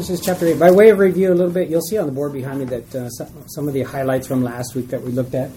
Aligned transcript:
Genesis 0.00 0.24
chapter 0.24 0.46
8. 0.46 0.58
By 0.58 0.70
way 0.70 0.88
of 0.88 0.98
review, 0.98 1.30
a 1.30 1.34
little 1.34 1.52
bit, 1.52 1.68
you'll 1.68 1.82
see 1.82 1.98
on 1.98 2.06
the 2.06 2.12
board 2.12 2.32
behind 2.32 2.60
me 2.60 2.64
that 2.64 2.94
uh, 2.94 3.10
some, 3.10 3.68
of 3.68 3.74
the 3.74 3.82
highlights 3.82 4.26
from 4.26 4.42
last 4.42 4.74
week 4.74 4.88
that 4.88 5.02
we 5.02 5.12
looked 5.12 5.34
at. 5.34 5.50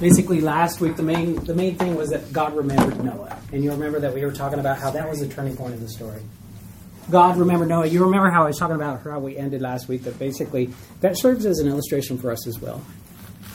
Basically, 0.00 0.40
last 0.40 0.80
week 0.80 0.96
the 0.96 1.02
main 1.02 1.34
the 1.44 1.54
main 1.54 1.76
thing 1.76 1.96
was 1.96 2.08
that 2.08 2.32
God 2.32 2.56
remembered 2.56 3.04
Noah, 3.04 3.38
and 3.52 3.62
you 3.62 3.72
remember 3.72 4.00
that 4.00 4.14
we 4.14 4.24
were 4.24 4.32
talking 4.32 4.58
about 4.58 4.78
how 4.78 4.90
that 4.90 5.06
was 5.06 5.20
the 5.20 5.28
turning 5.28 5.54
point 5.54 5.74
of 5.74 5.82
the 5.82 5.88
story. 5.90 6.22
God 7.10 7.36
remembered 7.36 7.68
Noah. 7.68 7.86
You 7.86 8.04
remember 8.04 8.30
how 8.30 8.44
I 8.44 8.46
was 8.46 8.58
talking 8.58 8.76
about 8.76 9.02
how 9.02 9.18
we 9.18 9.36
ended 9.36 9.60
last 9.60 9.86
week. 9.86 10.04
That 10.04 10.18
basically 10.18 10.70
that 11.00 11.18
serves 11.18 11.44
as 11.44 11.58
an 11.58 11.68
illustration 11.68 12.16
for 12.16 12.30
us 12.30 12.46
as 12.46 12.58
well. 12.58 12.82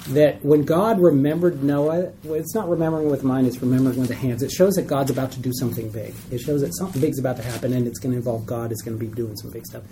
That 0.09 0.43
when 0.43 0.63
God 0.63 0.99
remembered 0.99 1.63
Noah, 1.63 2.11
it's 2.23 2.55
not 2.55 2.67
remembering 2.67 3.09
with 3.09 3.23
mind; 3.23 3.47
it's 3.47 3.61
remembering 3.61 3.99
with 3.99 4.07
the 4.07 4.15
hands. 4.15 4.41
It 4.41 4.51
shows 4.51 4.73
that 4.73 4.87
God's 4.87 5.11
about 5.11 5.31
to 5.33 5.39
do 5.39 5.51
something 5.53 5.89
big. 5.89 6.13
It 6.31 6.39
shows 6.39 6.61
that 6.61 6.75
something 6.75 6.99
big's 6.99 7.19
about 7.19 7.37
to 7.37 7.43
happen, 7.43 7.71
and 7.73 7.87
it's 7.87 7.99
going 7.99 8.11
to 8.11 8.17
involve 8.17 8.45
God. 8.45 8.71
It's 8.71 8.81
going 8.81 8.97
to 8.97 9.05
be 9.05 9.13
doing 9.13 9.35
some 9.37 9.51
big 9.51 9.65
stuff. 9.65 9.83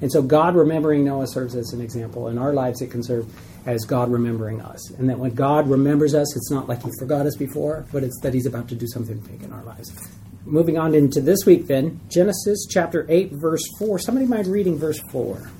And 0.00 0.12
so, 0.12 0.20
God 0.20 0.54
remembering 0.54 1.04
Noah 1.04 1.26
serves 1.26 1.54
as 1.54 1.72
an 1.72 1.80
example. 1.80 2.28
In 2.28 2.36
our 2.36 2.52
lives, 2.52 2.82
it 2.82 2.90
can 2.90 3.02
serve 3.02 3.26
as 3.64 3.84
God 3.84 4.10
remembering 4.10 4.60
us. 4.60 4.90
And 4.92 5.08
that 5.08 5.18
when 5.18 5.34
God 5.34 5.68
remembers 5.68 6.14
us, 6.14 6.36
it's 6.36 6.50
not 6.50 6.68
like 6.68 6.82
He 6.82 6.90
forgot 6.98 7.26
us 7.26 7.36
before, 7.36 7.86
but 7.90 8.02
it's 8.02 8.20
that 8.20 8.34
He's 8.34 8.46
about 8.46 8.68
to 8.68 8.74
do 8.74 8.86
something 8.86 9.18
big 9.20 9.42
in 9.42 9.52
our 9.52 9.64
lives. 9.64 9.90
Moving 10.44 10.76
on 10.76 10.94
into 10.94 11.22
this 11.22 11.46
week, 11.46 11.68
then, 11.68 12.00
Genesis 12.10 12.66
chapter 12.68 13.06
8, 13.08 13.32
verse 13.32 13.62
4. 13.78 13.98
Somebody 13.98 14.26
mind 14.26 14.46
reading 14.46 14.76
verse 14.76 15.00
4. 15.10 15.50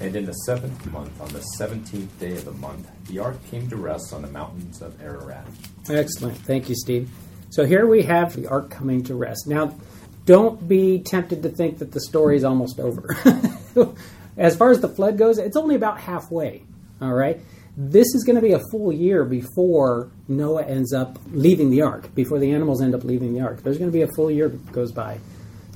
And 0.00 0.14
in 0.14 0.26
the 0.26 0.32
seventh 0.32 0.84
month, 0.92 1.20
on 1.20 1.28
the 1.32 1.40
seventeenth 1.40 2.18
day 2.20 2.32
of 2.32 2.44
the 2.44 2.52
month, 2.52 2.90
the 3.08 3.18
ark 3.18 3.36
came 3.50 3.68
to 3.70 3.76
rest 3.76 4.12
on 4.12 4.22
the 4.22 4.28
mountains 4.28 4.82
of 4.82 5.00
Ararat. 5.02 5.46
Excellent. 5.88 6.36
Thank 6.38 6.68
you, 6.68 6.74
Steve. 6.74 7.10
So 7.50 7.64
here 7.64 7.86
we 7.86 8.02
have 8.02 8.36
the 8.36 8.46
ark 8.48 8.70
coming 8.70 9.02
to 9.04 9.14
rest. 9.14 9.46
Now, 9.46 9.74
don't 10.26 10.68
be 10.68 10.98
tempted 10.98 11.42
to 11.44 11.48
think 11.48 11.78
that 11.78 11.92
the 11.92 12.00
story 12.00 12.36
is 12.36 12.44
almost 12.44 12.78
over. 12.80 13.16
as 14.36 14.56
far 14.56 14.70
as 14.70 14.80
the 14.80 14.88
flood 14.88 15.16
goes, 15.16 15.38
it's 15.38 15.56
only 15.56 15.76
about 15.76 15.98
halfway. 16.00 16.64
All 17.00 17.14
right? 17.14 17.40
This 17.76 18.14
is 18.14 18.24
going 18.24 18.36
to 18.36 18.42
be 18.42 18.52
a 18.52 18.60
full 18.70 18.92
year 18.92 19.24
before 19.24 20.10
Noah 20.28 20.64
ends 20.64 20.92
up 20.92 21.18
leaving 21.30 21.70
the 21.70 21.82
ark, 21.82 22.14
before 22.14 22.38
the 22.38 22.52
animals 22.52 22.82
end 22.82 22.94
up 22.94 23.04
leaving 23.04 23.34
the 23.34 23.40
ark. 23.42 23.62
There's 23.62 23.78
going 23.78 23.90
to 23.90 23.96
be 23.96 24.02
a 24.02 24.08
full 24.16 24.30
year 24.30 24.48
goes 24.48 24.92
by. 24.92 25.18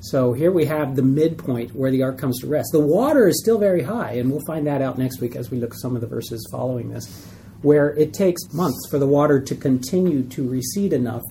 So 0.03 0.33
here 0.33 0.51
we 0.51 0.65
have 0.65 0.97
the 0.97 1.03
midpoint 1.03 1.75
where 1.75 1.91
the 1.91 2.03
ark 2.03 2.17
comes 2.17 2.41
to 2.41 2.47
rest. 2.47 2.71
The 2.73 2.81
water 2.81 3.29
is 3.29 3.39
still 3.39 3.59
very 3.59 3.83
high, 3.83 4.13
and 4.13 4.31
we'll 4.31 4.45
find 4.47 4.67
that 4.67 4.81
out 4.81 4.97
next 4.97 5.21
week 5.21 5.37
as 5.37 5.51
we 5.51 5.59
look 5.59 5.73
at 5.73 5.81
some 5.81 5.95
of 5.95 6.01
the 6.01 6.07
verses 6.07 6.49
following 6.51 6.89
this, 6.89 7.29
where 7.61 7.91
it 7.91 8.15
takes 8.15 8.41
months 8.55 8.89
for 8.91 8.99
the 8.99 9.07
water 9.07 9.39
to 9.41 9.55
continue 9.55 10.23
to 10.23 10.49
recede 10.49 10.95
enough 10.95 11.23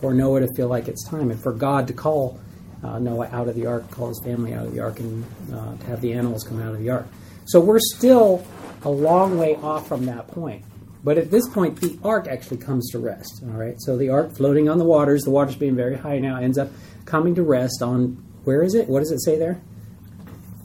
for 0.00 0.12
Noah 0.12 0.40
to 0.40 0.48
feel 0.56 0.66
like 0.66 0.88
it's 0.88 1.08
time 1.08 1.30
and 1.30 1.40
for 1.40 1.52
God 1.52 1.86
to 1.86 1.92
call 1.92 2.40
uh, 2.82 2.98
Noah 2.98 3.28
out 3.32 3.46
of 3.46 3.54
the 3.54 3.66
ark, 3.66 3.88
call 3.92 4.08
his 4.08 4.20
family 4.24 4.52
out 4.52 4.66
of 4.66 4.74
the 4.74 4.80
ark, 4.80 4.98
and 4.98 5.24
uh, 5.52 5.76
to 5.76 5.86
have 5.86 6.00
the 6.00 6.12
animals 6.12 6.42
come 6.42 6.60
out 6.60 6.74
of 6.74 6.80
the 6.80 6.90
ark. 6.90 7.06
So 7.46 7.60
we're 7.60 7.78
still 7.80 8.44
a 8.82 8.90
long 8.90 9.38
way 9.38 9.54
off 9.56 9.86
from 9.86 10.06
that 10.06 10.26
point. 10.28 10.64
But 11.04 11.18
at 11.18 11.30
this 11.30 11.48
point, 11.48 11.80
the 11.80 11.98
ark 12.04 12.26
actually 12.28 12.58
comes 12.58 12.90
to 12.90 12.98
rest. 12.98 13.42
All 13.44 13.50
right, 13.50 13.76
so 13.78 13.96
the 13.96 14.10
ark 14.10 14.36
floating 14.36 14.68
on 14.68 14.78
the 14.78 14.84
waters, 14.84 15.22
the 15.22 15.30
waters 15.30 15.56
being 15.56 15.76
very 15.76 15.96
high 15.96 16.18
now, 16.18 16.36
ends 16.36 16.58
up 16.58 16.70
coming 17.04 17.34
to 17.36 17.42
rest 17.42 17.82
on 17.82 18.22
where 18.44 18.62
is 18.62 18.74
it? 18.74 18.88
What 18.88 19.00
does 19.00 19.12
it 19.12 19.20
say 19.20 19.38
there? 19.38 19.60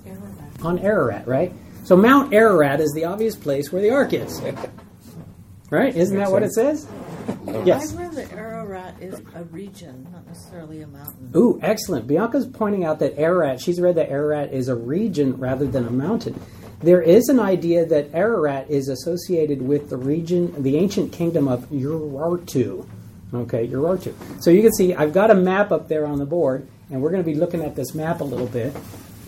Ararat. 0.05 0.61
On 0.63 0.79
Ararat, 0.79 1.27
right? 1.27 1.53
So 1.83 1.95
Mount 1.95 2.33
Ararat 2.33 2.79
is 2.79 2.91
the 2.93 3.05
obvious 3.05 3.35
place 3.35 3.71
where 3.71 3.81
the 3.81 3.91
ark 3.91 4.13
is. 4.13 4.41
Right? 5.69 5.95
Isn't 5.95 6.17
that 6.17 6.29
what 6.29 6.43
it 6.43 6.53
says? 6.53 6.87
Oh. 7.47 7.63
Yes. 7.65 7.95
I 7.95 8.03
read 8.03 8.11
that 8.11 8.31
Ararat 8.33 9.01
is 9.01 9.19
a 9.33 9.43
region, 9.45 10.07
not 10.13 10.27
necessarily 10.27 10.83
a 10.83 10.87
mountain. 10.87 11.31
Ooh, 11.35 11.59
excellent. 11.63 12.05
Bianca's 12.05 12.45
pointing 12.45 12.85
out 12.85 12.99
that 12.99 13.17
Ararat, 13.17 13.59
she's 13.59 13.81
read 13.81 13.95
that 13.95 14.11
Ararat 14.11 14.53
is 14.53 14.67
a 14.67 14.75
region 14.75 15.35
rather 15.37 15.65
than 15.65 15.87
a 15.87 15.89
mountain. 15.89 16.39
There 16.83 17.01
is 17.01 17.29
an 17.29 17.39
idea 17.39 17.85
that 17.85 18.13
Ararat 18.13 18.69
is 18.69 18.89
associated 18.89 19.61
with 19.61 19.89
the 19.89 19.95
region, 19.95 20.61
the 20.61 20.75
ancient 20.75 21.13
kingdom 21.13 21.47
of 21.47 21.69
Urartu. 21.69 22.85
Okay, 23.33 23.67
Urartu. 23.69 24.13
So 24.43 24.51
you 24.51 24.61
can 24.61 24.73
see 24.73 24.93
I've 24.93 25.13
got 25.13 25.31
a 25.31 25.35
map 25.35 25.71
up 25.71 25.87
there 25.87 26.05
on 26.05 26.19
the 26.19 26.25
board, 26.25 26.67
and 26.91 27.01
we're 27.01 27.11
going 27.11 27.23
to 27.23 27.31
be 27.31 27.35
looking 27.35 27.63
at 27.63 27.77
this 27.77 27.95
map 27.95 28.19
a 28.19 28.25
little 28.25 28.47
bit. 28.47 28.75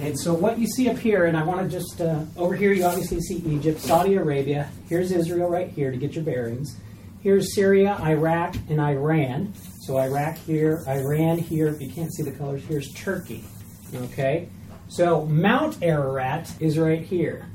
And 0.02 0.20
so 0.20 0.34
what 0.34 0.60
you 0.60 0.68
see 0.68 0.90
up 0.90 0.98
here, 0.98 1.28
and 1.28 1.38
I 1.38 1.44
want 1.44 1.62
to 1.62 1.80
just, 1.80 2.02
uh, 2.02 2.26
over 2.36 2.56
here 2.56 2.74
you 2.74 2.84
obviously 2.84 3.22
see 3.22 3.38
Egypt, 3.48 3.80
Saudi 3.80 4.16
Arabia. 4.16 4.70
Here's 4.90 5.14
Israel 5.14 5.50
right 5.50 5.70
here 5.70 5.92
to 5.92 5.98
get 5.98 6.14
your 6.14 6.26
bearings. 6.26 6.76
Here's 7.24 7.56
Syria, 7.56 7.98
Iraq, 8.02 8.56
and 8.70 8.82
Iran. 8.82 9.54
So 9.84 9.98
Iraq 9.98 10.36
here, 10.40 10.84
Iran 10.90 11.38
here. 11.38 11.68
If 11.68 11.80
you 11.80 11.90
can't 11.90 12.14
see 12.14 12.24
the 12.24 12.34
colors, 12.34 12.64
here's 12.66 12.92
Turkey. 12.92 13.46
Okay? 13.96 14.50
So 14.88 15.26
Mount 15.26 15.82
Ararat 15.82 16.52
is 16.60 16.78
right 16.78 17.02
here, 17.02 17.48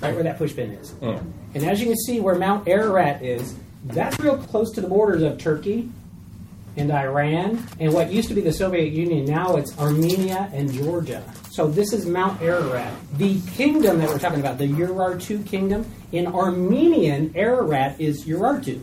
right 0.00 0.14
where 0.14 0.22
that 0.22 0.38
pushpin 0.38 0.80
is. 0.80 0.90
Hmm. 0.92 1.18
And 1.54 1.64
as 1.64 1.80
you 1.80 1.86
can 1.86 1.96
see, 1.96 2.20
where 2.20 2.34
Mount 2.34 2.68
Ararat 2.68 3.22
is, 3.22 3.54
that's 3.84 4.18
real 4.20 4.36
close 4.36 4.72
to 4.72 4.80
the 4.80 4.88
borders 4.88 5.22
of 5.22 5.38
Turkey 5.38 5.88
and 6.76 6.90
Iran 6.92 7.66
and 7.78 7.92
what 7.92 8.12
used 8.12 8.28
to 8.28 8.34
be 8.34 8.40
the 8.40 8.52
Soviet 8.52 8.92
Union. 8.92 9.24
Now 9.24 9.56
it's 9.56 9.76
Armenia 9.78 10.50
and 10.52 10.72
Georgia. 10.72 11.22
So 11.50 11.66
this 11.66 11.92
is 11.92 12.06
Mount 12.06 12.40
Ararat. 12.40 12.92
The 13.14 13.40
kingdom 13.52 13.98
that 13.98 14.08
we're 14.08 14.18
talking 14.18 14.40
about, 14.40 14.58
the 14.58 14.68
Urartu 14.68 15.44
kingdom, 15.46 15.84
in 16.12 16.26
Armenian, 16.26 17.32
Ararat 17.34 18.00
is 18.00 18.24
Urartu. 18.24 18.80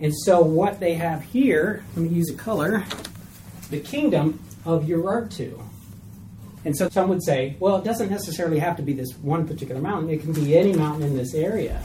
And 0.00 0.12
so 0.24 0.42
what 0.42 0.80
they 0.80 0.94
have 0.94 1.22
here, 1.22 1.84
let 1.94 2.02
me 2.02 2.08
use 2.08 2.30
a 2.30 2.34
color, 2.34 2.84
the 3.70 3.80
kingdom 3.80 4.40
of 4.66 4.84
Urartu. 4.84 5.62
And 6.64 6.76
so 6.76 6.88
some 6.88 7.08
would 7.08 7.22
say, 7.24 7.56
well, 7.58 7.76
it 7.76 7.84
doesn't 7.84 8.10
necessarily 8.10 8.58
have 8.58 8.76
to 8.76 8.82
be 8.82 8.92
this 8.92 9.12
one 9.18 9.46
particular 9.46 9.80
mountain. 9.80 10.10
It 10.10 10.20
can 10.20 10.32
be 10.32 10.56
any 10.56 10.72
mountain 10.72 11.02
in 11.02 11.16
this 11.16 11.34
area. 11.34 11.82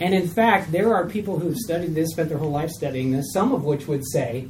And 0.00 0.14
in 0.14 0.26
fact, 0.26 0.72
there 0.72 0.94
are 0.94 1.06
people 1.06 1.38
who've 1.38 1.56
studied 1.56 1.94
this, 1.94 2.10
spent 2.12 2.30
their 2.30 2.38
whole 2.38 2.50
life 2.50 2.70
studying 2.70 3.12
this, 3.12 3.32
some 3.32 3.52
of 3.52 3.64
which 3.64 3.86
would 3.86 4.06
say 4.06 4.48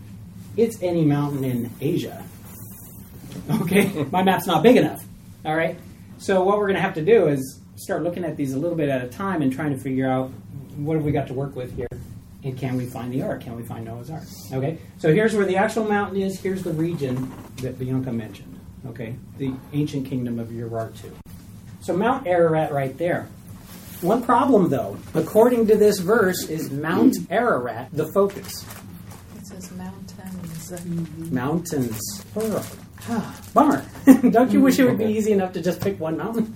it's 0.56 0.80
any 0.80 1.04
mountain 1.04 1.42
in 1.42 1.70
Asia. 1.80 2.24
Okay? 3.50 4.04
My 4.12 4.22
map's 4.22 4.46
not 4.46 4.62
big 4.62 4.76
enough. 4.76 5.04
All 5.44 5.56
right? 5.56 5.76
So 6.18 6.44
what 6.44 6.58
we're 6.58 6.66
going 6.66 6.76
to 6.76 6.82
have 6.82 6.94
to 6.94 7.04
do 7.04 7.26
is 7.26 7.60
start 7.74 8.04
looking 8.04 8.24
at 8.24 8.36
these 8.36 8.52
a 8.52 8.58
little 8.58 8.76
bit 8.76 8.88
at 8.88 9.02
a 9.02 9.08
time 9.08 9.42
and 9.42 9.52
trying 9.52 9.70
to 9.70 9.78
figure 9.78 10.08
out 10.08 10.30
what 10.76 10.94
have 10.94 11.04
we 11.04 11.10
got 11.10 11.26
to 11.28 11.34
work 11.34 11.56
with 11.56 11.74
here. 11.74 11.88
And 12.44 12.56
can 12.56 12.76
we 12.76 12.86
find 12.86 13.12
the 13.12 13.22
ark? 13.22 13.42
Can 13.42 13.56
we 13.56 13.64
find 13.64 13.84
Noah's 13.84 14.10
ark? 14.10 14.22
Okay? 14.52 14.78
So 14.98 15.12
here's 15.12 15.34
where 15.34 15.46
the 15.46 15.56
actual 15.56 15.84
mountain 15.84 16.20
is. 16.20 16.38
Here's 16.38 16.62
the 16.62 16.72
region 16.72 17.32
that 17.56 17.78
Bianca 17.78 18.12
mentioned. 18.12 18.59
Okay? 18.86 19.14
The 19.38 19.54
ancient 19.72 20.06
kingdom 20.06 20.38
of 20.38 20.48
Urartu. 20.48 21.12
So 21.80 21.96
Mount 21.96 22.26
Ararat 22.26 22.72
right 22.72 22.96
there. 22.96 23.28
One 24.00 24.22
problem, 24.22 24.70
though, 24.70 24.96
according 25.14 25.66
to 25.66 25.76
this 25.76 25.98
verse, 25.98 26.48
is 26.48 26.70
Mount 26.70 27.16
Ararat 27.30 27.90
the 27.92 28.06
focus. 28.12 28.64
It 29.36 29.46
says 29.46 29.70
mountains. 29.72 31.30
Mountains, 31.30 32.24
plural. 32.32 32.64
Bummer. 33.54 33.84
Don't 34.30 34.52
you 34.52 34.60
wish 34.60 34.78
it 34.78 34.84
would 34.84 34.98
be 34.98 35.04
easy 35.04 35.32
enough 35.32 35.52
to 35.54 35.62
just 35.62 35.80
pick 35.80 35.98
one 35.98 36.16
mountain? 36.16 36.54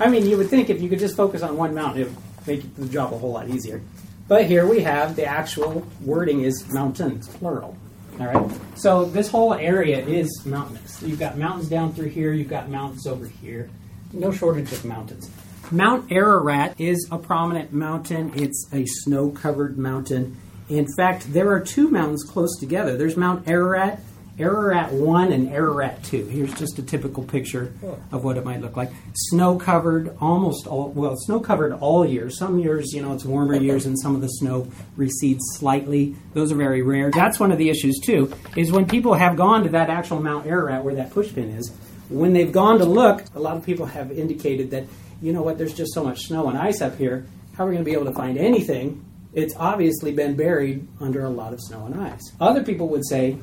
I 0.00 0.08
mean, 0.08 0.26
you 0.26 0.36
would 0.36 0.48
think 0.48 0.68
if 0.68 0.80
you 0.80 0.88
could 0.88 0.98
just 0.98 1.16
focus 1.16 1.42
on 1.42 1.56
one 1.56 1.74
mountain, 1.74 2.02
it 2.02 2.04
would 2.08 2.46
make 2.46 2.76
the 2.76 2.86
job 2.86 3.12
a 3.12 3.18
whole 3.18 3.32
lot 3.32 3.48
easier. 3.48 3.80
But 4.28 4.46
here 4.46 4.66
we 4.66 4.80
have 4.80 5.16
the 5.16 5.24
actual 5.24 5.86
wording 6.00 6.42
is 6.42 6.68
mountains, 6.72 7.28
plural. 7.28 7.76
All 8.20 8.26
right. 8.26 8.50
So 8.76 9.04
this 9.04 9.30
whole 9.30 9.54
area 9.54 10.04
is 10.04 10.44
mountainous. 10.44 11.02
You've 11.02 11.18
got 11.18 11.38
mountains 11.38 11.68
down 11.68 11.94
through 11.94 12.10
here. 12.10 12.32
You've 12.32 12.48
got 12.48 12.68
mountains 12.68 13.06
over 13.06 13.26
here. 13.26 13.70
No 14.12 14.30
shortage 14.30 14.70
of 14.72 14.84
mountains. 14.84 15.30
Mount 15.70 16.12
Ararat 16.12 16.78
is 16.78 17.08
a 17.10 17.18
prominent 17.18 17.72
mountain. 17.72 18.32
It's 18.34 18.68
a 18.72 18.84
snow-covered 18.84 19.78
mountain. 19.78 20.36
In 20.68 20.86
fact, 20.96 21.32
there 21.32 21.50
are 21.50 21.60
two 21.60 21.88
mountains 21.88 22.24
close 22.24 22.58
together. 22.58 22.96
There's 22.96 23.16
Mount 23.16 23.48
Ararat, 23.48 24.00
Ararat 24.42 24.92
1 24.92 25.32
and 25.32 25.48
Ararat 25.50 26.02
2. 26.02 26.26
Here's 26.26 26.52
just 26.54 26.76
a 26.80 26.82
typical 26.82 27.22
picture 27.22 27.72
of 28.10 28.24
what 28.24 28.36
it 28.36 28.44
might 28.44 28.60
look 28.60 28.76
like. 28.76 28.90
Snow 29.14 29.56
covered 29.56 30.16
almost 30.20 30.66
all, 30.66 30.88
well, 30.88 31.14
snow 31.16 31.38
covered 31.38 31.72
all 31.74 32.04
year. 32.04 32.28
Some 32.28 32.58
years, 32.58 32.92
you 32.92 33.02
know, 33.02 33.12
it's 33.12 33.24
warmer 33.24 33.54
years 33.54 33.86
and 33.86 33.96
some 33.96 34.16
of 34.16 34.20
the 34.20 34.26
snow 34.26 34.66
recedes 34.96 35.42
slightly. 35.54 36.16
Those 36.34 36.50
are 36.50 36.56
very 36.56 36.82
rare. 36.82 37.12
That's 37.12 37.38
one 37.38 37.52
of 37.52 37.58
the 37.58 37.70
issues, 37.70 38.00
too, 38.00 38.32
is 38.56 38.72
when 38.72 38.86
people 38.86 39.14
have 39.14 39.36
gone 39.36 39.62
to 39.62 39.68
that 39.70 39.88
actual 39.88 40.20
Mount 40.20 40.46
Ararat 40.46 40.82
where 40.82 40.96
that 40.96 41.10
pushpin 41.10 41.56
is, 41.56 41.72
when 42.08 42.32
they've 42.32 42.52
gone 42.52 42.78
to 42.78 42.84
look, 42.84 43.22
a 43.36 43.38
lot 43.38 43.56
of 43.56 43.64
people 43.64 43.86
have 43.86 44.10
indicated 44.10 44.72
that, 44.72 44.86
you 45.22 45.32
know 45.32 45.42
what, 45.42 45.56
there's 45.56 45.72
just 45.72 45.94
so 45.94 46.02
much 46.02 46.22
snow 46.22 46.48
and 46.48 46.58
ice 46.58 46.82
up 46.82 46.98
here. 46.98 47.26
How 47.54 47.64
are 47.64 47.68
we 47.68 47.74
going 47.74 47.84
to 47.84 47.88
be 47.88 47.94
able 47.94 48.06
to 48.06 48.14
find 48.14 48.36
anything? 48.36 49.04
It's 49.34 49.54
obviously 49.56 50.12
been 50.12 50.34
buried 50.34 50.86
under 51.00 51.24
a 51.24 51.30
lot 51.30 51.52
of 51.52 51.60
snow 51.60 51.86
and 51.86 51.94
ice. 51.94 52.32
Other 52.40 52.64
people 52.64 52.88
would 52.88 53.06
say, 53.06 53.38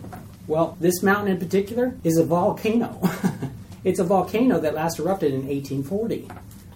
well, 0.49 0.75
this 0.79 1.03
mountain 1.03 1.31
in 1.31 1.37
particular 1.37 1.95
is 2.03 2.17
a 2.17 2.25
volcano. 2.25 2.99
it's 3.83 3.99
a 3.99 4.03
volcano 4.03 4.59
that 4.59 4.73
last 4.73 4.99
erupted 4.99 5.31
in 5.31 5.47
1840. 5.47 6.27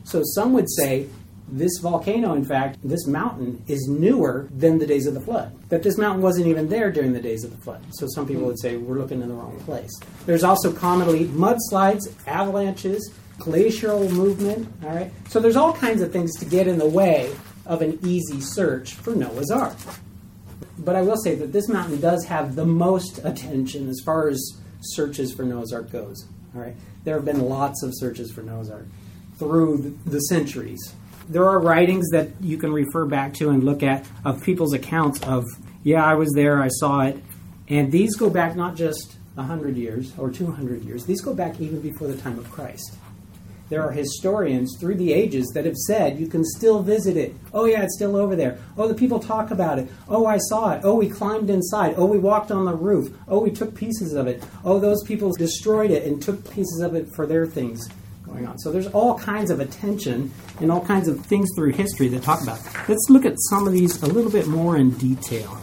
So 0.04 0.22
some 0.36 0.54
would 0.54 0.70
say 0.70 1.08
this 1.48 1.80
volcano, 1.82 2.36
in 2.36 2.46
fact, 2.46 2.78
this 2.84 3.08
mountain 3.08 3.64
is 3.68 3.88
newer 3.90 4.48
than 4.56 4.78
the 4.78 4.86
days 4.86 5.08
of 5.08 5.16
the 5.16 5.20
flood. 5.20 5.58
That 5.70 5.82
this 5.82 5.98
mountain 5.98 6.22
wasn't 6.22 6.48
even 6.48 6.70
there 6.70 6.92
during 6.92 7.14
the 7.14 7.20
days 7.20 7.44
of 7.44 7.50
the 7.50 7.58
flood. 7.58 7.84
So 7.94 8.06
some 8.14 8.28
people 8.28 8.44
would 8.44 8.60
say 8.60 8.78
we're 8.78 9.00
looking 9.00 9.24
in 9.24 9.30
the 9.30 9.34
wrong 9.34 9.60
place. 9.62 9.92
There's 10.28 10.44
also 10.44 10.72
commonly 10.72 11.26
mudslides, 11.26 12.14
avalanches, 12.28 13.12
glacial 13.40 14.08
movement. 14.12 14.72
All 14.84 14.90
right. 14.90 15.12
So 15.30 15.40
there's 15.40 15.56
all 15.56 15.74
kinds 15.74 16.04
of 16.04 16.12
things 16.12 16.38
to 16.40 16.46
get 16.46 16.68
in 16.68 16.78
the 16.78 16.88
way 16.88 17.34
of 17.66 17.82
an 17.82 17.98
easy 18.04 18.40
search 18.40 18.94
for 18.94 19.16
Noah's 19.16 19.50
Ark. 19.50 19.76
But 20.78 20.96
I 20.96 21.02
will 21.02 21.18
say 21.18 21.36
that 21.36 21.54
this 21.54 21.70
mountain 21.70 22.00
does 22.00 22.26
have 22.26 22.56
the 22.56 22.66
most 22.66 23.20
attention 23.24 23.90
as 23.90 24.02
far 24.04 24.28
as 24.28 24.42
searches 24.82 25.34
for 25.34 25.44
Noah's 25.44 25.72
Ark 25.72 25.92
goes. 25.92 26.26
All 26.56 26.62
right. 26.62 26.76
There 27.04 27.16
have 27.16 27.26
been 27.26 27.42
lots 27.42 27.84
of 27.84 27.92
searches 27.94 28.32
for 28.32 28.42
Noah's 28.42 28.70
Ark 28.70 28.86
through 29.38 29.98
the 30.06 30.20
centuries. 30.20 30.94
There 31.30 31.48
are 31.48 31.60
writings 31.60 32.10
that 32.12 32.30
you 32.42 32.58
can 32.58 32.72
refer 32.74 33.06
back 33.06 33.34
to 33.36 33.50
and 33.50 33.64
look 33.64 33.84
at 33.84 34.06
of 34.26 34.44
people's 34.44 34.74
accounts 34.74 35.22
of, 35.24 35.46
yeah, 35.84 36.04
I 36.04 36.16
was 36.16 36.32
there, 36.34 36.62
I 36.62 36.68
saw 36.70 37.02
it. 37.02 37.18
And 37.70 37.92
these 37.92 38.16
go 38.16 38.30
back 38.30 38.56
not 38.56 38.76
just 38.76 39.16
100 39.36 39.78
years 39.78 40.14
or 40.18 40.30
200 40.30 40.84
years, 40.84 41.06
these 41.06 41.22
go 41.22 41.34
back 41.34 41.60
even 41.60 41.80
before 41.80 42.08
the 42.08 42.18
time 42.18 42.38
of 42.38 42.52
Christ. 42.52 42.98
There 43.70 43.82
are 43.82 43.92
historians 43.92 44.78
through 44.80 44.96
the 44.96 45.14
ages 45.14 45.52
that 45.54 45.66
have 45.66 45.78
said 45.78 46.20
you 46.20 46.28
can 46.28 46.44
still 46.44 46.84
visit 46.84 47.18
it. 47.18 47.34
Oh, 47.54 47.66
yeah, 47.66 47.84
it's 47.84 47.96
still 47.96 48.16
over 48.16 48.36
there. 48.36 48.60
Oh, 48.78 48.88
the 48.88 48.94
people 48.94 49.20
talk 49.20 49.52
about 49.52 49.80
it. 49.80 49.90
Oh, 50.08 50.26
I 50.26 50.38
saw 50.38 50.74
it. 50.74 50.82
Oh, 50.84 50.96
we 50.96 51.10
climbed 51.10 51.50
inside. 51.50 51.96
Oh, 51.98 52.06
we 52.06 52.20
walked 52.20 52.52
on 52.52 52.66
the 52.66 52.76
roof. 52.76 53.16
Oh, 53.28 53.40
we 53.40 53.52
took 53.52 53.74
pieces 53.74 54.14
of 54.14 54.28
it. 54.28 54.44
Oh, 54.64 54.80
those 54.80 55.04
people 55.04 55.32
destroyed 55.32 55.92
it 55.92 56.04
and 56.04 56.22
took 56.22 56.44
pieces 56.52 56.82
of 56.82 56.94
it 56.94 57.08
for 57.16 57.26
their 57.26 57.46
things 57.46 57.88
going 58.26 58.48
on. 58.48 58.58
So 58.60 58.72
there's 58.72 58.88
all 58.88 59.18
kinds 59.18 59.52
of 59.52 59.60
attention 59.60 60.32
and 60.60 60.72
all 60.72 60.84
kinds 60.86 61.08
of 61.08 61.26
things 61.26 61.50
through 61.56 61.72
history 61.72 62.08
that 62.10 62.24
talk 62.24 62.42
about. 62.42 62.60
It. 62.60 62.66
Let's 62.90 63.08
look 63.10 63.26
at 63.26 63.36
some 63.50 63.68
of 63.68 63.74
these 63.74 64.02
a 64.02 64.08
little 64.08 64.32
bit 64.32 64.48
more 64.48 64.78
in 64.78 64.92
detail. 64.92 65.58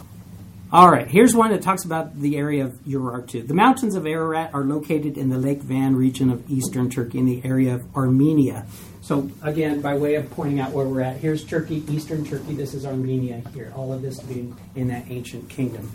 All 0.73 0.89
right, 0.89 1.05
here's 1.05 1.35
one 1.35 1.51
that 1.51 1.61
talks 1.61 1.83
about 1.83 2.17
the 2.17 2.37
area 2.37 2.63
of 2.63 2.71
Urartu. 2.85 3.45
The 3.45 3.53
mountains 3.53 3.93
of 3.93 4.07
Ararat 4.07 4.53
are 4.53 4.63
located 4.63 5.17
in 5.17 5.27
the 5.27 5.37
Lake 5.37 5.59
Van 5.59 5.97
region 5.97 6.29
of 6.29 6.49
eastern 6.49 6.89
Turkey 6.89 7.17
in 7.17 7.25
the 7.25 7.41
area 7.43 7.75
of 7.75 7.93
Armenia. 7.93 8.65
So, 9.01 9.29
again, 9.41 9.81
by 9.81 9.97
way 9.97 10.15
of 10.15 10.31
pointing 10.31 10.61
out 10.61 10.71
where 10.71 10.85
we're 10.85 11.01
at, 11.01 11.17
here's 11.17 11.43
Turkey, 11.43 11.83
eastern 11.89 12.23
Turkey, 12.23 12.55
this 12.55 12.73
is 12.73 12.85
Armenia 12.85 13.43
here, 13.53 13.73
all 13.75 13.91
of 13.91 14.01
this 14.01 14.21
being 14.21 14.55
in 14.73 14.87
that 14.87 15.11
ancient 15.11 15.49
kingdom. 15.49 15.91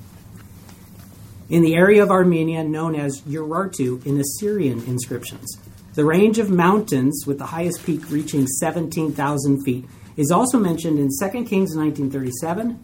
In 1.48 1.62
the 1.62 1.74
area 1.74 2.02
of 2.02 2.10
Armenia 2.10 2.62
known 2.62 2.94
as 2.96 3.22
Urartu 3.22 4.04
in 4.04 4.20
Assyrian 4.20 4.84
inscriptions. 4.84 5.58
The 5.94 6.04
range 6.04 6.38
of 6.38 6.50
mountains 6.50 7.24
with 7.26 7.38
the 7.38 7.46
highest 7.46 7.86
peak 7.86 8.10
reaching 8.10 8.46
17,000 8.46 9.64
feet 9.64 9.86
is 10.18 10.30
also 10.30 10.58
mentioned 10.58 10.98
in 10.98 11.08
2 11.08 11.28
Kings 11.44 11.74
1937 11.74 12.78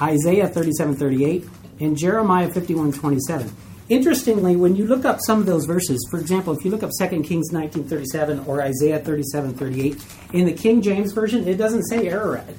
Isaiah 0.00 0.48
37:38, 0.48 1.48
and 1.80 1.96
Jeremiah 1.96 2.48
51:27. 2.48 3.50
Interestingly, 3.88 4.56
when 4.56 4.74
you 4.74 4.86
look 4.86 5.04
up 5.04 5.20
some 5.24 5.38
of 5.38 5.46
those 5.46 5.64
verses, 5.64 6.04
for 6.10 6.18
example, 6.18 6.52
if 6.52 6.64
you 6.64 6.70
look 6.70 6.82
up 6.82 6.90
2 6.98 7.22
Kings 7.22 7.52
19:37 7.52 8.40
or 8.46 8.60
Isaiah 8.60 8.98
37:38, 8.98 10.04
in 10.32 10.44
the 10.44 10.52
King 10.52 10.82
James 10.82 11.12
version, 11.12 11.46
it 11.46 11.56
doesn't 11.56 11.84
say 11.84 12.08
Ararat. 12.08 12.54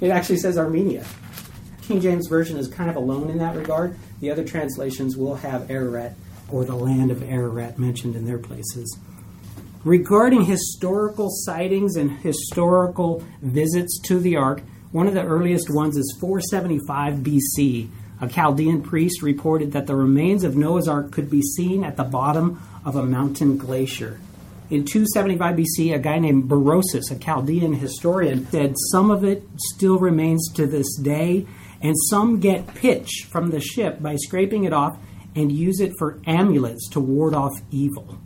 It 0.00 0.10
actually 0.10 0.38
says 0.38 0.58
Armenia. 0.58 1.04
King 1.82 2.00
James 2.00 2.26
version 2.28 2.56
is 2.56 2.68
kind 2.68 2.90
of 2.90 2.96
alone 2.96 3.30
in 3.30 3.38
that 3.38 3.56
regard. 3.56 3.94
The 4.20 4.30
other 4.30 4.44
translations 4.44 5.16
will 5.16 5.36
have 5.36 5.70
Ararat 5.70 6.14
or 6.50 6.64
the 6.64 6.74
land 6.76 7.10
of 7.10 7.22
Ararat 7.22 7.78
mentioned 7.78 8.16
in 8.16 8.26
their 8.26 8.38
places. 8.38 8.96
Regarding 9.84 10.44
historical 10.44 11.28
sightings 11.30 11.96
and 11.96 12.10
historical 12.18 13.22
visits 13.40 14.00
to 14.04 14.20
the 14.20 14.36
ark, 14.36 14.62
one 14.92 15.08
of 15.08 15.14
the 15.14 15.24
earliest 15.24 15.70
ones 15.70 15.96
is 15.96 16.16
475 16.20 17.14
BC. 17.14 17.88
A 18.20 18.28
Chaldean 18.28 18.82
priest 18.82 19.22
reported 19.22 19.72
that 19.72 19.86
the 19.86 19.96
remains 19.96 20.44
of 20.44 20.54
Noah's 20.54 20.86
Ark 20.86 21.10
could 21.10 21.30
be 21.30 21.40
seen 21.40 21.82
at 21.82 21.96
the 21.96 22.04
bottom 22.04 22.60
of 22.84 22.94
a 22.94 23.02
mountain 23.02 23.56
glacier. 23.56 24.20
In 24.68 24.84
275 24.84 25.56
BC, 25.56 25.94
a 25.94 25.98
guy 25.98 26.18
named 26.18 26.48
Berosus, 26.48 27.10
a 27.10 27.18
Chaldean 27.18 27.72
historian, 27.72 28.46
said 28.50 28.74
some 28.90 29.10
of 29.10 29.24
it 29.24 29.44
still 29.56 29.98
remains 29.98 30.52
to 30.52 30.66
this 30.66 30.96
day, 30.98 31.46
and 31.80 31.94
some 32.08 32.38
get 32.38 32.74
pitch 32.74 33.26
from 33.30 33.50
the 33.50 33.60
ship 33.60 34.00
by 34.00 34.16
scraping 34.16 34.64
it 34.64 34.72
off 34.74 34.98
and 35.34 35.50
use 35.50 35.80
it 35.80 35.92
for 35.98 36.20
amulets 36.26 36.88
to 36.90 37.00
ward 37.00 37.34
off 37.34 37.52
evil. 37.70 38.18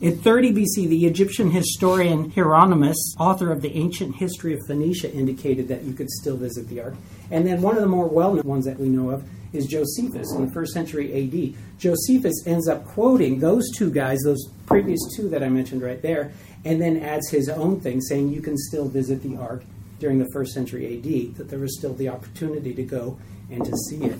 In 0.00 0.18
30 0.18 0.52
BC, 0.52 0.88
the 0.88 1.06
Egyptian 1.06 1.52
historian 1.52 2.30
Hieronymus, 2.30 3.14
author 3.18 3.52
of 3.52 3.62
the 3.62 3.76
ancient 3.76 4.16
history 4.16 4.52
of 4.52 4.60
Phoenicia, 4.66 5.12
indicated 5.12 5.68
that 5.68 5.84
you 5.84 5.92
could 5.92 6.10
still 6.10 6.36
visit 6.36 6.68
the 6.68 6.80
ark. 6.80 6.94
And 7.30 7.46
then 7.46 7.62
one 7.62 7.76
of 7.76 7.82
the 7.82 7.88
more 7.88 8.08
well 8.08 8.34
known 8.34 8.44
ones 8.44 8.64
that 8.64 8.78
we 8.78 8.88
know 8.88 9.10
of 9.10 9.24
is 9.52 9.66
Josephus 9.66 10.32
in 10.34 10.46
the 10.46 10.52
first 10.52 10.72
century 10.72 11.12
AD. 11.12 11.78
Josephus 11.78 12.44
ends 12.44 12.68
up 12.68 12.84
quoting 12.84 13.38
those 13.38 13.70
two 13.70 13.88
guys, 13.88 14.18
those 14.24 14.48
previous 14.66 14.98
two 15.16 15.28
that 15.28 15.44
I 15.44 15.48
mentioned 15.48 15.80
right 15.80 16.02
there, 16.02 16.32
and 16.64 16.82
then 16.82 16.96
adds 16.96 17.30
his 17.30 17.48
own 17.48 17.80
thing 17.80 18.00
saying 18.00 18.30
you 18.30 18.42
can 18.42 18.58
still 18.58 18.88
visit 18.88 19.22
the 19.22 19.36
ark 19.36 19.62
during 20.00 20.18
the 20.18 20.28
first 20.32 20.52
century 20.52 20.98
AD, 20.98 21.36
that 21.36 21.48
there 21.48 21.60
was 21.60 21.78
still 21.78 21.94
the 21.94 22.08
opportunity 22.08 22.74
to 22.74 22.82
go 22.82 23.16
and 23.48 23.64
to 23.64 23.72
see 23.88 24.02
it. 24.02 24.18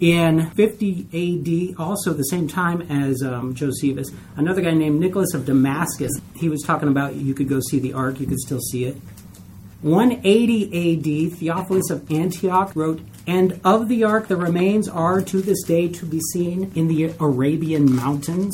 In 0.00 0.50
50 0.50 1.06
AD, 1.12 1.78
also 1.78 2.12
the 2.12 2.24
same 2.24 2.48
time 2.48 2.82
as 2.82 3.22
um, 3.22 3.54
Josephus, 3.54 4.10
another 4.36 4.60
guy 4.60 4.72
named 4.72 4.98
Nicholas 4.98 5.34
of 5.34 5.46
Damascus, 5.46 6.10
he 6.34 6.48
was 6.48 6.62
talking 6.62 6.88
about 6.88 7.14
you 7.14 7.32
could 7.32 7.48
go 7.48 7.60
see 7.60 7.78
the 7.78 7.92
ark, 7.92 8.18
you 8.18 8.26
could 8.26 8.40
still 8.40 8.58
see 8.58 8.86
it. 8.86 8.96
180 9.82 11.28
AD, 11.28 11.38
Theophilus 11.38 11.90
of 11.90 12.10
Antioch 12.10 12.74
wrote, 12.74 13.02
And 13.26 13.60
of 13.64 13.88
the 13.88 14.02
ark 14.02 14.26
the 14.26 14.36
remains 14.36 14.88
are 14.88 15.20
to 15.20 15.40
this 15.40 15.62
day 15.62 15.88
to 15.88 16.06
be 16.06 16.20
seen 16.32 16.72
in 16.74 16.88
the 16.88 17.14
Arabian 17.20 17.94
mountains. 17.94 18.52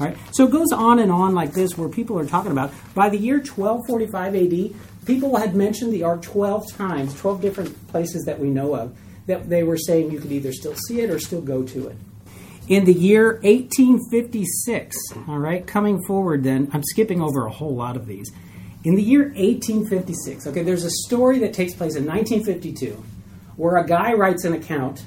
All 0.00 0.06
right? 0.06 0.16
So 0.32 0.46
it 0.46 0.50
goes 0.50 0.72
on 0.72 0.98
and 0.98 1.12
on 1.12 1.34
like 1.34 1.52
this, 1.52 1.78
where 1.78 1.88
people 1.88 2.18
are 2.18 2.26
talking 2.26 2.50
about. 2.50 2.72
By 2.94 3.10
the 3.10 3.18
year 3.18 3.36
1245 3.36 4.34
AD, 4.34 5.06
people 5.06 5.36
had 5.36 5.54
mentioned 5.54 5.92
the 5.92 6.02
ark 6.02 6.22
12 6.22 6.72
times, 6.72 7.14
12 7.20 7.40
different 7.40 7.88
places 7.88 8.24
that 8.24 8.40
we 8.40 8.48
know 8.48 8.74
of 8.74 8.96
that 9.26 9.48
they 9.48 9.62
were 9.62 9.76
saying 9.76 10.10
you 10.10 10.20
could 10.20 10.32
either 10.32 10.52
still 10.52 10.74
see 10.74 11.00
it 11.00 11.10
or 11.10 11.18
still 11.18 11.40
go 11.40 11.62
to 11.62 11.88
it. 11.88 11.96
In 12.68 12.84
the 12.84 12.94
year 12.94 13.40
1856, 13.42 14.96
all 15.26 15.38
right, 15.38 15.66
coming 15.66 16.02
forward 16.04 16.44
then, 16.44 16.70
I'm 16.72 16.84
skipping 16.84 17.20
over 17.20 17.46
a 17.46 17.50
whole 17.50 17.74
lot 17.74 17.96
of 17.96 18.06
these. 18.06 18.30
In 18.84 18.94
the 18.94 19.02
year 19.02 19.24
1856, 19.24 20.46
okay, 20.46 20.62
there's 20.62 20.84
a 20.84 20.90
story 20.90 21.40
that 21.40 21.52
takes 21.52 21.74
place 21.74 21.96
in 21.96 22.06
1952 22.06 23.02
where 23.56 23.76
a 23.76 23.86
guy 23.86 24.12
writes 24.14 24.44
an 24.44 24.54
account 24.54 25.04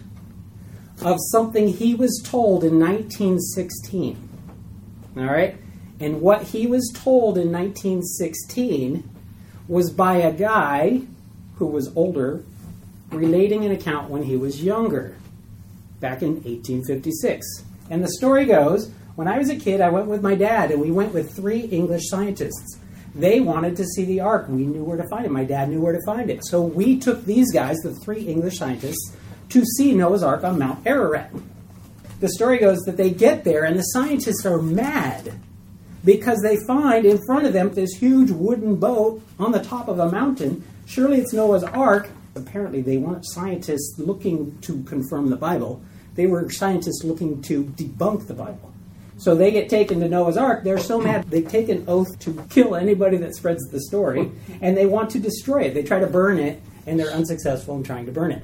of 1.01 1.17
something 1.31 1.67
he 1.69 1.95
was 1.95 2.21
told 2.23 2.63
in 2.63 2.79
1916. 2.79 4.29
All 5.17 5.23
right? 5.23 5.55
And 5.99 6.21
what 6.21 6.43
he 6.43 6.67
was 6.67 6.91
told 6.93 7.37
in 7.37 7.51
1916 7.51 9.09
was 9.67 9.89
by 9.89 10.17
a 10.17 10.31
guy 10.31 11.01
who 11.55 11.65
was 11.65 11.91
older 11.95 12.43
relating 13.15 13.65
an 13.65 13.71
account 13.71 14.09
when 14.09 14.23
he 14.23 14.35
was 14.35 14.63
younger, 14.63 15.15
back 15.99 16.21
in 16.21 16.35
1856. 16.43 17.45
And 17.89 18.03
the 18.03 18.09
story 18.09 18.45
goes 18.45 18.91
when 19.15 19.27
I 19.27 19.37
was 19.37 19.49
a 19.49 19.55
kid, 19.55 19.79
I 19.79 19.89
went 19.89 20.07
with 20.07 20.23
my 20.23 20.35
dad, 20.35 20.71
and 20.71 20.81
we 20.81 20.91
went 20.91 21.13
with 21.13 21.35
three 21.35 21.61
English 21.61 22.09
scientists. 22.09 22.79
They 23.13 23.39
wanted 23.39 23.77
to 23.77 23.85
see 23.85 24.05
the 24.05 24.21
Ark. 24.21 24.47
We 24.49 24.65
knew 24.65 24.83
where 24.83 24.97
to 24.97 25.07
find 25.07 25.25
it. 25.25 25.31
My 25.31 25.43
dad 25.43 25.69
knew 25.69 25.81
where 25.81 25.93
to 25.93 26.03
find 26.05 26.31
it. 26.31 26.43
So 26.45 26.61
we 26.61 26.99
took 26.99 27.23
these 27.23 27.51
guys, 27.51 27.77
the 27.77 27.93
three 28.03 28.27
English 28.27 28.57
scientists, 28.57 29.15
to 29.49 29.63
see 29.77 29.93
Noah's 29.93 30.23
Ark 30.23 30.43
on 30.43 30.57
Mount 30.57 30.85
Ararat. 30.87 31.29
The 32.19 32.29
story 32.29 32.57
goes 32.57 32.79
that 32.85 32.97
they 32.97 33.11
get 33.11 33.43
there, 33.43 33.65
and 33.65 33.77
the 33.77 33.83
scientists 33.83 34.45
are 34.47 34.59
mad 34.59 35.33
because 36.03 36.41
they 36.41 36.57
find 36.65 37.05
in 37.05 37.19
front 37.27 37.45
of 37.45 37.53
them 37.53 37.71
this 37.73 37.93
huge 37.93 38.31
wooden 38.31 38.77
boat 38.77 39.21
on 39.37 39.51
the 39.51 39.63
top 39.63 39.87
of 39.87 39.99
a 39.99 40.11
mountain. 40.11 40.63
Surely 40.87 41.19
it's 41.19 41.33
Noah's 41.33 41.63
Ark, 41.63 42.09
apparently 42.35 42.81
they 42.81 42.97
weren't 42.97 43.25
scientists 43.25 43.95
looking 43.97 44.57
to 44.61 44.83
confirm 44.83 45.29
the 45.29 45.35
Bible. 45.35 45.81
They 46.15 46.27
were 46.27 46.49
scientists 46.49 47.03
looking 47.03 47.41
to 47.43 47.63
debunk 47.63 48.27
the 48.27 48.33
Bible. 48.33 48.73
So 49.17 49.35
they 49.35 49.51
get 49.51 49.69
taken 49.69 49.99
to 49.99 50.09
Noah's 50.09 50.37
Ark. 50.37 50.63
They're 50.63 50.79
so 50.79 50.99
mad 50.99 51.29
they 51.29 51.41
take 51.41 51.69
an 51.69 51.85
oath 51.87 52.19
to 52.19 52.45
kill 52.49 52.75
anybody 52.75 53.17
that 53.17 53.35
spreads 53.35 53.63
the 53.69 53.81
story, 53.81 54.31
and 54.61 54.75
they 54.75 54.85
want 54.85 55.11
to 55.11 55.19
destroy 55.19 55.63
it. 55.63 55.73
They 55.73 55.83
try 55.83 55.99
to 55.99 56.07
burn 56.07 56.39
it, 56.39 56.61
and 56.85 56.99
they're 56.99 57.11
unsuccessful 57.11 57.75
in 57.75 57.83
trying 57.83 58.05
to 58.07 58.11
burn 58.11 58.31
it. 58.31 58.43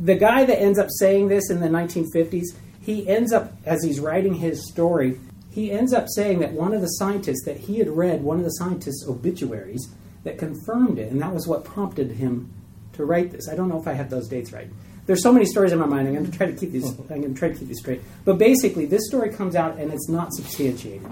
The 0.00 0.16
guy 0.16 0.44
that 0.44 0.60
ends 0.60 0.78
up 0.78 0.88
saying 0.90 1.28
this 1.28 1.50
in 1.50 1.60
the 1.60 1.68
1950s, 1.68 2.46
he 2.80 3.08
ends 3.08 3.32
up, 3.32 3.52
as 3.64 3.82
he's 3.82 4.00
writing 4.00 4.34
his 4.34 4.68
story, 4.68 5.18
he 5.50 5.70
ends 5.70 5.92
up 5.92 6.08
saying 6.08 6.40
that 6.40 6.52
one 6.52 6.74
of 6.74 6.80
the 6.80 6.88
scientists 6.88 7.44
that 7.44 7.56
he 7.56 7.78
had 7.78 7.88
read, 7.88 8.22
one 8.22 8.38
of 8.38 8.44
the 8.44 8.50
scientists' 8.50 9.06
obituaries, 9.08 9.88
that 10.24 10.36
confirmed 10.36 10.98
it, 10.98 11.12
and 11.12 11.22
that 11.22 11.32
was 11.32 11.46
what 11.46 11.64
prompted 11.64 12.12
him 12.12 12.52
to 12.94 13.04
write 13.04 13.30
this. 13.30 13.48
I 13.48 13.54
don't 13.54 13.68
know 13.68 13.80
if 13.80 13.86
I 13.86 13.92
have 13.92 14.10
those 14.10 14.28
dates 14.28 14.52
right. 14.52 14.68
There's 15.06 15.22
so 15.22 15.32
many 15.32 15.44
stories 15.44 15.72
in 15.72 15.78
my 15.78 15.86
mind. 15.86 16.08
I'm 16.08 16.14
going 16.14 16.30
to 16.30 16.36
try 16.36 16.46
to 16.46 16.54
keep 16.54 16.72
these. 16.72 16.88
I'm 16.98 17.06
going 17.06 17.22
to 17.22 17.38
try 17.38 17.48
to 17.48 17.54
keep 17.54 17.68
these 17.68 17.80
straight. 17.80 18.00
But 18.24 18.38
basically, 18.38 18.86
this 18.86 19.06
story 19.06 19.30
comes 19.30 19.54
out 19.54 19.76
and 19.76 19.92
it's 19.92 20.08
not 20.08 20.32
substantiated. 20.32 21.06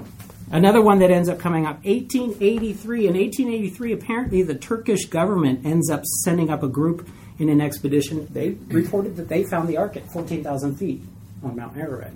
Another 0.50 0.82
one 0.82 0.98
that 1.00 1.10
ends 1.10 1.28
up 1.28 1.38
coming 1.38 1.66
up, 1.66 1.76
1883. 1.84 3.06
In 3.06 3.14
1883, 3.14 3.92
apparently 3.92 4.42
the 4.42 4.54
Turkish 4.54 5.06
government 5.06 5.66
ends 5.66 5.90
up 5.90 6.04
sending 6.24 6.50
up 6.50 6.62
a 6.62 6.68
group 6.68 7.08
in 7.38 7.48
an 7.48 7.60
expedition. 7.60 8.26
They 8.30 8.50
reported 8.68 9.16
that 9.16 9.28
they 9.28 9.44
found 9.44 9.68
the 9.68 9.76
Ark 9.76 9.96
at 9.96 10.10
14,000 10.12 10.76
feet 10.76 11.02
on 11.42 11.56
Mount 11.56 11.76
Ararat. 11.76 12.12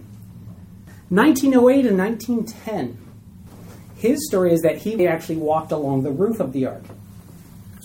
1908 1.09 1.87
and 1.87 1.99
1910. 1.99 2.99
His 3.97 4.27
story 4.27 4.53
is 4.53 4.61
that 4.63 4.79
he 4.79 5.07
actually 5.07 5.37
walked 5.37 5.73
along 5.73 6.03
the 6.03 6.11
roof 6.11 6.41
of 6.41 6.53
the 6.53 6.67
Ark. 6.67 6.83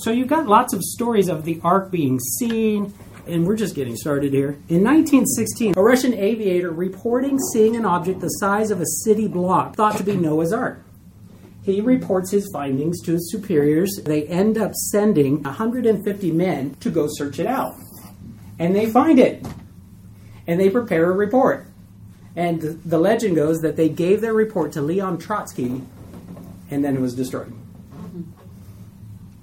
So 0.01 0.09
you've 0.09 0.27
got 0.27 0.47
lots 0.47 0.73
of 0.73 0.81
stories 0.81 1.29
of 1.29 1.45
the 1.45 1.61
Ark 1.63 1.91
being 1.91 2.19
seen, 2.19 2.91
and 3.27 3.45
we're 3.45 3.55
just 3.55 3.75
getting 3.75 3.95
started 3.95 4.33
here. 4.33 4.57
In 4.67 4.83
1916, 4.83 5.75
a 5.77 5.81
Russian 5.81 6.15
aviator 6.15 6.71
reporting 6.71 7.37
seeing 7.53 7.75
an 7.75 7.85
object 7.85 8.19
the 8.19 8.27
size 8.27 8.71
of 8.71 8.81
a 8.81 8.85
city 9.03 9.27
block 9.27 9.75
thought 9.75 9.97
to 9.97 10.03
be 10.03 10.15
Noah's 10.15 10.53
Ark. 10.53 10.83
He 11.61 11.81
reports 11.81 12.31
his 12.31 12.49
findings 12.51 12.99
to 13.01 13.11
his 13.11 13.31
superiors. 13.31 14.01
They 14.03 14.25
end 14.25 14.57
up 14.57 14.73
sending 14.73 15.43
150 15.43 16.31
men 16.31 16.73
to 16.79 16.89
go 16.89 17.05
search 17.07 17.37
it 17.37 17.45
out. 17.45 17.75
And 18.57 18.75
they 18.75 18.87
find 18.87 19.19
it. 19.19 19.45
And 20.47 20.59
they 20.59 20.71
prepare 20.71 21.11
a 21.11 21.13
report. 21.13 21.67
And 22.35 22.59
the, 22.59 22.69
the 22.69 22.97
legend 22.97 23.35
goes 23.35 23.59
that 23.59 23.75
they 23.75 23.89
gave 23.89 24.21
their 24.21 24.33
report 24.33 24.71
to 24.71 24.81
Leon 24.81 25.19
Trotsky, 25.19 25.83
and 26.71 26.83
then 26.83 26.95
it 26.95 27.01
was 27.01 27.13
destroyed. 27.13 27.53
Mm-hmm. 27.93 28.23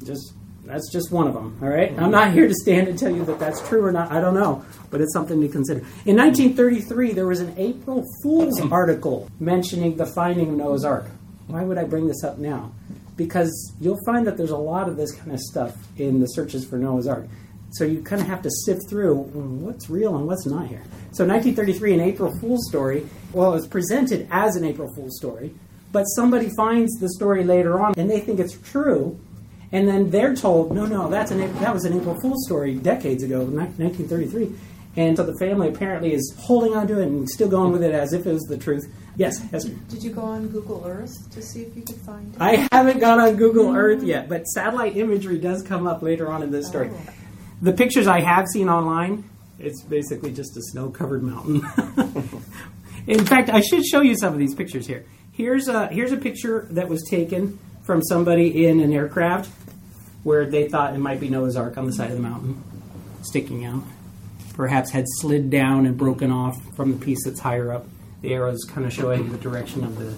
Just 0.04 0.32
that's 0.68 0.92
just 0.92 1.10
one 1.10 1.26
of 1.26 1.34
them. 1.34 1.58
All 1.62 1.68
right? 1.68 1.92
I'm 1.98 2.10
not 2.10 2.32
here 2.32 2.46
to 2.46 2.54
stand 2.54 2.88
and 2.88 2.98
tell 2.98 3.10
you 3.10 3.24
that 3.24 3.38
that's 3.38 3.66
true 3.68 3.84
or 3.84 3.92
not. 3.92 4.12
I 4.12 4.20
don't 4.20 4.34
know, 4.34 4.64
but 4.90 5.00
it's 5.00 5.12
something 5.12 5.40
to 5.40 5.48
consider. 5.48 5.80
In 6.04 6.16
1933, 6.16 7.12
there 7.12 7.26
was 7.26 7.40
an 7.40 7.54
April 7.56 8.04
Fool's 8.22 8.60
article 8.72 9.30
mentioning 9.40 9.96
the 9.96 10.06
finding 10.06 10.50
of 10.50 10.56
Noah's 10.56 10.84
Ark. 10.84 11.06
Why 11.46 11.64
would 11.64 11.78
I 11.78 11.84
bring 11.84 12.06
this 12.06 12.22
up 12.22 12.38
now? 12.38 12.72
Because 13.16 13.72
you'll 13.80 13.98
find 14.04 14.26
that 14.26 14.36
there's 14.36 14.50
a 14.50 14.56
lot 14.56 14.88
of 14.88 14.96
this 14.96 15.12
kind 15.12 15.32
of 15.32 15.40
stuff 15.40 15.74
in 15.96 16.20
the 16.20 16.26
searches 16.26 16.64
for 16.64 16.76
Noah's 16.76 17.06
Ark. 17.06 17.26
So 17.70 17.84
you 17.84 18.02
kind 18.02 18.20
of 18.22 18.28
have 18.28 18.42
to 18.42 18.50
sift 18.50 18.88
through 18.88 19.30
mm, 19.34 19.58
what's 19.60 19.90
real 19.90 20.16
and 20.16 20.26
what's 20.26 20.46
not 20.46 20.68
here. 20.68 20.82
So 21.12 21.26
1933, 21.26 21.94
an 21.94 22.00
April 22.00 22.32
Fool's 22.40 22.66
story, 22.68 23.06
well, 23.32 23.50
it 23.52 23.56
was 23.56 23.66
presented 23.66 24.28
as 24.30 24.56
an 24.56 24.64
April 24.64 24.92
Fool's 24.94 25.16
story, 25.16 25.54
but 25.92 26.04
somebody 26.04 26.50
finds 26.56 26.98
the 26.98 27.08
story 27.10 27.44
later 27.44 27.80
on 27.80 27.94
and 27.96 28.10
they 28.10 28.20
think 28.20 28.40
it's 28.40 28.56
true, 28.70 29.18
and 29.70 29.86
then 29.86 30.10
they're 30.10 30.34
told, 30.34 30.72
no, 30.72 30.86
no, 30.86 31.08
that's 31.08 31.30
an 31.30 31.40
that 31.60 31.74
was 31.74 31.84
an 31.84 31.98
April 31.98 32.18
Fool's 32.20 32.44
story 32.46 32.74
decades 32.74 33.22
ago, 33.22 33.40
1933. 33.40 34.54
And 34.96 35.16
so 35.16 35.22
the 35.22 35.36
family 35.38 35.68
apparently 35.68 36.12
is 36.12 36.34
holding 36.38 36.74
on 36.74 36.88
to 36.88 37.00
it 37.00 37.06
and 37.06 37.28
still 37.28 37.48
going 37.48 37.70
with 37.70 37.84
it 37.84 37.94
as 37.94 38.12
if 38.12 38.26
it 38.26 38.32
was 38.32 38.42
the 38.44 38.58
truth. 38.58 38.84
Yes, 39.16 39.40
Esther. 39.52 39.74
Did 39.88 40.02
you 40.02 40.10
go 40.10 40.22
on 40.22 40.48
Google 40.48 40.82
Earth 40.84 41.30
to 41.32 41.42
see 41.42 41.62
if 41.62 41.76
you 41.76 41.82
could 41.82 41.96
find 41.96 42.34
it? 42.34 42.40
I 42.40 42.68
haven't 42.72 42.98
gone 42.98 43.20
on 43.20 43.36
Google 43.36 43.66
mm. 43.66 43.76
Earth 43.76 44.02
yet, 44.02 44.28
but 44.28 44.44
satellite 44.46 44.96
imagery 44.96 45.38
does 45.38 45.62
come 45.62 45.86
up 45.86 46.02
later 46.02 46.32
on 46.32 46.42
in 46.42 46.50
this 46.50 46.66
story. 46.66 46.90
Oh. 46.92 47.12
The 47.62 47.72
pictures 47.72 48.06
I 48.06 48.20
have 48.20 48.46
seen 48.48 48.68
online, 48.68 49.28
it's 49.58 49.82
basically 49.82 50.32
just 50.32 50.56
a 50.56 50.62
snow 50.62 50.90
covered 50.90 51.22
mountain. 51.22 51.56
in 53.06 53.24
fact, 53.24 53.50
I 53.50 53.60
should 53.60 53.84
show 53.84 54.00
you 54.00 54.16
some 54.16 54.32
of 54.32 54.38
these 54.38 54.54
pictures 54.54 54.86
here. 54.86 55.04
Here's 55.32 55.68
a, 55.68 55.88
here's 55.88 56.10
a 56.10 56.16
picture 56.16 56.66
that 56.70 56.88
was 56.88 57.04
taken 57.08 57.58
from 57.88 58.02
somebody 58.02 58.66
in 58.66 58.80
an 58.80 58.92
aircraft 58.92 59.48
where 60.22 60.44
they 60.44 60.68
thought 60.68 60.92
it 60.94 60.98
might 60.98 61.18
be 61.18 61.30
Noah's 61.30 61.56
Ark 61.56 61.78
on 61.78 61.86
the 61.86 61.92
side 61.94 62.10
of 62.10 62.18
the 62.18 62.22
mountain, 62.22 62.62
sticking 63.22 63.64
out. 63.64 63.82
Perhaps 64.52 64.90
had 64.90 65.06
slid 65.08 65.48
down 65.48 65.86
and 65.86 65.96
broken 65.96 66.30
off 66.30 66.62
from 66.76 66.92
the 66.92 67.02
piece 67.02 67.24
that's 67.24 67.40
higher 67.40 67.72
up. 67.72 67.86
The 68.20 68.34
arrows 68.34 68.62
kind 68.68 68.86
of 68.86 68.92
showing 68.92 69.32
the 69.32 69.38
direction 69.38 69.84
of 69.84 69.98
the 69.98 70.14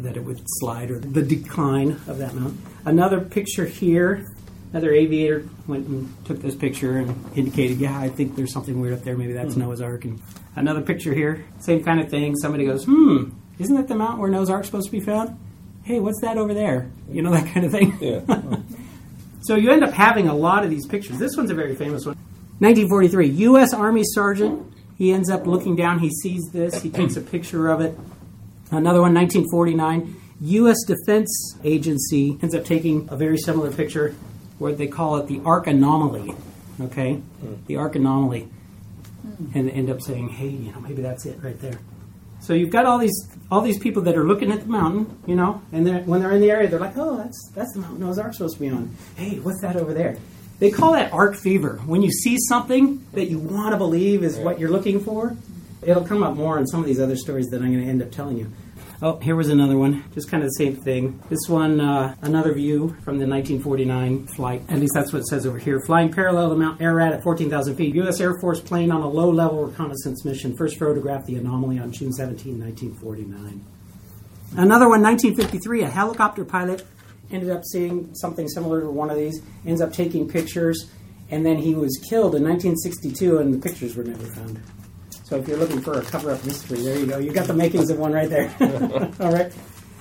that 0.00 0.16
it 0.16 0.20
would 0.20 0.38
slide 0.46 0.92
or 0.92 1.00
the 1.00 1.22
decline 1.22 1.98
of 2.06 2.18
that 2.18 2.34
mountain. 2.34 2.62
Another 2.84 3.20
picture 3.20 3.66
here. 3.66 4.24
Another 4.70 4.92
aviator 4.92 5.44
went 5.66 5.88
and 5.88 6.24
took 6.24 6.40
this 6.40 6.54
picture 6.54 6.98
and 6.98 7.24
indicated, 7.34 7.78
yeah, 7.78 7.98
I 7.98 8.10
think 8.10 8.36
there's 8.36 8.52
something 8.52 8.80
weird 8.80 8.94
up 8.94 9.02
there. 9.02 9.16
Maybe 9.16 9.32
that's 9.32 9.56
Noah's 9.56 9.80
Ark. 9.80 10.04
And 10.04 10.22
another 10.54 10.82
picture 10.82 11.12
here, 11.12 11.44
same 11.58 11.82
kind 11.82 11.98
of 11.98 12.10
thing. 12.10 12.36
Somebody 12.36 12.64
goes, 12.64 12.84
hmm, 12.84 13.30
isn't 13.58 13.74
that 13.74 13.88
the 13.88 13.96
mountain 13.96 14.20
where 14.20 14.30
Noah's 14.30 14.50
Ark's 14.50 14.66
supposed 14.66 14.86
to 14.86 14.92
be 14.92 15.00
found? 15.00 15.36
Hey, 15.88 16.00
what's 16.00 16.20
that 16.20 16.36
over 16.36 16.52
there? 16.52 16.90
You 17.10 17.22
know, 17.22 17.30
that 17.30 17.50
kind 17.54 17.64
of 17.64 17.72
thing. 17.72 17.96
Yeah. 17.98 18.20
So 19.40 19.54
you 19.54 19.70
end 19.70 19.82
up 19.82 19.92
having 19.92 20.28
a 20.28 20.34
lot 20.34 20.64
of 20.64 20.68
these 20.68 20.86
pictures. 20.86 21.16
This 21.16 21.34
one's 21.34 21.50
a 21.50 21.54
very 21.54 21.74
famous 21.74 22.04
one. 22.04 22.16
1943, 22.58 23.28
U.S. 23.28 23.72
Army 23.72 24.02
Sergeant. 24.04 24.74
He 24.98 25.10
ends 25.10 25.30
up 25.30 25.46
looking 25.46 25.74
down. 25.74 26.00
He 26.00 26.10
sees 26.10 26.42
this. 26.52 26.82
He 26.82 26.90
takes 26.90 27.16
a 27.16 27.22
picture 27.22 27.68
of 27.68 27.80
it. 27.80 27.96
Another 28.70 29.00
one, 29.00 29.14
1949, 29.14 30.20
U.S. 30.40 30.76
Defense 30.86 31.56
Agency 31.64 32.36
ends 32.42 32.54
up 32.54 32.66
taking 32.66 33.08
a 33.10 33.16
very 33.16 33.38
similar 33.38 33.72
picture 33.72 34.14
where 34.58 34.72
they 34.72 34.88
call 34.88 35.16
it 35.16 35.28
the 35.28 35.40
Ark 35.46 35.66
Anomaly. 35.66 36.34
Okay? 36.82 37.14
Hmm. 37.14 37.54
The 37.66 37.76
Ark 37.76 37.94
Anomaly. 37.94 38.48
And 39.54 39.70
end 39.70 39.88
up 39.88 40.02
saying, 40.02 40.28
hey, 40.28 40.48
you 40.48 40.72
know, 40.72 40.80
maybe 40.80 41.00
that's 41.00 41.24
it 41.24 41.38
right 41.42 41.58
there. 41.62 41.78
So 42.40 42.54
you've 42.54 42.70
got 42.70 42.86
all 42.86 42.98
these 42.98 43.28
all 43.50 43.60
these 43.62 43.78
people 43.78 44.02
that 44.02 44.16
are 44.16 44.24
looking 44.24 44.52
at 44.52 44.60
the 44.60 44.66
mountain, 44.66 45.20
you 45.26 45.34
know, 45.34 45.62
and 45.72 45.86
they're, 45.86 46.00
when 46.00 46.20
they're 46.20 46.32
in 46.32 46.40
the 46.40 46.50
area, 46.50 46.68
they're 46.68 46.80
like, 46.80 46.96
"Oh, 46.96 47.16
that's 47.16 47.50
that's 47.54 47.72
the 47.72 47.80
mountain 47.80 48.02
Ark 48.02 48.32
supposed 48.34 48.54
to 48.54 48.60
be 48.60 48.68
on." 48.68 48.94
Hey, 49.16 49.38
what's 49.38 49.60
that 49.62 49.76
over 49.76 49.92
there? 49.92 50.16
They 50.58 50.70
call 50.70 50.92
that 50.92 51.12
ark 51.12 51.36
fever. 51.36 51.80
When 51.86 52.02
you 52.02 52.10
see 52.10 52.36
something 52.48 53.06
that 53.12 53.26
you 53.26 53.38
want 53.38 53.72
to 53.72 53.76
believe 53.76 54.24
is 54.24 54.38
what 54.38 54.58
you're 54.58 54.70
looking 54.70 54.98
for, 55.00 55.36
it'll 55.82 56.04
come 56.04 56.22
up 56.22 56.34
more 56.34 56.58
in 56.58 56.66
some 56.66 56.80
of 56.80 56.86
these 56.86 57.00
other 57.00 57.16
stories 57.16 57.46
that 57.50 57.62
I'm 57.62 57.72
going 57.72 57.84
to 57.84 57.90
end 57.90 58.02
up 58.02 58.10
telling 58.10 58.38
you. 58.38 58.50
Oh, 59.00 59.16
here 59.20 59.36
was 59.36 59.48
another 59.48 59.78
one. 59.78 60.02
Just 60.12 60.28
kind 60.28 60.42
of 60.42 60.48
the 60.48 60.54
same 60.54 60.74
thing. 60.74 61.22
This 61.28 61.48
one, 61.48 61.80
uh, 61.80 62.16
another 62.20 62.52
view 62.52 62.88
from 63.04 63.18
the 63.18 63.28
1949 63.28 64.26
flight. 64.26 64.62
At 64.68 64.80
least 64.80 64.92
that's 64.92 65.12
what 65.12 65.20
it 65.20 65.26
says 65.28 65.46
over 65.46 65.56
here. 65.56 65.78
Flying 65.78 66.12
parallel 66.12 66.50
to 66.50 66.56
Mount 66.56 66.82
Ararat 66.82 67.12
at 67.12 67.22
14,000 67.22 67.76
feet. 67.76 67.94
U.S. 67.94 68.20
Air 68.20 68.34
Force 68.40 68.60
plane 68.60 68.90
on 68.90 69.02
a 69.02 69.08
low 69.08 69.30
level 69.30 69.66
reconnaissance 69.66 70.24
mission. 70.24 70.56
First 70.56 70.80
photographed 70.80 71.26
the 71.26 71.36
anomaly 71.36 71.78
on 71.78 71.92
June 71.92 72.12
17, 72.12 72.58
1949. 72.58 73.64
Another 74.56 74.88
one, 74.88 75.00
1953. 75.00 75.82
A 75.82 75.88
helicopter 75.88 76.44
pilot 76.44 76.84
ended 77.30 77.50
up 77.50 77.64
seeing 77.64 78.12
something 78.16 78.48
similar 78.48 78.80
to 78.80 78.90
one 78.90 79.10
of 79.10 79.16
these, 79.16 79.40
ends 79.64 79.80
up 79.80 79.92
taking 79.92 80.28
pictures, 80.28 80.90
and 81.30 81.46
then 81.46 81.58
he 81.58 81.76
was 81.76 81.96
killed 82.10 82.34
in 82.34 82.42
1962, 82.42 83.38
and 83.38 83.54
the 83.54 83.58
pictures 83.58 83.94
were 83.94 84.02
never 84.02 84.26
found. 84.26 84.60
So 85.28 85.36
if 85.36 85.46
you're 85.46 85.58
looking 85.58 85.82
for 85.82 85.98
a 85.98 86.02
cover 86.02 86.30
up 86.30 86.42
mystery, 86.46 86.80
there 86.80 86.98
you 86.98 87.04
go. 87.04 87.18
You 87.18 87.32
got 87.32 87.46
the 87.46 87.52
makings 87.52 87.90
of 87.90 87.98
one 87.98 88.14
right 88.14 88.30
there. 88.30 88.50
All 89.20 89.30
right. 89.30 89.52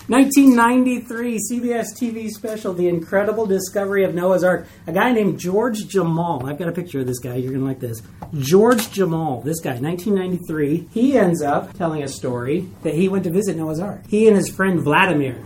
1993 0.07 1.38
CBS 1.51 1.88
TV 2.00 2.29
special, 2.29 2.74
The 2.74 2.88
Incredible 2.88 3.46
Discovery 3.46 4.05
of 4.05 4.15
Noah's 4.15 4.46
Ark. 4.46 4.65
A 4.88 4.93
guy 4.93 5.12
named 5.12 5.38
George 5.38 5.79
Jammal. 5.79 6.50
I've 6.50 6.57
got 6.57 6.69
a 6.69 6.72
picture 6.72 7.01
of 7.01 7.07
this 7.07 7.19
guy. 7.19 7.36
You're 7.36 7.51
going 7.51 7.63
to 7.63 7.67
like 7.67 7.81
this. 7.81 8.01
George 8.36 8.88
Jammal, 8.88 9.43
this 9.43 9.60
guy, 9.60 9.77
1993. 9.77 10.88
He 10.93 11.17
ends 11.17 11.41
up 11.41 11.74
telling 11.74 12.03
a 12.03 12.07
story 12.07 12.69
that 12.84 12.93
he 12.93 13.10
went 13.10 13.25
to 13.25 13.29
visit 13.29 13.57
Noah's 13.57 13.81
Ark. 13.81 14.03
He 14.07 14.29
and 14.29 14.38
his 14.38 14.48
friend 14.48 14.79
Vladimir. 14.79 15.43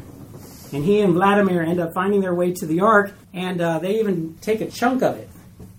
And 0.71 0.85
he 0.85 1.01
and 1.01 1.13
Vladimir 1.13 1.63
end 1.63 1.79
up 1.79 1.95
finding 1.95 2.21
their 2.21 2.35
way 2.35 2.53
to 2.53 2.67
the 2.67 2.81
Ark, 2.81 3.13
and 3.33 3.59
uh, 3.59 3.79
they 3.79 3.99
even 3.99 4.37
take 4.41 4.61
a 4.61 4.69
chunk 4.69 5.01
of 5.01 5.17
it. 5.17 5.27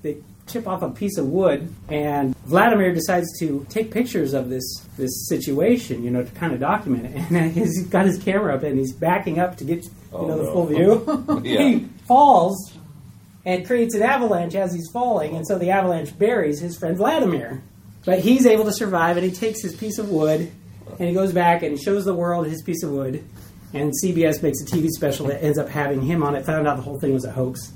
They 0.02 0.16
chip 0.49 0.66
off 0.66 0.82
a 0.82 0.90
piece 0.90 1.18
of 1.18 1.28
wood, 1.28 1.73
and 1.88 2.35
Vladimir 2.52 2.92
decides 2.94 3.26
to 3.40 3.66
take 3.71 3.90
pictures 3.90 4.35
of 4.35 4.49
this 4.50 4.64
this 4.99 5.26
situation, 5.28 6.04
you 6.04 6.11
know, 6.11 6.23
to 6.23 6.30
kind 6.32 6.52
of 6.52 6.61
document 6.61 7.06
it. 7.06 7.30
And 7.32 7.50
he's 7.52 7.87
got 7.87 8.04
his 8.06 8.18
camera 8.23 8.54
up, 8.54 8.62
and 8.62 8.78
he's 8.78 8.92
backing 8.92 9.38
up 9.38 9.56
to 9.56 9.64
get 9.64 9.85
you 9.85 9.90
Oh, 10.12 10.26
know 10.26 10.37
the 10.37 10.44
no. 10.44 10.52
full 10.52 10.66
view. 10.66 11.42
Yeah. 11.44 11.62
he 11.62 11.88
falls 12.06 12.75
and 13.44 13.66
creates 13.66 13.94
an 13.94 14.02
avalanche 14.02 14.54
as 14.54 14.73
he's 14.75 14.88
falling, 14.92 15.35
and 15.35 15.47
so 15.47 15.59
the 15.59 15.71
avalanche 15.71 16.16
buries 16.18 16.61
his 16.61 16.76
friend 16.78 16.97
Vladimir. 16.97 17.62
But 18.04 18.21
he's 18.21 18.44
able 18.47 18.64
to 18.64 18.73
survive, 18.73 19.16
and 19.16 19.25
he 19.25 19.32
takes 19.32 19.62
his 19.62 19.75
piece 19.75 19.99
of 19.99 20.11
wood, 20.11 20.50
and 20.99 21.09
he 21.09 21.14
goes 21.14 21.32
back 21.32 21.62
and 21.62 21.80
shows 21.80 22.04
the 22.04 22.14
world 22.14 22.47
his 22.47 22.62
piece 22.62 22.82
of 22.82 22.90
wood. 22.90 23.25
And 23.75 23.92
CBS 24.04 24.42
makes 24.42 24.61
a 24.61 24.66
TV 24.66 24.88
special 24.90 25.26
that 25.28 25.42
ends 25.42 25.56
up 25.56 25.68
having 25.71 26.02
him 26.02 26.23
on 26.23 26.35
it. 26.37 26.44
Found 26.44 26.68
out 26.68 26.76
the 26.76 26.82
whole 26.82 27.00
thing 27.00 27.14
was 27.14 27.25
a 27.25 27.32
hoax 27.32 27.73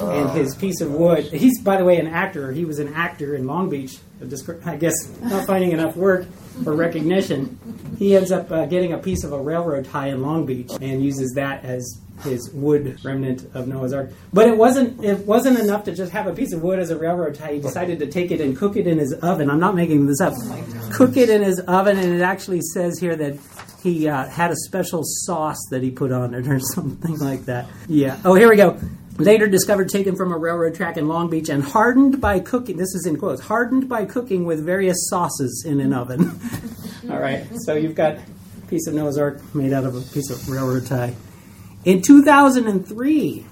and 0.00 0.30
his 0.30 0.54
piece 0.54 0.80
of 0.80 0.92
wood. 0.92 1.24
He's, 1.26 1.60
by 1.60 1.76
the 1.76 1.84
way, 1.84 1.98
an 1.98 2.06
actor. 2.06 2.52
He 2.52 2.64
was 2.64 2.78
an 2.78 2.92
actor 2.94 3.34
in 3.34 3.46
Long 3.46 3.68
Beach. 3.68 3.98
I 4.64 4.76
guess 4.76 4.94
not 5.20 5.46
finding 5.46 5.72
enough 5.72 5.96
work 5.96 6.26
for 6.62 6.74
recognition. 6.74 7.58
He 7.98 8.16
ends 8.16 8.32
up 8.32 8.50
uh, 8.50 8.64
getting 8.66 8.92
a 8.92 8.98
piece 8.98 9.22
of 9.24 9.32
a 9.32 9.40
railroad 9.40 9.84
tie 9.84 10.08
in 10.08 10.22
Long 10.22 10.46
Beach 10.46 10.70
and 10.80 11.04
uses 11.04 11.32
that 11.34 11.64
as 11.64 12.00
his 12.22 12.50
wood 12.52 12.98
remnant 13.04 13.44
of 13.54 13.66
Noah's 13.66 13.92
Ark. 13.92 14.12
But 14.32 14.48
it 14.48 14.56
wasn't. 14.56 15.04
It 15.04 15.26
wasn't 15.26 15.58
enough 15.58 15.84
to 15.84 15.94
just 15.94 16.12
have 16.12 16.26
a 16.26 16.32
piece 16.32 16.52
of 16.52 16.62
wood 16.62 16.78
as 16.78 16.90
a 16.90 16.96
railroad 16.96 17.34
tie. 17.34 17.54
He 17.54 17.60
decided 17.60 17.98
to 17.98 18.06
take 18.06 18.30
it 18.30 18.40
and 18.40 18.56
cook 18.56 18.76
it 18.76 18.86
in 18.86 18.98
his 18.98 19.12
oven. 19.14 19.50
I'm 19.50 19.60
not 19.60 19.74
making 19.74 20.06
this 20.06 20.20
up. 20.20 20.34
Cook 20.92 21.16
it 21.16 21.28
in 21.28 21.42
his 21.42 21.60
oven, 21.60 21.98
and 21.98 22.14
it 22.14 22.22
actually 22.22 22.60
says 22.72 22.98
here 22.98 23.16
that 23.16 23.36
he 23.82 24.08
uh, 24.08 24.26
had 24.28 24.50
a 24.50 24.56
special 24.56 25.02
sauce 25.04 25.58
that 25.70 25.82
he 25.82 25.90
put 25.90 26.12
on 26.12 26.34
it 26.34 26.46
or 26.48 26.58
something 26.74 27.18
like 27.18 27.44
that. 27.46 27.66
Yeah. 27.88 28.18
Oh, 28.24 28.34
here 28.34 28.48
we 28.48 28.56
go. 28.56 28.78
Later 29.18 29.46
discovered 29.46 29.90
taken 29.90 30.16
from 30.16 30.32
a 30.32 30.36
railroad 30.36 30.74
track 30.74 30.96
in 30.96 31.06
Long 31.06 31.30
Beach 31.30 31.48
and 31.48 31.62
hardened 31.62 32.20
by 32.20 32.40
cooking. 32.40 32.76
This 32.76 32.94
is 32.96 33.06
in 33.06 33.16
quotes. 33.16 33.40
Hardened 33.40 33.88
by 33.88 34.06
cooking 34.06 34.44
with 34.44 34.64
various 34.64 35.08
sauces 35.08 35.64
in 35.64 35.80
an 35.80 35.92
oven. 35.92 36.40
All 37.10 37.20
right. 37.20 37.46
So 37.60 37.74
you've 37.74 37.94
got 37.94 38.16
a 38.16 38.66
piece 38.66 38.88
of 38.88 38.94
Noah's 38.94 39.16
Ark 39.16 39.54
made 39.54 39.72
out 39.72 39.84
of 39.84 39.94
a 39.94 40.00
piece 40.12 40.30
of 40.30 40.48
railroad 40.48 40.86
tie. 40.86 41.14
In 41.84 42.02
2003, 42.02 43.46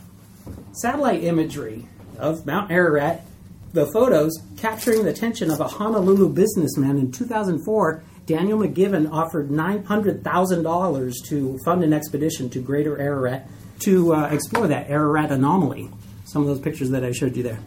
satellite 0.73 1.23
imagery 1.23 1.87
of 2.19 2.45
Mount 2.45 2.73
Ararat, 2.73 3.25
the 3.73 3.87
photos 3.92 4.33
capturing 4.57 5.04
the 5.04 5.11
attention 5.11 5.49
of 5.49 5.61
a 5.61 5.69
Honolulu 5.69 6.28
businessman 6.31 6.99
in 6.99 7.12
2004. 7.12 8.02
Daniel 8.26 8.59
McGivern 8.59 9.11
offered 9.12 9.50
$900,000 9.50 11.12
to 11.28 11.59
fund 11.64 11.85
an 11.85 11.92
expedition 11.92 12.49
to 12.50 12.61
Greater 12.61 12.99
Ararat 12.99 13.49
to 13.83 14.15
uh, 14.15 14.29
explore 14.29 14.69
that 14.69 14.91
Ararat 14.91 15.31
anomaly. 15.31 15.91
Some 16.25 16.43
of 16.43 16.49
those 16.49 16.61
pictures 16.61 16.91
that 16.91 17.05
I 17.05 17.12
showed 17.12 17.37
you 17.37 17.43
there. 17.43 17.59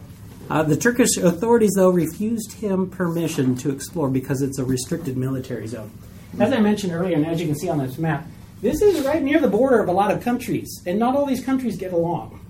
Uh, 0.48 0.62
the 0.62 0.76
Turkish 0.76 1.16
authorities, 1.16 1.72
though, 1.76 1.90
refused 1.90 2.52
him 2.52 2.88
permission 2.88 3.56
to 3.56 3.70
explore 3.70 4.08
because 4.08 4.42
it's 4.42 4.58
a 4.58 4.64
restricted 4.64 5.16
military 5.16 5.66
zone. 5.66 5.90
As 6.38 6.52
I 6.52 6.60
mentioned 6.60 6.92
earlier, 6.92 7.16
and 7.16 7.26
as 7.26 7.40
you 7.40 7.46
can 7.46 7.56
see 7.56 7.68
on 7.68 7.78
this 7.78 7.98
map, 7.98 8.26
this 8.62 8.80
is 8.80 9.04
right 9.04 9.22
near 9.22 9.40
the 9.40 9.48
border 9.48 9.80
of 9.80 9.88
a 9.88 9.92
lot 9.92 10.10
of 10.10 10.22
countries, 10.22 10.82
and 10.86 10.98
not 10.98 11.16
all 11.16 11.26
these 11.26 11.44
countries 11.44 11.76
get 11.76 11.92
along. 11.92 12.40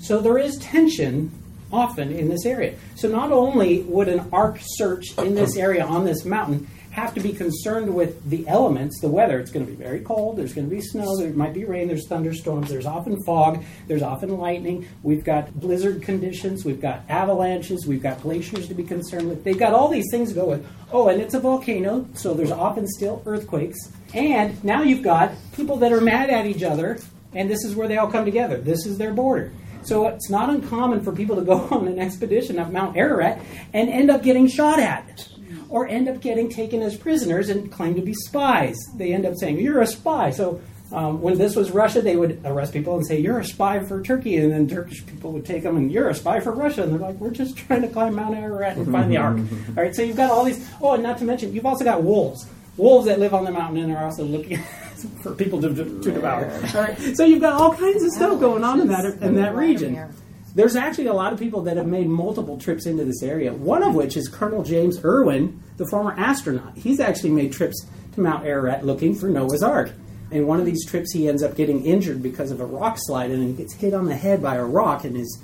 So 0.00 0.20
there 0.20 0.38
is 0.38 0.58
tension 0.58 1.30
often 1.72 2.10
in 2.10 2.28
this 2.28 2.44
area. 2.44 2.76
So 2.96 3.08
not 3.08 3.32
only 3.32 3.82
would 3.82 4.08
an 4.08 4.28
ark 4.32 4.58
search 4.60 5.16
in 5.18 5.34
this 5.34 5.56
area 5.56 5.84
on 5.84 6.04
this 6.04 6.24
mountain 6.24 6.66
have 6.98 7.14
to 7.14 7.20
be 7.20 7.32
concerned 7.32 7.94
with 7.94 8.28
the 8.28 8.46
elements, 8.48 9.00
the 9.00 9.08
weather. 9.08 9.38
It's 9.38 9.50
going 9.50 9.64
to 9.64 9.70
be 9.70 9.76
very 9.76 10.00
cold. 10.00 10.36
There's 10.36 10.52
going 10.52 10.68
to 10.68 10.74
be 10.74 10.82
snow. 10.82 11.16
There 11.16 11.30
might 11.30 11.54
be 11.54 11.64
rain. 11.64 11.86
There's 11.86 12.08
thunderstorms. 12.08 12.68
There's 12.68 12.86
often 12.86 13.16
fog. 13.24 13.62
There's 13.86 14.02
often 14.02 14.36
lightning. 14.36 14.88
We've 15.02 15.24
got 15.24 15.54
blizzard 15.58 16.02
conditions. 16.02 16.64
We've 16.64 16.80
got 16.80 17.02
avalanches. 17.08 17.86
We've 17.86 18.02
got 18.02 18.20
glaciers 18.20 18.66
to 18.68 18.74
be 18.74 18.82
concerned 18.82 19.28
with. 19.28 19.44
They've 19.44 19.58
got 19.58 19.74
all 19.74 19.88
these 19.88 20.06
things 20.10 20.30
to 20.30 20.34
go 20.34 20.46
with. 20.46 20.66
Oh, 20.90 21.08
and 21.08 21.20
it's 21.20 21.34
a 21.34 21.40
volcano, 21.40 22.06
so 22.14 22.34
there's 22.34 22.50
often 22.50 22.86
still 22.88 23.22
earthquakes. 23.26 23.78
And 24.12 24.62
now 24.64 24.82
you've 24.82 25.02
got 25.02 25.32
people 25.54 25.76
that 25.76 25.92
are 25.92 26.00
mad 26.00 26.30
at 26.30 26.46
each 26.46 26.62
other, 26.62 26.98
and 27.32 27.48
this 27.48 27.64
is 27.64 27.76
where 27.76 27.86
they 27.86 27.98
all 27.98 28.10
come 28.10 28.24
together. 28.24 28.58
This 28.58 28.86
is 28.86 28.98
their 28.98 29.12
border. 29.12 29.52
So 29.82 30.08
it's 30.08 30.28
not 30.28 30.50
uncommon 30.50 31.04
for 31.04 31.12
people 31.12 31.36
to 31.36 31.42
go 31.42 31.58
on 31.70 31.86
an 31.86 31.98
expedition 31.98 32.58
up 32.58 32.72
Mount 32.72 32.96
Ararat 32.96 33.40
and 33.72 33.88
end 33.88 34.10
up 34.10 34.22
getting 34.22 34.48
shot 34.48 34.80
at 34.80 35.28
or 35.68 35.86
end 35.86 36.08
up 36.08 36.20
getting 36.20 36.48
taken 36.48 36.82
as 36.82 36.96
prisoners 36.96 37.48
and 37.48 37.70
claim 37.70 37.94
to 37.94 38.02
be 38.02 38.14
spies. 38.14 38.76
They 38.96 39.12
end 39.12 39.26
up 39.26 39.34
saying, 39.36 39.58
You're 39.58 39.80
a 39.80 39.86
spy. 39.86 40.30
So 40.30 40.60
um, 40.90 41.20
when 41.20 41.36
this 41.36 41.54
was 41.54 41.70
Russia, 41.70 42.00
they 42.00 42.16
would 42.16 42.40
arrest 42.44 42.72
people 42.72 42.96
and 42.96 43.06
say, 43.06 43.18
You're 43.18 43.40
a 43.40 43.44
spy 43.44 43.80
for 43.80 44.02
Turkey. 44.02 44.36
And 44.36 44.50
then 44.50 44.68
Turkish 44.68 45.04
people 45.06 45.32
would 45.32 45.44
take 45.44 45.62
them 45.62 45.76
and 45.76 45.92
you're 45.92 46.08
a 46.08 46.14
spy 46.14 46.40
for 46.40 46.52
Russia. 46.52 46.82
And 46.82 46.92
they're 46.92 46.98
like, 46.98 47.16
We're 47.16 47.30
just 47.30 47.56
trying 47.66 47.82
to 47.82 47.88
climb 47.88 48.14
Mount 48.14 48.34
Ararat 48.34 48.76
and 48.76 48.90
find 48.90 49.10
the 49.10 49.18
Ark. 49.18 49.38
All 49.76 49.82
right, 49.82 49.94
so 49.94 50.02
you've 50.02 50.16
got 50.16 50.30
all 50.30 50.44
these. 50.44 50.68
Oh, 50.80 50.94
and 50.94 51.02
not 51.02 51.18
to 51.18 51.24
mention, 51.24 51.52
you've 51.52 51.66
also 51.66 51.84
got 51.84 52.02
wolves. 52.02 52.46
Wolves 52.76 53.06
that 53.06 53.18
live 53.18 53.34
on 53.34 53.44
the 53.44 53.50
mountain 53.50 53.82
and 53.84 53.92
are 53.92 54.04
also 54.04 54.24
looking 54.24 54.58
for 55.22 55.34
people 55.34 55.60
to, 55.60 55.74
to, 55.74 55.84
to 56.00 56.12
devour. 56.12 56.50
All 56.74 56.82
right, 56.82 56.98
so 57.16 57.24
you've 57.24 57.40
got 57.40 57.54
all 57.54 57.74
kinds 57.74 58.02
of 58.04 58.10
stuff 58.12 58.40
going 58.40 58.64
on 58.64 58.80
in 58.80 58.88
that 58.88 59.04
in 59.20 59.34
that 59.34 59.54
region. 59.54 60.12
There's 60.58 60.74
actually 60.74 61.06
a 61.06 61.12
lot 61.12 61.32
of 61.32 61.38
people 61.38 61.62
that 61.62 61.76
have 61.76 61.86
made 61.86 62.08
multiple 62.08 62.58
trips 62.58 62.84
into 62.84 63.04
this 63.04 63.22
area. 63.22 63.52
One 63.52 63.84
of 63.84 63.94
which 63.94 64.16
is 64.16 64.26
Colonel 64.26 64.64
James 64.64 64.98
Irwin, 65.04 65.62
the 65.76 65.86
former 65.86 66.12
astronaut. 66.18 66.76
He's 66.76 66.98
actually 66.98 67.30
made 67.30 67.52
trips 67.52 67.86
to 68.14 68.20
Mount 68.20 68.44
Ararat 68.44 68.84
looking 68.84 69.14
for 69.14 69.28
Noah's 69.28 69.62
Ark. 69.62 69.92
And 70.32 70.48
one 70.48 70.58
of 70.58 70.66
these 70.66 70.84
trips, 70.84 71.12
he 71.12 71.28
ends 71.28 71.44
up 71.44 71.54
getting 71.54 71.86
injured 71.86 72.24
because 72.24 72.50
of 72.50 72.58
a 72.58 72.66
rock 72.66 72.96
slide, 72.98 73.30
and 73.30 73.46
he 73.46 73.52
gets 73.52 73.72
hit 73.74 73.94
on 73.94 74.06
the 74.06 74.16
head 74.16 74.42
by 74.42 74.56
a 74.56 74.64
rock 74.64 75.04
and 75.04 75.16
is 75.16 75.40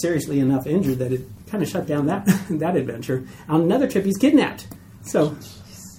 seriously 0.00 0.40
enough 0.40 0.66
injured 0.66 1.00
that 1.00 1.12
it 1.12 1.20
kind 1.48 1.62
of 1.62 1.68
shut 1.68 1.86
down 1.86 2.06
that 2.06 2.24
that 2.48 2.76
adventure. 2.76 3.28
On 3.50 3.60
another 3.60 3.86
trip, 3.86 4.06
he's 4.06 4.16
kidnapped. 4.16 4.68
So, 5.02 5.36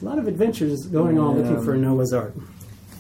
a 0.02 0.04
lot 0.04 0.18
of 0.18 0.28
adventures 0.28 0.88
going 0.88 1.20
on 1.20 1.40
looking 1.40 1.64
for 1.64 1.78
Noah's 1.78 2.12
Ark. 2.12 2.34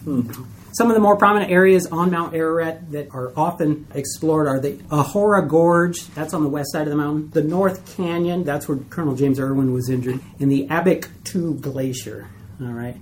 Hmm. 0.04 0.30
Some 0.74 0.90
of 0.90 0.96
the 0.96 1.00
more 1.00 1.18
prominent 1.18 1.52
areas 1.52 1.88
on 1.88 2.12
Mount 2.12 2.36
Ararat 2.36 2.92
that 2.92 3.14
are 3.14 3.32
often 3.36 3.88
explored 3.94 4.48
are 4.48 4.60
the 4.60 4.80
Ahora 4.92 5.48
Gorge, 5.48 6.06
that's 6.08 6.34
on 6.34 6.44
the 6.44 6.50
west 6.50 6.72
side 6.72 6.84
of 6.84 6.90
the 6.90 6.96
mountain, 6.96 7.30
the 7.32 7.44
North 7.44 7.96
Canyon, 7.96 8.44
that's 8.44 8.68
where 8.68 8.78
Colonel 8.78 9.16
James 9.16 9.40
Irwin 9.40 9.74
was 9.74 9.90
injured, 9.90 10.20
and 10.40 10.52
the 10.52 10.68
Abich 10.68 11.08
2 11.24 11.56
Glacier. 11.56 12.28
All 12.62 12.68
right, 12.68 12.98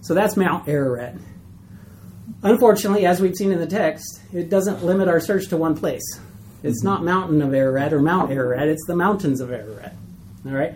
so 0.00 0.14
that's 0.14 0.36
Mount 0.36 0.68
Ararat. 0.68 1.16
Unfortunately, 2.42 3.04
as 3.06 3.20
we've 3.20 3.36
seen 3.36 3.52
in 3.52 3.58
the 3.58 3.66
text, 3.66 4.20
it 4.32 4.48
doesn't 4.48 4.82
limit 4.84 5.08
our 5.08 5.20
search 5.20 5.48
to 5.48 5.56
one 5.56 5.76
place. 5.76 6.02
It's 6.62 6.80
mm-hmm. 6.80 6.88
not 6.88 7.04
Mountain 7.04 7.42
of 7.42 7.52
Ararat 7.52 7.92
or 7.92 8.00
Mount 8.00 8.30
Ararat, 8.30 8.68
it's 8.68 8.86
the 8.86 8.96
mountains 8.96 9.40
of 9.40 9.50
Ararat. 9.52 9.94
All 10.46 10.52
right? 10.52 10.74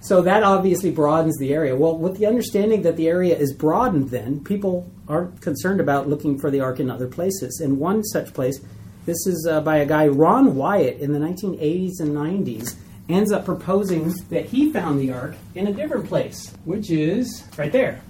So 0.00 0.22
that 0.22 0.42
obviously 0.42 0.90
broadens 0.90 1.36
the 1.38 1.52
area. 1.52 1.74
Well, 1.74 1.96
with 1.96 2.18
the 2.18 2.26
understanding 2.26 2.82
that 2.82 2.96
the 2.96 3.08
area 3.08 3.36
is 3.36 3.52
broadened, 3.52 4.10
then 4.10 4.44
people 4.44 4.90
aren't 5.08 5.40
concerned 5.40 5.80
about 5.80 6.08
looking 6.08 6.38
for 6.38 6.50
the 6.50 6.60
ark 6.60 6.78
in 6.78 6.90
other 6.90 7.08
places. 7.08 7.60
And 7.60 7.78
one 7.78 8.04
such 8.04 8.32
place, 8.32 8.60
this 9.06 9.26
is 9.26 9.48
uh, 9.50 9.60
by 9.60 9.78
a 9.78 9.86
guy, 9.86 10.06
Ron 10.06 10.54
Wyatt, 10.54 11.00
in 11.00 11.12
the 11.12 11.18
1980s 11.18 12.00
and 12.00 12.16
90s, 12.16 12.76
ends 13.08 13.32
up 13.32 13.44
proposing 13.44 14.12
that 14.28 14.46
he 14.46 14.70
found 14.70 15.00
the 15.00 15.12
ark 15.12 15.34
in 15.54 15.66
a 15.66 15.72
different 15.72 16.06
place, 16.06 16.52
which 16.64 16.90
is 16.90 17.44
right 17.56 17.72
there. 17.72 18.00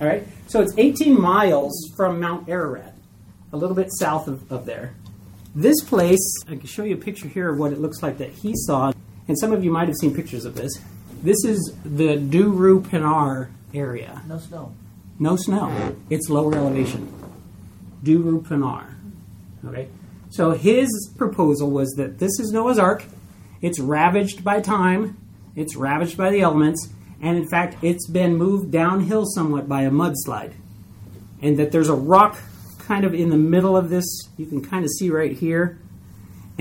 All 0.00 0.06
right, 0.06 0.26
so 0.48 0.60
it's 0.60 0.72
18 0.76 1.20
miles 1.20 1.92
from 1.96 2.18
Mount 2.18 2.48
Ararat, 2.48 2.94
a 3.52 3.56
little 3.56 3.76
bit 3.76 3.90
south 3.92 4.26
of, 4.26 4.50
of 4.50 4.64
there. 4.64 4.94
This 5.54 5.82
place, 5.84 6.42
I 6.48 6.56
can 6.56 6.66
show 6.66 6.82
you 6.82 6.94
a 6.94 6.98
picture 6.98 7.28
here 7.28 7.50
of 7.50 7.58
what 7.58 7.72
it 7.72 7.78
looks 7.78 8.02
like 8.02 8.18
that 8.18 8.30
he 8.30 8.54
saw, 8.56 8.92
and 9.28 9.38
some 9.38 9.52
of 9.52 9.62
you 9.62 9.70
might 9.70 9.88
have 9.88 9.96
seen 9.96 10.14
pictures 10.14 10.44
of 10.46 10.54
this. 10.54 10.80
This 11.22 11.44
is 11.44 11.72
the 11.84 12.16
Duru 12.16 12.88
Pinar 12.88 13.48
area. 13.72 14.22
No 14.26 14.38
snow. 14.38 14.74
No 15.20 15.36
snow. 15.36 15.94
It's 16.10 16.28
lower 16.28 16.52
elevation. 16.56 17.12
Duru 18.02 18.46
Pinar. 18.46 18.96
Okay. 19.64 19.86
So 20.30 20.50
his 20.50 21.12
proposal 21.16 21.70
was 21.70 21.90
that 21.90 22.18
this 22.18 22.40
is 22.40 22.50
Noah's 22.50 22.78
Ark. 22.78 23.04
It's 23.60 23.78
ravaged 23.78 24.42
by 24.42 24.60
time. 24.60 25.16
It's 25.54 25.76
ravaged 25.76 26.16
by 26.16 26.30
the 26.30 26.40
elements. 26.40 26.88
And 27.20 27.38
in 27.38 27.48
fact, 27.48 27.76
it's 27.82 28.08
been 28.08 28.36
moved 28.36 28.72
downhill 28.72 29.24
somewhat 29.24 29.68
by 29.68 29.82
a 29.82 29.90
mudslide. 29.90 30.54
And 31.40 31.56
that 31.56 31.70
there's 31.70 31.88
a 31.88 31.94
rock 31.94 32.36
kind 32.80 33.04
of 33.04 33.14
in 33.14 33.30
the 33.30 33.36
middle 33.36 33.76
of 33.76 33.90
this. 33.90 34.04
You 34.36 34.46
can 34.46 34.64
kind 34.64 34.84
of 34.84 34.90
see 34.98 35.08
right 35.08 35.32
here. 35.32 35.78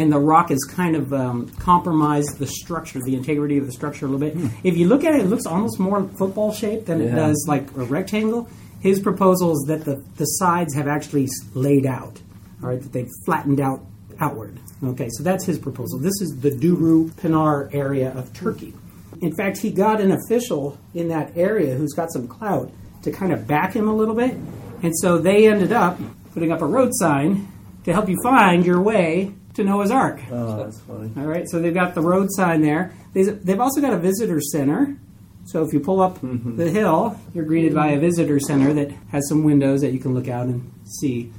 And 0.01 0.11
the 0.11 0.17
rock 0.17 0.49
has 0.49 0.63
kind 0.63 0.95
of 0.95 1.13
um, 1.13 1.49
compromised 1.59 2.39
the 2.39 2.47
structure, 2.47 2.99
the 3.05 3.13
integrity 3.13 3.59
of 3.59 3.67
the 3.67 3.71
structure 3.71 4.07
a 4.07 4.09
little 4.09 4.27
bit. 4.27 4.51
If 4.63 4.75
you 4.75 4.87
look 4.87 5.03
at 5.03 5.13
it, 5.13 5.21
it 5.21 5.27
looks 5.27 5.45
almost 5.45 5.79
more 5.79 6.07
football 6.17 6.51
shaped 6.51 6.87
than 6.87 7.01
it 7.01 7.11
does 7.11 7.45
like 7.47 7.69
a 7.77 7.83
rectangle. 7.83 8.49
His 8.79 8.99
proposal 8.99 9.51
is 9.51 9.63
that 9.67 9.85
the, 9.85 10.03
the 10.17 10.25
sides 10.25 10.73
have 10.73 10.87
actually 10.87 11.27
laid 11.53 11.85
out, 11.85 12.19
all 12.63 12.69
right, 12.69 12.81
that 12.81 12.91
they've 12.91 13.11
flattened 13.25 13.59
out 13.59 13.85
outward. 14.19 14.57
Okay, 14.83 15.07
so 15.11 15.21
that's 15.21 15.45
his 15.45 15.59
proposal. 15.59 15.99
This 15.99 16.19
is 16.19 16.35
the 16.39 16.49
Duru 16.49 17.15
Pinar 17.17 17.69
area 17.71 18.11
of 18.13 18.33
Turkey. 18.33 18.73
In 19.21 19.35
fact, 19.35 19.59
he 19.59 19.69
got 19.69 20.01
an 20.01 20.11
official 20.11 20.79
in 20.95 21.09
that 21.09 21.37
area 21.37 21.75
who's 21.75 21.93
got 21.93 22.11
some 22.11 22.27
clout 22.27 22.71
to 23.03 23.11
kind 23.11 23.31
of 23.33 23.45
back 23.45 23.75
him 23.75 23.87
a 23.87 23.93
little 23.95 24.15
bit. 24.15 24.35
And 24.81 24.97
so 24.97 25.19
they 25.19 25.47
ended 25.47 25.71
up 25.71 25.99
putting 26.33 26.51
up 26.51 26.63
a 26.63 26.65
road 26.65 26.89
sign 26.93 27.47
to 27.83 27.93
help 27.93 28.09
you 28.09 28.17
find 28.23 28.65
your 28.65 28.81
way 28.81 29.35
to 29.55 29.63
Noah's 29.63 29.91
Ark. 29.91 30.19
Oh, 30.31 30.63
that's 30.63 30.79
funny. 30.81 31.11
All 31.17 31.25
right, 31.25 31.47
so 31.49 31.59
they've 31.59 31.73
got 31.73 31.93
the 31.95 32.01
road 32.01 32.27
sign 32.31 32.61
there. 32.61 32.93
They- 33.13 33.23
They've 33.23 33.59
also 33.59 33.81
got 33.81 33.93
a 33.93 33.97
visitor 33.97 34.39
center. 34.41 34.97
So 35.45 35.63
if 35.63 35.73
you 35.73 35.79
pull 35.79 36.01
up 36.01 36.19
the 36.21 36.69
hill, 36.69 37.19
you're 37.33 37.45
greeted 37.45 37.73
by 37.73 37.87
a 37.87 37.99
visitor 37.99 38.39
center 38.39 38.73
that 38.73 38.91
has 39.09 39.27
some 39.27 39.43
windows 39.43 39.81
that 39.81 39.91
you 39.91 39.99
can 39.99 40.13
look 40.13 40.27
out 40.27 40.45
and 40.45 40.71
see 40.99 41.31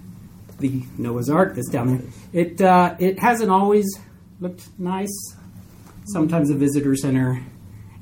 the 0.58 0.82
Noah's 0.98 1.30
Ark 1.30 1.54
that's 1.54 1.70
down 1.70 1.96
there. 1.98 2.06
It 2.32 2.60
uh, 2.60 2.96
it 2.98 3.18
hasn't 3.20 3.50
always 3.50 3.86
looked 4.40 4.66
nice. 4.78 5.12
Sometimes 6.06 6.48
the 6.48 6.56
visitor 6.56 6.96
center 6.96 7.42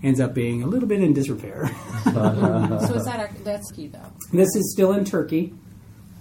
ends 0.02 0.20
up 0.20 0.32
being 0.32 0.62
a 0.62 0.66
little 0.66 0.88
bit 0.88 1.02
in 1.02 1.12
disrepair. 1.12 1.70
So 2.04 2.94
is 2.94 3.04
that 3.04 3.20
our, 3.20 3.30
that's 3.44 3.70
key 3.72 3.88
though? 3.88 3.98
This 4.32 4.48
is 4.56 4.72
still 4.72 4.94
in 4.94 5.04
Turkey. 5.04 5.52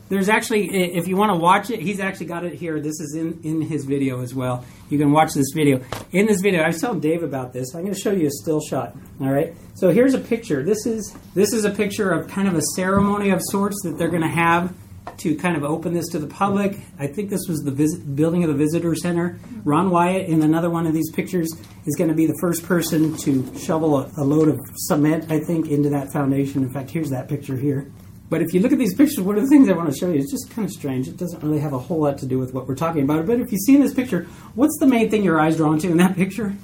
There's 0.09 0.27
actually, 0.27 0.95
if 0.95 1.07
you 1.07 1.15
want 1.15 1.31
to 1.31 1.37
watch 1.37 1.69
it, 1.69 1.79
he's 1.79 1.99
actually 1.99 2.25
got 2.25 2.43
it 2.43 2.53
here. 2.53 2.79
This 2.79 2.99
is 2.99 3.15
in, 3.15 3.39
in 3.43 3.61
his 3.61 3.85
video 3.85 4.21
as 4.21 4.33
well. 4.33 4.65
You 4.89 4.97
can 4.97 5.11
watch 5.11 5.35
this 5.35 5.51
video. 5.53 5.81
In 6.11 6.25
this 6.25 6.41
video, 6.41 6.63
I 6.63 6.67
was 6.67 6.81
telling 6.81 6.99
Dave 6.99 7.21
about 7.21 7.53
this. 7.53 7.75
I'm 7.75 7.83
going 7.83 7.93
to 7.93 7.99
show 7.99 8.11
you 8.11 8.25
a 8.25 8.31
still 8.31 8.59
shot. 8.59 8.95
All 9.21 9.29
right. 9.29 9.55
So 9.75 9.91
here's 9.91 10.15
a 10.15 10.19
picture. 10.19 10.63
This 10.63 10.87
is 10.87 11.15
this 11.35 11.53
is 11.53 11.63
a 11.63 11.69
picture 11.69 12.09
of 12.11 12.27
kind 12.27 12.47
of 12.47 12.55
a 12.55 12.61
ceremony 12.75 13.29
of 13.29 13.39
sorts 13.51 13.81
that 13.83 13.99
they're 13.99 14.09
going 14.09 14.23
to 14.23 14.27
have 14.27 14.73
to 15.17 15.35
kind 15.35 15.55
of 15.55 15.63
open 15.63 15.93
this 15.93 16.07
to 16.09 16.19
the 16.19 16.27
public. 16.27 16.77
I 16.97 17.05
think 17.05 17.29
this 17.29 17.47
was 17.47 17.59
the 17.59 17.71
visit, 17.71 18.15
building 18.15 18.43
of 18.43 18.49
the 18.49 18.55
visitor 18.55 18.95
center. 18.95 19.39
Ron 19.63 19.91
Wyatt 19.91 20.27
in 20.27 20.41
another 20.41 20.69
one 20.71 20.87
of 20.87 20.93
these 20.93 21.11
pictures 21.11 21.53
is 21.85 21.95
going 21.95 22.09
to 22.09 22.15
be 22.15 22.25
the 22.25 22.37
first 22.41 22.63
person 22.63 23.15
to 23.17 23.57
shovel 23.59 23.99
a, 23.99 24.11
a 24.17 24.23
load 24.23 24.47
of 24.47 24.59
cement, 24.75 25.31
I 25.31 25.39
think, 25.39 25.67
into 25.67 25.89
that 25.89 26.11
foundation. 26.11 26.63
In 26.63 26.71
fact, 26.71 26.89
here's 26.89 27.11
that 27.11 27.27
picture 27.27 27.57
here. 27.57 27.91
But 28.29 28.41
if 28.43 28.53
you 28.53 28.59
look 28.59 28.71
at 28.71 28.77
these 28.77 28.93
pictures, 28.93 29.21
one 29.21 29.37
of 29.37 29.41
the 29.43 29.49
things 29.49 29.69
I 29.69 29.73
want 29.73 29.91
to 29.91 29.97
show 29.97 30.09
you 30.09 30.19
is 30.19 30.29
just 30.29 30.51
kind 30.51 30.65
of 30.65 30.71
strange. 30.71 31.07
It 31.07 31.17
doesn't 31.17 31.41
really 31.43 31.59
have 31.59 31.73
a 31.73 31.79
whole 31.79 31.99
lot 32.01 32.17
to 32.19 32.25
do 32.27 32.37
with 32.37 32.53
what 32.53 32.67
we're 32.67 32.75
talking 32.75 33.01
about. 33.03 33.25
But 33.25 33.39
if 33.39 33.51
you 33.51 33.57
see 33.57 33.75
in 33.75 33.81
this 33.81 33.93
picture, 33.93 34.27
what's 34.53 34.77
the 34.79 34.85
main 34.85 35.09
thing 35.09 35.23
your 35.23 35.39
eyes 35.39 35.57
drawn 35.57 35.79
to 35.79 35.87
in 35.89 35.97
that 35.97 36.15
picture? 36.15 36.55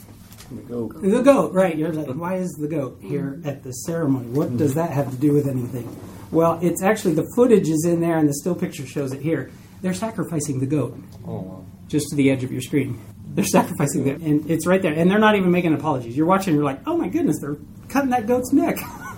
The 0.52 0.62
goat. 0.62 1.02
The 1.02 1.22
goat, 1.24 1.54
right. 1.54 1.76
You're 1.76 1.92
like, 1.92 2.16
why 2.16 2.36
is 2.36 2.52
the 2.52 2.68
goat 2.68 3.00
here 3.02 3.42
at 3.46 3.64
the 3.64 3.72
ceremony? 3.72 4.28
What 4.28 4.56
does 4.58 4.76
that 4.76 4.92
have 4.92 5.10
to 5.10 5.18
do 5.18 5.34
with 5.34 5.48
anything? 5.48 5.90
Well, 6.32 6.60
it's 6.62 6.84
actually 6.84 7.16
the 7.16 7.26
footage 7.36 7.68
is 7.68 7.84
in 7.86 8.00
there 8.00 8.18
and 8.20 8.30
the 8.30 8.34
still 8.36 8.54
picture 8.56 8.86
shows 8.86 9.12
it 9.12 9.22
here. 9.22 9.50
They're 9.82 9.94
sacrificing 9.96 10.60
the 10.60 10.66
goat 10.68 10.98
Oh, 11.28 11.34
wow. 11.40 11.66
just 11.88 12.10
to 12.10 12.16
the 12.16 12.30
edge 12.30 12.44
of 12.44 12.52
your 12.52 12.62
screen. 12.62 13.00
They're 13.28 13.44
sacrificing 13.44 14.08
it, 14.08 14.22
and 14.22 14.50
it's 14.50 14.66
right 14.66 14.82
there. 14.82 14.94
And 14.94 15.10
they're 15.12 15.20
not 15.20 15.36
even 15.36 15.52
making 15.52 15.74
apologies. 15.74 16.16
You're 16.16 16.26
watching, 16.28 16.54
you're 16.56 16.64
like, 16.64 16.80
oh 16.88 16.96
my 16.96 17.10
goodness, 17.10 17.38
they're 17.42 17.58
cutting 17.90 18.12
that 18.12 18.28
goat's 18.28 18.54
neck. 18.54 18.78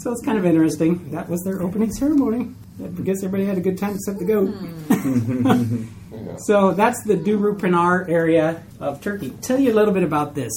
so 0.00 0.10
it's 0.10 0.24
kind 0.24 0.38
of 0.38 0.46
interesting. 0.46 1.10
That 1.10 1.28
was 1.28 1.42
their 1.42 1.60
opening 1.60 1.92
ceremony. 1.92 2.54
I 2.82 2.88
guess 3.02 3.18
everybody 3.18 3.44
had 3.44 3.58
a 3.58 3.60
good 3.60 3.76
time 3.76 3.94
except 3.94 4.18
the 4.18 4.24
goat. 4.24 4.46
Hmm. 4.48 5.84
so 6.38 6.72
that's 6.72 7.02
the 7.04 7.16
Duru 7.16 7.60
Pinar 7.60 8.08
area 8.08 8.62
of 8.80 9.02
Turkey. 9.02 9.30
Tell 9.42 9.58
you 9.58 9.72
a 9.72 9.74
little 9.74 9.92
bit 9.92 10.02
about 10.02 10.34
this. 10.34 10.52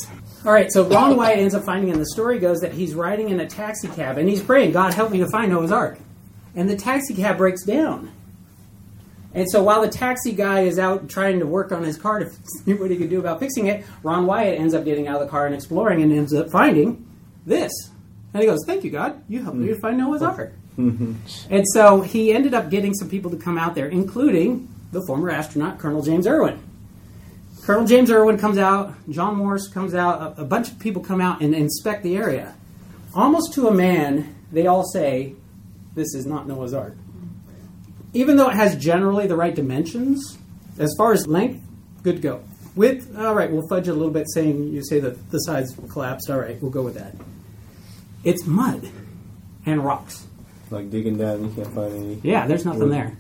All 0.46 0.54
right, 0.54 0.72
so 0.72 0.88
Ron 0.88 1.18
Wyatt 1.18 1.40
ends 1.40 1.54
up 1.54 1.64
finding, 1.64 1.92
and 1.92 2.00
the 2.00 2.06
story 2.08 2.40
goes 2.40 2.62
that 2.62 2.72
he's 2.72 2.96
riding 2.96 3.30
in 3.30 3.40
a 3.42 3.48
taxi 3.48 3.90
cab 3.90 4.18
and 4.18 4.30
he's 4.30 4.42
praying, 4.42 4.72
God 4.72 4.94
help 4.94 5.12
me 5.12 5.20
to 5.20 5.28
find 5.30 5.52
Noah's 5.52 5.72
Ark. 5.72 5.98
And 6.56 6.70
the 6.70 6.78
taxi 6.78 7.14
cab 7.14 7.38
breaks 7.38 7.66
down. 7.66 8.12
And 9.34 9.50
so 9.50 9.64
while 9.64 9.82
the 9.82 9.90
taxi 9.90 10.32
guy 10.32 10.62
is 10.62 10.80
out 10.80 11.10
trying 11.10 11.40
to 11.40 11.46
work 11.46 11.72
on 11.72 11.84
his 11.84 11.98
car 11.98 12.20
to 12.20 12.30
see 12.64 12.74
what 12.74 12.92
he 12.92 12.98
can 12.98 13.10
do 13.10 13.20
about 13.20 13.40
fixing 13.40 13.68
it, 13.68 13.86
Ron 14.04 14.26
Wyatt 14.26 14.60
ends 14.60 14.74
up 14.74 14.86
getting 14.86 15.08
out 15.08 15.20
of 15.20 15.28
the 15.28 15.32
car 15.32 15.46
and 15.46 15.56
exploring 15.56 16.02
and 16.02 16.14
ends 16.14 16.34
up 16.34 16.50
finding 16.50 17.06
this. 17.46 17.72
And 18.34 18.42
he 18.42 18.48
goes, 18.48 18.60
Thank 18.66 18.84
you, 18.84 18.90
God. 18.92 19.24
You 19.28 19.44
helped 19.44 19.58
me 19.58 19.68
to 19.68 19.80
find 19.80 19.98
Noah's 19.98 20.22
Ark. 20.22 20.54
and 21.50 21.66
so 21.74 22.02
he 22.02 22.34
ended 22.34 22.54
up 22.54 22.70
getting 22.70 22.94
some 22.94 23.10
people 23.10 23.32
to 23.32 23.38
come 23.38 23.58
out 23.58 23.76
there, 23.76 23.88
including 23.88 24.68
the 24.92 25.04
former 25.06 25.30
astronaut, 25.30 25.80
Colonel 25.80 26.02
James 26.02 26.26
Irwin. 26.28 26.60
Colonel 27.64 27.86
James 27.86 28.12
Irwin 28.12 28.38
comes 28.38 28.58
out, 28.58 28.94
John 29.10 29.38
Morris 29.38 29.68
comes 29.68 29.94
out, 29.94 30.38
a, 30.38 30.42
a 30.42 30.46
bunch 30.46 30.70
of 30.70 30.80
people 30.80 31.02
come 31.02 31.22
out 31.22 31.42
and 31.42 31.56
inspect 31.56 32.04
the 32.04 32.18
area. 32.18 32.56
Almost 33.16 33.54
to 33.54 33.68
a 33.68 33.74
man, 33.74 34.36
they 34.52 34.68
all 34.68 34.84
say, 34.84 35.36
This 35.96 36.14
is 36.16 36.26
not 36.26 36.48
Noah's 36.48 36.74
Ark 36.74 36.96
even 38.14 38.38
though 38.38 38.50
it 38.50 38.56
has 38.56 38.76
generally 38.76 39.28
the 39.28 39.36
right 39.36 39.56
dimensions, 39.56 40.38
as 40.78 40.94
far 40.98 41.14
as 41.14 41.28
length, 41.28 41.66
good 42.04 42.18
to 42.18 42.22
go. 42.22 42.44
Width, 42.76 43.16
all 43.18 43.36
right, 43.36 43.52
we'll 43.52 43.68
fudge 43.68 43.88
it 43.88 43.92
a 43.92 43.94
little 43.94 44.12
bit, 44.12 44.28
saying 44.32 44.72
you 44.72 44.84
say 44.84 45.00
that 45.00 45.32
the 45.32 45.40
sides 45.40 45.76
collapsed. 45.92 46.30
All 46.30 46.40
right, 46.40 46.60
we'll 46.62 46.72
go 46.72 46.82
with 46.82 46.96
that. 46.96 47.16
It's 48.24 48.46
mud 48.46 48.90
and 49.66 49.84
rocks. 49.84 50.26
Like 50.70 50.90
digging 50.90 51.18
down, 51.18 51.44
you 51.44 51.52
can't 51.54 51.74
find 51.74 51.94
any. 51.94 52.20
Yeah, 52.24 52.48
there's 52.48 52.66
nothing 52.66 52.90
there. 52.90 53.18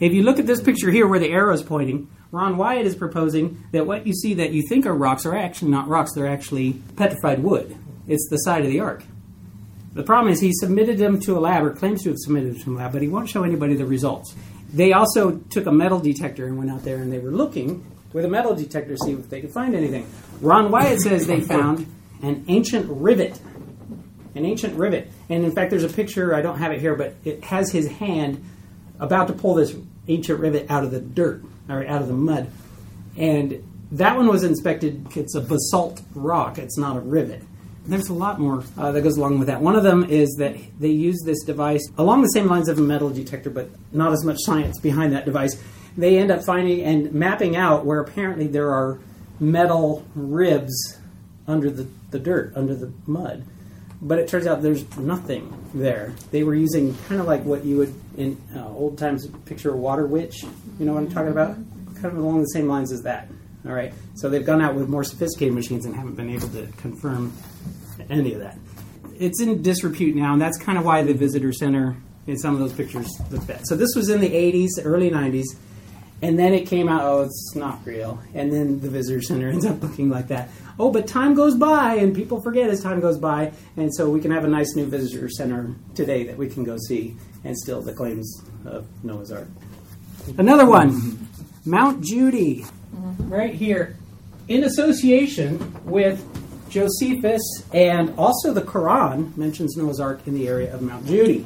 If 0.00 0.12
you 0.12 0.22
look 0.22 0.38
at 0.38 0.46
this 0.46 0.62
picture 0.62 0.90
here 0.90 1.06
where 1.06 1.18
the 1.18 1.30
arrow 1.30 1.52
is 1.52 1.62
pointing, 1.62 2.08
Ron 2.30 2.56
Wyatt 2.56 2.86
is 2.86 2.94
proposing 2.94 3.64
that 3.72 3.86
what 3.86 4.06
you 4.06 4.12
see 4.12 4.34
that 4.34 4.52
you 4.52 4.62
think 4.68 4.86
are 4.86 4.94
rocks 4.94 5.26
are 5.26 5.34
actually 5.34 5.70
not 5.70 5.88
rocks, 5.88 6.12
they're 6.14 6.26
actually 6.26 6.74
petrified 6.96 7.42
wood. 7.42 7.76
It's 8.06 8.28
the 8.30 8.36
side 8.38 8.64
of 8.64 8.70
the 8.70 8.80
ark. 8.80 9.02
The 9.94 10.02
problem 10.02 10.32
is 10.32 10.40
he 10.40 10.52
submitted 10.52 10.98
them 10.98 11.18
to 11.20 11.36
a 11.36 11.40
lab, 11.40 11.64
or 11.64 11.70
claims 11.70 12.02
to 12.02 12.10
have 12.10 12.18
submitted 12.18 12.54
them 12.54 12.62
to 12.62 12.70
a 12.72 12.76
lab, 12.76 12.92
but 12.92 13.02
he 13.02 13.08
won't 13.08 13.28
show 13.28 13.42
anybody 13.42 13.74
the 13.74 13.86
results. 13.86 14.34
They 14.72 14.92
also 14.92 15.38
took 15.50 15.66
a 15.66 15.72
metal 15.72 15.98
detector 15.98 16.46
and 16.46 16.58
went 16.58 16.70
out 16.70 16.84
there 16.84 16.98
and 16.98 17.12
they 17.12 17.18
were 17.18 17.30
looking 17.30 17.84
with 18.12 18.24
a 18.24 18.28
metal 18.28 18.54
detector 18.54 18.96
to 18.96 18.98
see 18.98 19.12
if 19.12 19.28
they 19.30 19.40
could 19.40 19.50
find 19.50 19.74
anything. 19.74 20.06
Ron 20.40 20.70
Wyatt 20.70 21.00
says 21.00 21.26
they 21.26 21.40
found 21.40 21.86
an 22.22 22.44
ancient 22.48 22.86
rivet. 22.88 23.40
An 24.34 24.44
ancient 24.44 24.74
rivet. 24.74 25.10
And 25.28 25.44
in 25.44 25.52
fact, 25.52 25.70
there's 25.70 25.84
a 25.84 25.88
picture, 25.88 26.34
I 26.34 26.42
don't 26.42 26.58
have 26.58 26.72
it 26.72 26.80
here, 26.80 26.94
but 26.94 27.14
it 27.24 27.44
has 27.44 27.70
his 27.70 27.88
hand 27.88 28.44
about 29.00 29.28
to 29.28 29.32
pull 29.32 29.54
this 29.54 29.74
ancient 30.08 30.40
rivet 30.40 30.70
out 30.70 30.84
of 30.84 30.90
the 30.90 31.00
dirt, 31.00 31.42
or 31.68 31.86
out 31.86 32.02
of 32.02 32.08
the 32.08 32.14
mud. 32.14 32.50
And 33.16 33.64
that 33.92 34.16
one 34.16 34.28
was 34.28 34.44
inspected, 34.44 35.06
it's 35.16 35.34
a 35.34 35.40
basalt 35.40 36.02
rock, 36.14 36.58
it's 36.58 36.78
not 36.78 36.96
a 36.96 37.00
rivet. 37.00 37.42
There's 37.86 38.10
a 38.10 38.14
lot 38.14 38.38
more 38.38 38.64
uh, 38.76 38.92
that 38.92 39.00
goes 39.00 39.16
along 39.16 39.38
with 39.38 39.48
that. 39.48 39.62
One 39.62 39.74
of 39.74 39.82
them 39.82 40.04
is 40.04 40.36
that 40.38 40.56
they 40.78 40.90
use 40.90 41.22
this 41.24 41.42
device 41.44 41.88
along 41.96 42.20
the 42.20 42.28
same 42.28 42.46
lines 42.46 42.68
of 42.68 42.78
a 42.78 42.82
metal 42.82 43.08
detector, 43.08 43.48
but 43.48 43.70
not 43.92 44.12
as 44.12 44.24
much 44.24 44.36
science 44.40 44.78
behind 44.78 45.14
that 45.14 45.24
device. 45.24 45.56
They 45.96 46.18
end 46.18 46.30
up 46.30 46.44
finding 46.44 46.82
and 46.82 47.12
mapping 47.14 47.56
out 47.56 47.86
where 47.86 48.00
apparently 48.00 48.46
there 48.46 48.70
are 48.70 49.00
metal 49.40 50.04
ribs 50.14 50.98
under 51.46 51.70
the, 51.70 51.88
the 52.10 52.18
dirt, 52.18 52.52
under 52.54 52.74
the 52.74 52.92
mud. 53.06 53.44
But 54.00 54.18
it 54.18 54.28
turns 54.28 54.46
out 54.46 54.62
there's 54.62 54.96
nothing 54.96 55.70
there. 55.74 56.14
They 56.30 56.44
were 56.44 56.54
using 56.54 56.96
kind 57.08 57.20
of 57.20 57.26
like 57.26 57.44
what 57.44 57.64
you 57.64 57.78
would 57.78 57.94
in 58.16 58.40
uh, 58.54 58.68
old 58.68 58.96
times 58.96 59.26
picture 59.44 59.70
a 59.70 59.76
water 59.76 60.06
witch. 60.06 60.42
You 60.42 60.86
know 60.86 60.92
what 60.92 61.00
I'm 61.00 61.10
talking 61.10 61.32
about? 61.32 61.56
Kind 61.94 62.06
of 62.06 62.18
along 62.18 62.40
the 62.40 62.46
same 62.46 62.68
lines 62.68 62.92
as 62.92 63.02
that. 63.02 63.28
All 63.66 63.72
right. 63.72 63.92
So 64.14 64.28
they've 64.28 64.46
gone 64.46 64.62
out 64.62 64.74
with 64.74 64.88
more 64.88 65.02
sophisticated 65.02 65.54
machines 65.54 65.84
and 65.84 65.96
haven't 65.96 66.14
been 66.14 66.30
able 66.30 66.48
to 66.50 66.68
confirm 66.76 67.32
any 68.08 68.34
of 68.34 68.40
that. 68.40 68.56
It's 69.18 69.40
in 69.40 69.62
disrepute 69.62 70.14
now, 70.14 70.32
and 70.32 70.40
that's 70.40 70.58
kind 70.58 70.78
of 70.78 70.84
why 70.84 71.02
the 71.02 71.12
visitor 71.12 71.52
center 71.52 71.96
in 72.28 72.38
some 72.38 72.54
of 72.54 72.60
those 72.60 72.72
pictures 72.72 73.10
look 73.30 73.44
bad. 73.46 73.66
So 73.66 73.74
this 73.74 73.96
was 73.96 74.10
in 74.10 74.20
the 74.20 74.30
80s, 74.30 74.68
early 74.84 75.10
90s, 75.10 75.46
and 76.20 76.38
then 76.38 76.52
it 76.52 76.66
came 76.66 76.88
out, 76.88 77.02
oh, 77.04 77.22
it's 77.22 77.54
not 77.54 77.80
real. 77.84 78.20
And 78.34 78.52
then 78.52 78.80
the 78.80 78.88
visitor 78.88 79.22
center 79.22 79.48
ends 79.52 79.64
up 79.64 79.82
looking 79.82 80.08
like 80.08 80.28
that. 80.28 80.48
Oh, 80.78 80.90
but 80.90 81.06
time 81.06 81.34
goes 81.34 81.56
by, 81.56 81.94
and 81.96 82.14
people 82.14 82.40
forget 82.40 82.70
as 82.70 82.82
time 82.82 83.00
goes 83.00 83.18
by, 83.18 83.52
and 83.76 83.92
so 83.94 84.08
we 84.08 84.20
can 84.20 84.30
have 84.30 84.44
a 84.44 84.48
nice 84.48 84.74
new 84.76 84.86
visitor 84.86 85.28
center 85.28 85.74
today 85.94 86.24
that 86.24 86.36
we 86.36 86.48
can 86.48 86.64
go 86.64 86.76
see, 86.76 87.16
and 87.44 87.56
still 87.56 87.82
the 87.82 87.92
claims 87.92 88.42
of 88.64 88.86
Noah's 89.04 89.32
Ark. 89.32 89.48
Another 90.36 90.66
one, 90.66 91.28
Mount 91.64 92.04
Judi, 92.04 92.64
mm-hmm. 92.64 93.28
right 93.28 93.54
here, 93.54 93.96
in 94.46 94.64
association 94.64 95.74
with 95.84 96.24
Josephus 96.70 97.42
and 97.72 98.14
also 98.18 98.52
the 98.52 98.62
Quran 98.62 99.36
mentions 99.36 99.76
Noah's 99.76 100.00
Ark 100.00 100.20
in 100.26 100.34
the 100.34 100.48
area 100.48 100.72
of 100.74 100.82
Mount 100.82 101.06
Judi. 101.06 101.44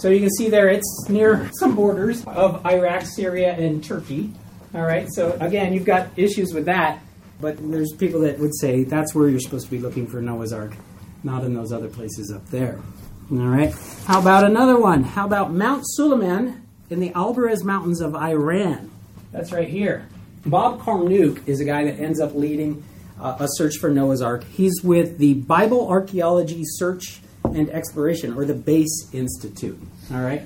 So 0.00 0.08
you 0.08 0.20
can 0.20 0.30
see 0.30 0.48
there 0.48 0.68
it's 0.68 1.08
near 1.10 1.50
some 1.58 1.76
borders 1.76 2.24
of 2.24 2.64
Iraq, 2.64 3.04
Syria, 3.04 3.52
and 3.52 3.84
Turkey. 3.84 4.32
All 4.74 4.80
right, 4.80 5.06
so 5.12 5.36
again, 5.40 5.74
you've 5.74 5.84
got 5.84 6.08
issues 6.16 6.54
with 6.54 6.64
that, 6.64 7.02
but 7.38 7.58
there's 7.70 7.92
people 7.92 8.20
that 8.20 8.38
would 8.38 8.54
say 8.58 8.84
that's 8.84 9.14
where 9.14 9.28
you're 9.28 9.40
supposed 9.40 9.66
to 9.66 9.70
be 9.70 9.78
looking 9.78 10.06
for 10.06 10.22
Noah's 10.22 10.54
Ark, 10.54 10.74
not 11.22 11.44
in 11.44 11.52
those 11.52 11.70
other 11.70 11.88
places 11.88 12.32
up 12.32 12.46
there. 12.46 12.80
All 13.30 13.36
right, 13.36 13.74
how 14.06 14.20
about 14.20 14.44
another 14.44 14.80
one? 14.80 15.04
How 15.04 15.26
about 15.26 15.52
Mount 15.52 15.82
Suleiman 15.84 16.66
in 16.88 17.00
the 17.00 17.10
Alborz 17.10 17.62
Mountains 17.62 18.00
of 18.00 18.16
Iran? 18.16 18.90
That's 19.32 19.52
right 19.52 19.68
here. 19.68 20.08
Bob 20.46 20.80
Cornuke 20.80 21.46
is 21.46 21.60
a 21.60 21.64
guy 21.66 21.84
that 21.84 22.00
ends 22.00 22.20
up 22.20 22.34
leading 22.34 22.82
uh, 23.20 23.36
a 23.38 23.48
search 23.50 23.76
for 23.76 23.90
Noah's 23.90 24.22
Ark. 24.22 24.44
He's 24.44 24.82
with 24.82 25.18
the 25.18 25.34
Bible 25.34 25.86
Archaeology 25.86 26.62
Search 26.64 27.20
and 27.44 27.68
Exploration, 27.70 28.34
or 28.34 28.44
the 28.44 28.54
Base 28.54 29.08
Institute. 29.12 29.78
All 30.12 30.20
right. 30.20 30.42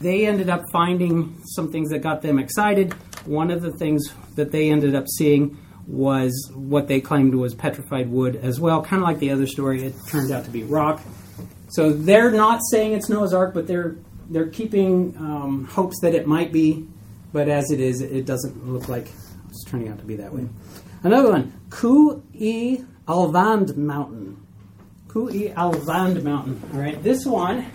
They 0.00 0.26
ended 0.26 0.50
up 0.50 0.62
finding 0.72 1.40
some 1.46 1.70
things 1.70 1.90
that 1.90 2.00
got 2.00 2.20
them 2.20 2.38
excited. 2.38 2.92
One 3.26 3.50
of 3.50 3.62
the 3.62 3.72
things 3.72 4.12
that 4.34 4.50
they 4.50 4.70
ended 4.70 4.94
up 4.94 5.06
seeing 5.08 5.56
was 5.86 6.50
what 6.54 6.88
they 6.88 7.00
claimed 7.00 7.34
was 7.34 7.54
petrified 7.54 8.10
wood 8.10 8.36
as 8.36 8.58
well, 8.58 8.82
kind 8.82 9.02
of 9.02 9.08
like 9.08 9.18
the 9.18 9.30
other 9.30 9.46
story. 9.46 9.84
It 9.84 9.94
turned 10.08 10.30
out 10.30 10.44
to 10.44 10.50
be 10.50 10.62
rock. 10.64 11.00
So 11.70 11.92
they're 11.92 12.30
not 12.30 12.60
saying 12.70 12.92
it's 12.92 13.08
Noah's 13.08 13.32
Ark, 13.34 13.54
but 13.54 13.66
they're 13.66 13.96
they're 14.30 14.48
keeping 14.48 15.14
um, 15.18 15.64
hopes 15.64 16.00
that 16.00 16.14
it 16.14 16.26
might 16.26 16.52
be. 16.52 16.86
But 17.32 17.48
as 17.48 17.70
it 17.70 17.80
is, 17.80 18.00
it 18.00 18.26
doesn't 18.26 18.66
look 18.66 18.88
like 18.88 19.08
it's 19.48 19.64
turning 19.64 19.88
out 19.88 19.98
to 19.98 20.04
be 20.04 20.16
that 20.16 20.32
way. 20.32 20.48
Another 21.02 21.30
one, 21.30 21.52
Ku 21.70 22.22
e 22.32 22.78
Alvand 23.06 23.76
Mountain. 23.76 24.40
Ku 25.08 25.28
e 25.30 25.48
Alvand 25.50 26.22
Mountain. 26.22 26.62
All 26.72 26.80
right, 26.80 27.02
this 27.02 27.26
one, 27.26 27.70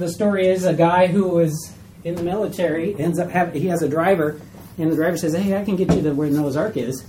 the 0.00 0.08
story 0.10 0.48
is 0.48 0.64
a 0.64 0.74
guy 0.74 1.06
who 1.06 1.28
was 1.28 1.72
in 2.02 2.14
the 2.14 2.22
military 2.22 2.98
ends 2.98 3.18
up 3.18 3.30
having 3.30 3.60
he 3.60 3.68
has 3.68 3.82
a 3.82 3.88
driver, 3.88 4.40
and 4.78 4.90
the 4.90 4.96
driver 4.96 5.16
says, 5.16 5.34
"Hey, 5.34 5.56
I 5.56 5.64
can 5.64 5.76
get 5.76 5.94
you 5.94 6.02
to 6.02 6.12
where 6.12 6.30
Noah's 6.30 6.56
Ark 6.56 6.76
is," 6.76 7.04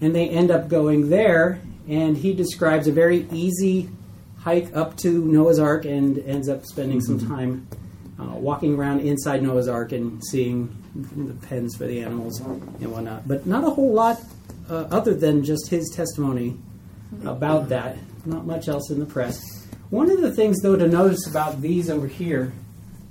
and 0.00 0.14
they 0.14 0.28
end 0.28 0.50
up 0.50 0.68
going 0.68 1.10
there, 1.10 1.60
and 1.88 2.16
he 2.16 2.32
describes 2.32 2.86
a 2.86 2.92
very 2.92 3.26
easy 3.32 3.90
hike 4.38 4.74
up 4.74 4.96
to 4.98 5.24
Noah's 5.24 5.58
Ark 5.58 5.84
and 5.84 6.18
ends 6.20 6.48
up 6.48 6.64
spending 6.64 7.00
some 7.00 7.18
time 7.18 7.68
uh, 8.18 8.36
walking 8.36 8.74
around 8.74 9.00
inside 9.00 9.42
Noah's 9.42 9.68
Ark 9.68 9.92
and 9.92 10.24
seeing 10.24 10.76
the 10.94 11.34
pens 11.46 11.76
for 11.76 11.86
the 11.86 12.00
animals 12.00 12.40
and 12.40 12.92
whatnot. 12.92 13.26
But 13.28 13.46
not 13.46 13.64
a 13.64 13.70
whole 13.70 13.92
lot 13.92 14.20
uh, 14.68 14.86
other 14.90 15.14
than 15.14 15.44
just 15.44 15.68
his 15.68 15.90
testimony 15.90 16.56
about 17.24 17.68
that. 17.68 17.98
Not 18.24 18.46
much 18.46 18.68
else 18.68 18.90
in 18.90 18.98
the 18.98 19.06
press. 19.06 19.59
One 19.90 20.10
of 20.10 20.20
the 20.20 20.32
things, 20.32 20.60
though, 20.62 20.76
to 20.76 20.86
notice 20.86 21.26
about 21.28 21.60
these 21.60 21.90
over 21.90 22.06
here, 22.06 22.52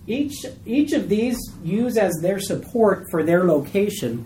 each 0.07 0.45
each 0.65 0.93
of 0.93 1.07
these 1.09 1.37
use 1.63 1.97
as 1.97 2.13
their 2.21 2.39
support 2.39 3.05
for 3.11 3.23
their 3.23 3.43
location 3.45 4.25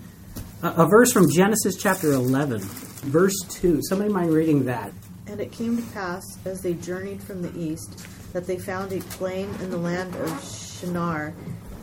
a, 0.63 0.83
a 0.83 0.85
verse 0.87 1.11
from 1.11 1.29
Genesis 1.29 1.75
chapter 1.75 2.13
11, 2.13 2.59
verse 2.61 3.35
2. 3.49 3.81
Somebody 3.83 4.11
mind 4.11 4.31
reading 4.31 4.65
that? 4.65 4.91
And 5.27 5.39
it 5.39 5.51
came 5.51 5.77
to 5.77 5.83
pass, 5.91 6.23
as 6.45 6.61
they 6.61 6.73
journeyed 6.75 7.21
from 7.21 7.41
the 7.41 7.55
east, 7.59 8.07
that 8.33 8.47
they 8.47 8.57
found 8.57 8.93
a 8.93 9.01
plain 9.01 9.49
in 9.61 9.69
the 9.69 9.77
land 9.77 10.15
of 10.15 10.29
Shinar, 10.43 11.33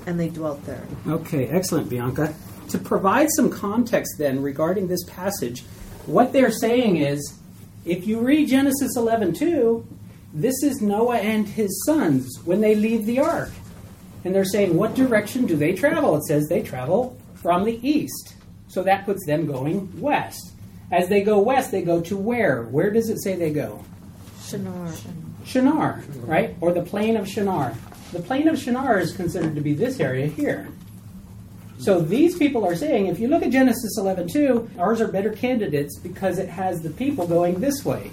and 0.06 0.18
they 0.18 0.28
dwelt 0.28 0.64
there. 0.64 0.82
Okay, 1.06 1.46
excellent, 1.48 1.88
Bianca. 1.88 2.34
To 2.70 2.78
provide 2.78 3.28
some 3.30 3.50
context 3.50 4.14
then 4.18 4.42
regarding 4.42 4.88
this 4.88 5.04
passage, 5.04 5.62
what 6.06 6.32
they're 6.32 6.50
saying 6.50 6.96
is, 6.96 7.38
if 7.84 8.06
you 8.06 8.20
read 8.20 8.48
Genesis 8.48 8.96
11:2, 8.96 9.84
this 10.32 10.62
is 10.62 10.80
Noah 10.80 11.18
and 11.18 11.46
his 11.46 11.84
sons 11.84 12.38
when 12.44 12.60
they 12.60 12.74
leave 12.74 13.06
the 13.06 13.20
ark. 13.20 13.50
And 14.24 14.34
they're 14.34 14.44
saying, 14.44 14.76
what 14.76 14.94
direction 14.94 15.46
do 15.46 15.56
they 15.56 15.72
travel? 15.72 16.16
It 16.16 16.24
says 16.24 16.48
they 16.48 16.62
travel 16.62 17.18
from 17.34 17.64
the 17.64 17.88
east. 17.88 18.34
So 18.68 18.82
that 18.82 19.04
puts 19.04 19.26
them 19.26 19.46
going 19.46 20.00
west. 20.00 20.52
As 20.92 21.08
they 21.08 21.22
go 21.22 21.40
west, 21.40 21.70
they 21.70 21.82
go 21.82 22.00
to 22.02 22.16
where? 22.16 22.62
Where 22.64 22.90
does 22.90 23.08
it 23.08 23.22
say 23.22 23.36
they 23.36 23.52
go? 23.52 23.84
Shinar. 24.42 24.92
Shinar, 25.44 26.02
right? 26.18 26.56
Or 26.60 26.72
the 26.72 26.82
plain 26.82 27.16
of 27.16 27.28
Shinar. 27.28 27.74
The 28.12 28.20
plain 28.20 28.48
of 28.48 28.58
Shinar 28.58 28.98
is 28.98 29.12
considered 29.12 29.54
to 29.54 29.60
be 29.60 29.72
this 29.72 30.00
area 30.00 30.26
here. 30.26 30.68
So 31.78 32.00
these 32.00 32.36
people 32.36 32.66
are 32.66 32.76
saying, 32.76 33.06
if 33.06 33.18
you 33.18 33.28
look 33.28 33.42
at 33.42 33.50
Genesis 33.50 33.98
11:2, 33.98 34.78
ours 34.78 35.00
are 35.00 35.08
better 35.08 35.30
candidates 35.30 35.98
because 35.98 36.38
it 36.38 36.48
has 36.48 36.82
the 36.82 36.90
people 36.90 37.26
going 37.26 37.58
this 37.60 37.84
way, 37.84 38.10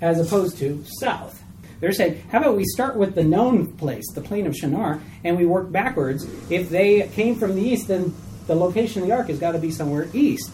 as 0.00 0.20
opposed 0.20 0.58
to 0.58 0.84
south. 1.00 1.42
They're 1.80 1.92
saying, 1.92 2.22
how 2.30 2.38
about 2.38 2.56
we 2.56 2.64
start 2.64 2.96
with 2.96 3.14
the 3.14 3.24
known 3.24 3.72
place, 3.76 4.04
the 4.14 4.20
plain 4.20 4.46
of 4.46 4.56
Shinar, 4.56 5.00
and 5.22 5.36
we 5.36 5.44
work 5.44 5.70
backwards. 5.70 6.24
If 6.48 6.70
they 6.70 7.08
came 7.08 7.36
from 7.36 7.56
the 7.56 7.62
east, 7.62 7.88
then 7.88 8.14
the 8.46 8.54
location 8.54 9.02
of 9.02 9.08
the 9.08 9.14
ark 9.14 9.28
has 9.28 9.38
got 9.38 9.52
to 9.52 9.58
be 9.58 9.70
somewhere 9.70 10.08
east. 10.12 10.50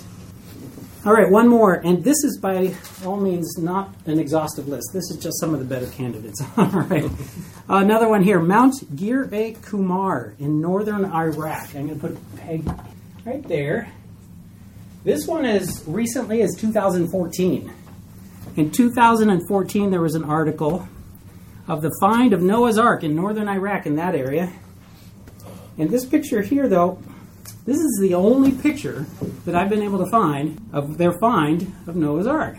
All 1.07 1.15
right, 1.15 1.31
one 1.31 1.49
more, 1.49 1.75
and 1.75 2.05
this 2.05 2.25
is 2.25 2.39
by 2.39 2.75
all 3.07 3.17
means 3.17 3.57
not 3.57 3.95
an 4.05 4.19
exhaustive 4.19 4.69
list. 4.69 4.91
This 4.93 5.11
is 5.11 5.17
just 5.17 5.41
some 5.41 5.55
of 5.55 5.61
the 5.61 5.65
better 5.65 5.87
candidates. 5.87 6.43
all 6.59 6.67
right, 6.67 7.11
another 7.71 8.07
one 8.07 8.23
here: 8.23 8.39
Mount 8.39 8.75
Gir 8.97 9.35
e 9.35 9.57
Kumar 9.63 10.35
in 10.39 10.61
northern 10.61 11.07
Iraq. 11.07 11.75
I'm 11.75 11.87
going 11.87 12.01
to 12.01 12.09
put 12.09 12.17
a 12.17 12.37
peg 12.37 12.71
right 13.25 13.43
there. 13.49 13.91
This 15.03 15.27
one 15.27 15.47
is 15.47 15.83
recently 15.87 16.43
as 16.43 16.55
2014. 16.59 17.73
In 18.57 18.71
2014, 18.71 19.91
there 19.91 20.01
was 20.01 20.15
an 20.15 20.25
article 20.25 20.89
of 21.69 21.83
the 21.83 21.97
find 22.01 22.33
of 22.33 22.43
Noah's 22.43 22.79
Ark 22.79 23.05
in 23.05 23.15
northern 23.15 23.49
Iraq 23.49 23.87
in 23.87 23.97
that 23.97 24.15
area. 24.15 24.53
And 25.79 25.89
this 25.89 26.05
picture 26.05 26.43
here, 26.43 26.69
though, 26.69 26.99
this 27.65 27.79
is 27.79 27.99
the 28.01 28.15
only 28.15 28.53
picture 28.53 29.07
that 29.45 29.55
I've 29.55 29.69
been 29.69 29.83
able 29.83 30.05
to 30.05 30.11
find 30.11 30.61
of 30.73 30.99
their 30.99 31.13
find 31.13 31.73
of 31.87 31.97
Noah's 31.97 32.27
Ark. 32.27 32.57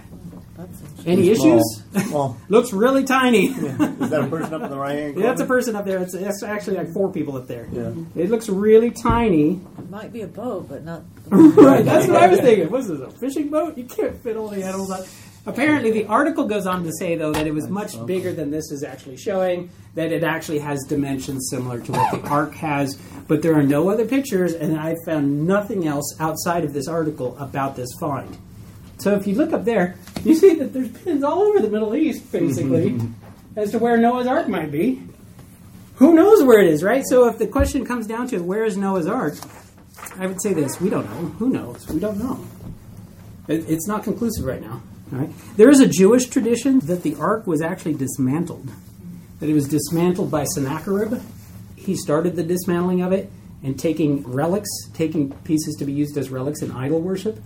Any 1.06 1.34
Small. 1.34 1.58
issues? 1.58 1.84
Small. 2.08 2.38
Looks 2.50 2.72
really 2.72 3.04
tiny. 3.04 3.48
Is 3.48 3.78
that 4.10 4.24
a 4.24 4.28
person 4.28 4.54
up 4.54 4.62
in 4.62 4.70
the 4.70 4.78
right 4.78 4.96
hand? 4.96 5.18
Yeah, 5.18 5.24
that's 5.24 5.42
a 5.42 5.46
person 5.46 5.76
up 5.76 5.86
there. 5.86 6.00
It's, 6.00 6.14
it's 6.14 6.44
actually 6.44 6.78
like 6.78 6.94
four 6.94 7.12
people 7.12 7.36
up 7.36 7.48
there. 7.48 7.68
Yeah. 7.72 7.94
It 8.16 8.30
looks 8.30 8.48
really 8.48 8.92
tiny. 8.92 9.60
It 9.80 9.90
might 9.90 10.14
be 10.14 10.22
a 10.22 10.28
boat, 10.28 10.70
but 10.70 10.84
not. 10.84 11.04
right, 11.30 11.84
that's 11.84 12.08
what 12.08 12.18
I 12.22 12.28
was 12.28 12.40
thinking. 12.42 12.70
What's 12.70 12.88
this, 12.88 13.00
a 13.00 13.10
fishing 13.10 13.50
boat? 13.50 13.78
You 13.78 13.86
can't 13.86 14.22
fit 14.22 14.38
all 14.38 14.50
the 14.50 14.64
animals 14.64 14.92
on. 14.92 15.04
Apparently, 15.46 15.90
the 15.90 16.06
article 16.06 16.46
goes 16.46 16.68
on 16.68 16.84
to 16.84 16.92
say, 16.92 17.16
though, 17.16 17.32
that 17.32 17.48
it 17.48 17.54
was 17.54 17.68
much 17.68 18.06
bigger 18.06 18.32
than 18.32 18.52
this 18.52 18.72
is 18.72 18.84
actually 18.84 19.18
showing, 19.18 19.72
that 19.96 20.12
it 20.12 20.24
actually 20.24 20.60
has 20.60 20.84
dimensions 20.88 21.48
similar 21.50 21.80
to 21.80 21.92
what 21.92 22.12
the 22.12 22.28
Ark 22.30 22.54
has, 22.54 22.96
but 23.28 23.42
there 23.42 23.56
are 23.56 23.64
no 23.64 23.90
other 23.90 24.06
pictures, 24.06 24.54
and 24.54 24.80
I 24.80 24.96
found 25.04 25.48
nothing 25.48 25.88
else 25.88 26.16
outside 26.20 26.64
of 26.64 26.74
this 26.74 26.88
article 26.88 27.36
about 27.40 27.76
this 27.76 27.90
find. 28.00 28.38
So 29.00 29.16
if 29.16 29.26
you 29.26 29.34
look 29.34 29.52
up 29.52 29.66
there, 29.66 29.96
you 30.24 30.36
see 30.36 30.56
that 30.56 30.74
there's 30.74 30.90
pins 30.90 31.24
all 31.24 31.42
over 31.42 31.60
the 31.60 31.70
Middle 31.70 31.96
East, 31.96 32.32
basically, 32.32 33.00
as 33.56 33.72
to 33.72 33.80
where 33.80 33.98
Noah's 33.98 34.28
Ark 34.28 34.48
might 34.48 34.72
be. 34.72 35.02
Who 35.96 36.14
knows 36.14 36.44
where 36.44 36.62
it 36.62 36.68
is, 36.68 36.84
right? 36.84 37.04
So 37.08 37.28
if 37.28 37.40
the 37.40 37.48
question 37.48 37.84
comes 37.84 38.06
down 38.06 38.28
to 38.28 38.40
where 38.40 38.64
is 38.64 38.78
Noah's 38.78 39.08
Ark, 39.08 39.36
I 40.18 40.28
would 40.28 40.42
say 40.42 40.54
this: 40.54 40.80
we 40.80 40.90
don't 40.90 41.06
know. 41.06 41.30
Who 41.40 41.50
knows? 41.50 41.88
We 41.88 42.00
don't 42.00 42.18
know. 42.18 42.46
It's 43.48 43.88
not 43.88 44.04
conclusive 44.04 44.46
right 44.46 44.62
now. 44.62 44.82
Right. 45.12 45.30
There 45.58 45.70
is 45.70 45.82
a 45.82 45.88
Jewish 45.88 46.28
tradition 46.28 46.80
that 46.80 47.04
the 47.04 47.16
ark 47.16 47.46
was 47.46 47.62
actually 47.62 47.96
dismantled. 47.96 48.70
That 49.40 49.50
it 49.50 49.54
was 49.54 49.68
dismantled 49.68 50.32
by 50.32 50.46
Sennacherib. 50.46 51.22
He 51.76 51.96
started 51.96 52.36
the 52.36 52.44
dismantling 52.44 53.02
of 53.02 53.12
it 53.12 53.30
and 53.64 53.78
taking 53.78 54.24
relics, 54.24 54.70
taking 54.94 55.32
pieces 55.44 55.76
to 55.80 55.86
be 55.86 55.92
used 55.92 56.18
as 56.18 56.30
relics 56.30 56.62
in 56.62 56.72
idol 56.72 57.02
worship, 57.02 57.40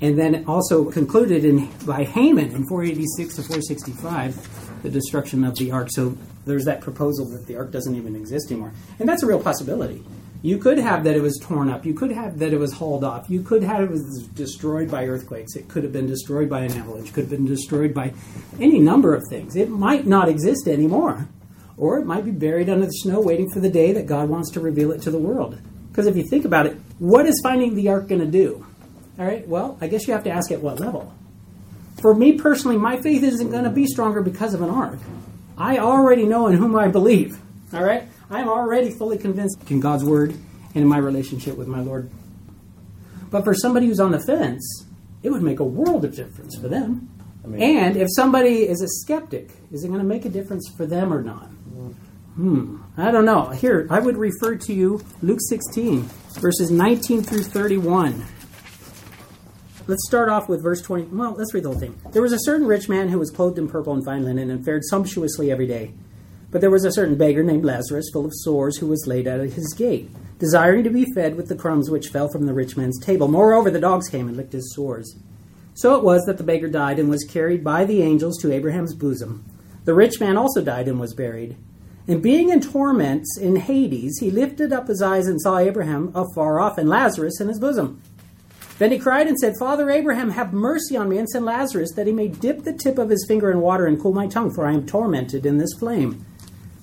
and 0.00 0.18
then 0.18 0.44
also 0.46 0.90
concluded 0.90 1.44
in 1.44 1.70
by 1.86 2.04
Haman 2.04 2.50
in 2.50 2.66
486 2.68 3.36
to 3.36 3.42
465 3.42 4.82
the 4.82 4.90
destruction 4.90 5.42
of 5.44 5.56
the 5.56 5.72
ark. 5.72 5.88
So 5.90 6.16
there's 6.44 6.66
that 6.66 6.80
proposal 6.80 7.26
that 7.30 7.46
the 7.46 7.56
ark 7.56 7.72
doesn't 7.72 7.94
even 7.94 8.14
exist 8.14 8.50
anymore, 8.50 8.72
and 8.98 9.08
that's 9.08 9.22
a 9.22 9.26
real 9.26 9.40
possibility. 9.40 10.04
You 10.42 10.58
could 10.58 10.78
have 10.78 11.04
that 11.04 11.16
it 11.16 11.22
was 11.22 11.38
torn 11.42 11.68
up. 11.68 11.84
You 11.84 11.94
could 11.94 12.12
have 12.12 12.38
that 12.38 12.52
it 12.52 12.58
was 12.58 12.72
hauled 12.72 13.04
off. 13.04 13.28
You 13.28 13.42
could 13.42 13.62
have 13.62 13.82
it 13.82 13.90
was 13.90 14.28
destroyed 14.34 14.90
by 14.90 15.06
earthquakes. 15.06 15.56
It 15.56 15.68
could 15.68 15.82
have 15.82 15.92
been 15.92 16.06
destroyed 16.06 16.48
by 16.48 16.60
an 16.60 16.72
avalanche. 16.72 17.12
Could 17.12 17.24
have 17.24 17.30
been 17.30 17.46
destroyed 17.46 17.94
by 17.94 18.12
any 18.60 18.78
number 18.78 19.14
of 19.14 19.22
things. 19.28 19.56
It 19.56 19.70
might 19.70 20.06
not 20.06 20.28
exist 20.28 20.68
anymore, 20.68 21.28
or 21.76 21.98
it 21.98 22.06
might 22.06 22.24
be 22.24 22.30
buried 22.30 22.68
under 22.68 22.86
the 22.86 22.92
snow, 22.92 23.20
waiting 23.20 23.50
for 23.50 23.60
the 23.60 23.70
day 23.70 23.92
that 23.92 24.06
God 24.06 24.28
wants 24.28 24.50
to 24.52 24.60
reveal 24.60 24.92
it 24.92 25.02
to 25.02 25.10
the 25.10 25.18
world. 25.18 25.58
Because 25.90 26.06
if 26.06 26.16
you 26.16 26.24
think 26.28 26.44
about 26.44 26.66
it, 26.66 26.76
what 26.98 27.26
is 27.26 27.40
finding 27.42 27.74
the 27.74 27.88
ark 27.88 28.08
going 28.08 28.20
to 28.20 28.26
do? 28.26 28.66
All 29.18 29.24
right. 29.24 29.46
Well, 29.48 29.78
I 29.80 29.86
guess 29.86 30.06
you 30.06 30.12
have 30.12 30.24
to 30.24 30.30
ask 30.30 30.50
at 30.52 30.60
what 30.60 30.78
level. 30.78 31.14
For 32.02 32.14
me 32.14 32.34
personally, 32.34 32.76
my 32.76 33.00
faith 33.00 33.22
isn't 33.22 33.50
going 33.50 33.64
to 33.64 33.70
be 33.70 33.86
stronger 33.86 34.20
because 34.20 34.52
of 34.52 34.60
an 34.60 34.68
ark. 34.68 34.98
I 35.56 35.78
already 35.78 36.26
know 36.26 36.48
in 36.48 36.58
whom 36.58 36.76
I 36.76 36.88
believe. 36.88 37.38
All 37.72 37.82
right? 37.82 38.06
I'm 38.30 38.48
already 38.48 38.90
fully 38.90 39.18
convinced 39.18 39.70
in 39.70 39.80
God's 39.80 40.04
word 40.04 40.30
and 40.30 40.76
in 40.76 40.86
my 40.86 40.98
relationship 40.98 41.56
with 41.56 41.68
my 41.68 41.80
Lord. 41.80 42.10
But 43.30 43.44
for 43.44 43.54
somebody 43.54 43.86
who's 43.86 44.00
on 44.00 44.12
the 44.12 44.20
fence, 44.20 44.86
it 45.22 45.30
would 45.30 45.42
make 45.42 45.60
a 45.60 45.64
world 45.64 46.04
of 46.04 46.14
difference 46.14 46.56
for 46.56 46.68
them. 46.68 47.08
I 47.44 47.48
mean- 47.48 47.62
and 47.62 47.96
if 47.96 48.08
somebody 48.14 48.68
is 48.68 48.80
a 48.82 48.88
skeptic, 48.88 49.50
is 49.70 49.84
it 49.84 49.88
going 49.88 50.00
to 50.00 50.06
make 50.06 50.24
a 50.24 50.28
difference 50.28 50.68
for 50.76 50.86
them 50.86 51.12
or 51.12 51.22
not? 51.22 51.50
Hmm. 52.34 52.78
I 52.98 53.10
don't 53.10 53.24
know. 53.24 53.46
Here, 53.48 53.86
I 53.88 53.98
would 53.98 54.18
refer 54.18 54.56
to 54.56 54.74
you 54.74 55.00
Luke 55.22 55.40
16, 55.48 56.02
verses 56.38 56.70
19 56.70 57.22
through 57.22 57.44
31. 57.44 58.24
Let's 59.86 60.06
start 60.06 60.28
off 60.28 60.48
with 60.48 60.62
verse 60.62 60.82
20. 60.82 61.04
Well, 61.04 61.34
let's 61.38 61.54
read 61.54 61.62
the 61.62 61.70
whole 61.70 61.78
thing. 61.78 61.98
There 62.12 62.20
was 62.20 62.32
a 62.32 62.40
certain 62.40 62.66
rich 62.66 62.88
man 62.88 63.08
who 63.08 63.18
was 63.18 63.30
clothed 63.30 63.56
in 63.56 63.68
purple 63.68 63.94
and 63.94 64.04
fine 64.04 64.24
linen 64.24 64.50
and 64.50 64.64
fared 64.64 64.84
sumptuously 64.84 65.50
every 65.50 65.66
day. 65.66 65.94
But 66.56 66.62
there 66.62 66.70
was 66.70 66.86
a 66.86 66.92
certain 66.92 67.18
beggar 67.18 67.42
named 67.42 67.66
Lazarus, 67.66 68.08
full 68.10 68.24
of 68.24 68.32
sores, 68.34 68.78
who 68.78 68.86
was 68.86 69.06
laid 69.06 69.26
at 69.26 69.40
his 69.40 69.74
gate, 69.74 70.08
desiring 70.38 70.84
to 70.84 70.88
be 70.88 71.04
fed 71.12 71.36
with 71.36 71.48
the 71.48 71.54
crumbs 71.54 71.90
which 71.90 72.08
fell 72.08 72.28
from 72.28 72.46
the 72.46 72.54
rich 72.54 72.78
man's 72.78 72.98
table. 72.98 73.28
Moreover, 73.28 73.70
the 73.70 73.78
dogs 73.78 74.08
came 74.08 74.26
and 74.26 74.38
licked 74.38 74.54
his 74.54 74.74
sores. 74.74 75.16
So 75.74 75.96
it 75.96 76.02
was 76.02 76.24
that 76.24 76.38
the 76.38 76.44
beggar 76.44 76.68
died 76.68 76.98
and 76.98 77.10
was 77.10 77.24
carried 77.24 77.62
by 77.62 77.84
the 77.84 78.00
angels 78.00 78.38
to 78.38 78.54
Abraham's 78.54 78.94
bosom. 78.94 79.44
The 79.84 79.92
rich 79.92 80.18
man 80.18 80.38
also 80.38 80.64
died 80.64 80.88
and 80.88 80.98
was 80.98 81.12
buried. 81.12 81.58
And 82.08 82.22
being 82.22 82.48
in 82.48 82.62
torments 82.62 83.36
in 83.36 83.56
Hades, 83.56 84.18
he 84.20 84.30
lifted 84.30 84.72
up 84.72 84.88
his 84.88 85.02
eyes 85.02 85.26
and 85.26 85.38
saw 85.38 85.58
Abraham 85.58 86.10
afar 86.14 86.58
off 86.58 86.78
and 86.78 86.88
Lazarus 86.88 87.38
in 87.38 87.48
his 87.48 87.60
bosom. 87.60 88.00
Then 88.78 88.92
he 88.92 88.98
cried 88.98 89.26
and 89.26 89.36
said, 89.38 89.58
Father 89.58 89.90
Abraham, 89.90 90.30
have 90.30 90.54
mercy 90.54 90.96
on 90.96 91.10
me 91.10 91.18
and 91.18 91.28
send 91.28 91.44
Lazarus 91.44 91.92
that 91.96 92.06
he 92.06 92.14
may 92.14 92.28
dip 92.28 92.62
the 92.62 92.72
tip 92.72 92.96
of 92.96 93.10
his 93.10 93.26
finger 93.28 93.50
in 93.50 93.60
water 93.60 93.84
and 93.84 94.00
cool 94.00 94.14
my 94.14 94.26
tongue, 94.26 94.54
for 94.54 94.66
I 94.66 94.72
am 94.72 94.86
tormented 94.86 95.44
in 95.44 95.58
this 95.58 95.74
flame. 95.78 96.24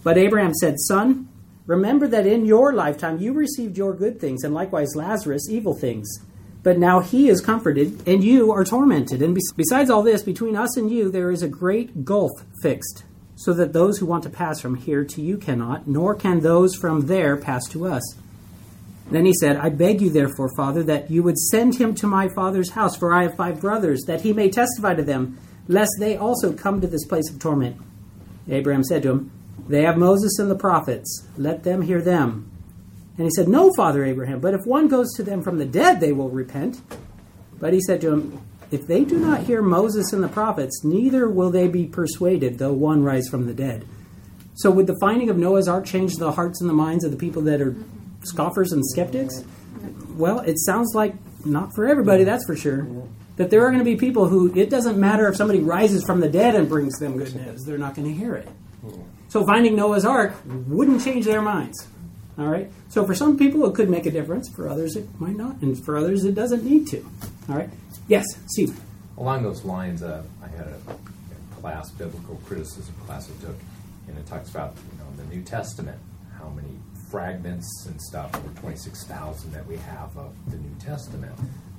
But 0.04 0.18
Abraham 0.18 0.54
said, 0.54 0.80
Son, 0.80 1.30
remember 1.66 2.08
that 2.08 2.28
in 2.28 2.46
your 2.46 2.74
lifetime 2.74 3.20
you 3.20 3.34
received 3.34 3.78
your 3.78 3.94
good 3.94 4.20
things, 4.20 4.44
and 4.44 4.54
likewise 4.54 4.96
Lazarus 4.96 5.50
evil 5.50 5.74
things. 5.74 6.10
But 6.62 6.78
now 6.78 7.00
he 7.00 7.30
is 7.30 7.42
comforted, 7.42 8.08
and 8.08 8.24
you 8.24 8.52
are 8.52 8.64
tormented. 8.64 9.22
And 9.22 9.38
besides 9.56 9.90
all 9.90 10.04
this, 10.04 10.24
between 10.24 10.56
us 10.56 10.78
and 10.78 10.90
you 10.90 11.10
there 11.10 11.32
is 11.32 11.44
a 11.44 11.48
great 11.48 12.06
gulf 12.06 12.32
fixed, 12.62 13.04
so 13.36 13.54
that 13.54 13.74
those 13.74 13.98
who 13.98 14.06
want 14.06 14.24
to 14.24 14.30
pass 14.30 14.62
from 14.62 14.76
here 14.76 15.04
to 15.04 15.22
you 15.22 15.38
cannot, 15.38 15.88
nor 15.88 16.16
can 16.16 16.40
those 16.40 16.76
from 16.76 17.08
there 17.08 17.36
pass 17.36 17.68
to 17.70 17.86
us. 17.86 18.16
Then 19.12 19.26
he 19.26 19.34
said, 19.34 19.58
I 19.58 19.70
beg 19.70 20.02
you, 20.02 20.10
therefore, 20.10 20.50
Father, 20.56 20.84
that 20.84 21.12
you 21.12 21.24
would 21.24 21.38
send 21.38 21.76
him 21.76 21.94
to 21.96 22.08
my 22.08 22.30
father's 22.30 22.72
house, 22.72 22.96
for 22.96 23.14
I 23.14 23.24
have 23.24 23.36
five 23.36 23.60
brothers, 23.60 24.04
that 24.08 24.22
he 24.22 24.32
may 24.32 24.50
testify 24.50 24.96
to 24.96 25.04
them, 25.04 25.38
lest 25.68 25.92
they 26.00 26.16
also 26.16 26.54
come 26.54 26.80
to 26.80 26.88
this 26.88 27.06
place 27.06 27.30
of 27.30 27.40
torment. 27.40 27.76
Abraham 28.48 28.84
said 28.84 29.04
to 29.04 29.12
him, 29.12 29.32
They 29.68 29.84
have 29.84 29.98
Moses 29.98 30.38
and 30.40 30.52
the 30.52 30.56
prophets. 30.56 31.28
Let 31.38 31.64
them 31.64 31.82
hear 31.82 32.02
them. 32.02 32.52
And 33.18 33.26
he 33.26 33.32
said, 33.32 33.48
No, 33.48 33.72
Father 33.76 34.04
Abraham, 34.04 34.40
but 34.40 34.54
if 34.54 34.66
one 34.66 34.88
goes 34.88 35.14
to 35.14 35.24
them 35.24 35.44
from 35.44 35.58
the 35.58 35.66
dead, 35.66 36.00
they 36.00 36.12
will 36.12 36.30
repent. 36.30 36.82
But 37.60 37.74
he 37.74 37.82
said 37.82 38.02
to 38.02 38.12
him, 38.12 38.42
If 38.72 38.88
they 38.88 39.06
do 39.06 39.20
not 39.20 39.44
hear 39.44 39.62
Moses 39.62 40.12
and 40.14 40.24
the 40.24 40.28
prophets, 40.28 40.84
neither 40.84 41.30
will 41.30 41.52
they 41.52 41.68
be 41.68 41.86
persuaded, 41.86 42.58
though 42.58 42.74
one 42.74 43.04
rise 43.04 43.28
from 43.30 43.46
the 43.46 43.54
dead. 43.54 43.86
So, 44.56 44.70
would 44.72 44.88
the 44.88 44.98
finding 45.00 45.30
of 45.30 45.38
Noah's 45.38 45.68
Ark 45.68 45.86
change 45.86 46.16
the 46.16 46.32
hearts 46.32 46.62
and 46.62 46.70
the 46.70 46.74
minds 46.74 47.04
of 47.04 47.12
the 47.12 47.18
people 47.18 47.42
that 47.44 47.62
are 47.62 47.76
scoffers 48.24 48.72
and 48.72 48.84
skeptics? 48.86 49.44
Well, 50.16 50.40
it 50.40 50.60
sounds 50.60 50.94
like 50.94 51.16
not 51.46 51.74
for 51.76 51.88
everybody, 51.88 52.24
that's 52.24 52.46
for 52.46 52.56
sure. 52.56 52.88
That 53.38 53.50
there 53.50 53.66
are 53.66 53.70
going 53.70 53.80
to 53.80 53.86
be 53.86 53.96
people 53.96 54.28
who, 54.28 54.54
it 54.56 54.70
doesn't 54.70 54.98
matter 54.98 55.28
if 55.28 55.36
somebody 55.36 55.60
rises 55.60 56.04
from 56.06 56.20
the 56.20 56.30
dead 56.30 56.54
and 56.54 56.70
brings 56.70 57.00
them 57.00 57.18
good 57.18 57.36
news, 57.36 57.64
they're 57.66 57.80
not 57.80 57.96
going 57.96 58.08
to 58.08 58.14
hear 58.14 58.36
it. 58.36 58.48
So, 59.34 59.44
finding 59.48 59.76
Noah's 59.76 60.06
Ark 60.06 60.36
wouldn't 60.46 61.04
change 61.04 61.26
their 61.26 61.42
minds. 61.42 61.88
All 62.38 62.46
right? 62.46 62.72
So, 62.90 63.04
for 63.04 63.16
some 63.16 63.36
people, 63.36 63.68
it 63.68 63.74
could 63.74 63.90
make 63.90 64.06
a 64.06 64.12
difference. 64.12 64.48
For 64.48 64.70
others, 64.70 64.96
it 64.96 65.08
might 65.20 65.36
not. 65.36 65.60
And 65.64 65.84
for 65.84 65.98
others, 65.98 66.24
it 66.24 66.36
doesn't 66.36 66.64
need 66.64 66.86
to. 66.90 67.04
All 67.50 67.56
right? 67.56 67.72
Yes, 68.08 68.26
Steve. 68.46 68.80
along 69.18 69.42
those 69.42 69.66
lines, 69.66 70.04
uh, 70.04 70.22
I 70.44 70.50
had 70.50 70.68
a, 70.68 70.78
a 70.88 71.56
class, 71.60 71.90
biblical 71.90 72.40
criticism 72.46 72.94
class 73.08 73.28
I 73.28 73.44
took, 73.44 73.56
and 74.08 74.16
it 74.20 74.28
talks 74.28 74.52
about 74.52 74.76
you 74.92 75.00
know 75.00 75.24
the 75.24 75.36
New 75.36 75.42
Testament, 75.42 75.98
how 76.38 76.50
many 76.50 76.78
fragments 77.10 77.88
and 77.88 78.00
stuff, 78.04 78.36
over 78.36 78.60
twenty 78.60 78.78
six 78.78 79.04
thousand 79.08 79.52
that 79.54 79.66
we 79.66 79.78
have 79.78 80.16
of 80.16 80.32
the 80.52 80.58
New 80.58 80.76
Testament, 80.80 81.34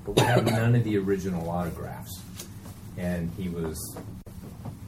but 0.04 0.16
we 0.16 0.22
have 0.22 0.44
none 0.44 0.74
of 0.74 0.82
the 0.82 0.98
original 0.98 1.48
autographs. 1.48 2.20
And 2.96 3.30
he 3.38 3.48
was 3.48 3.96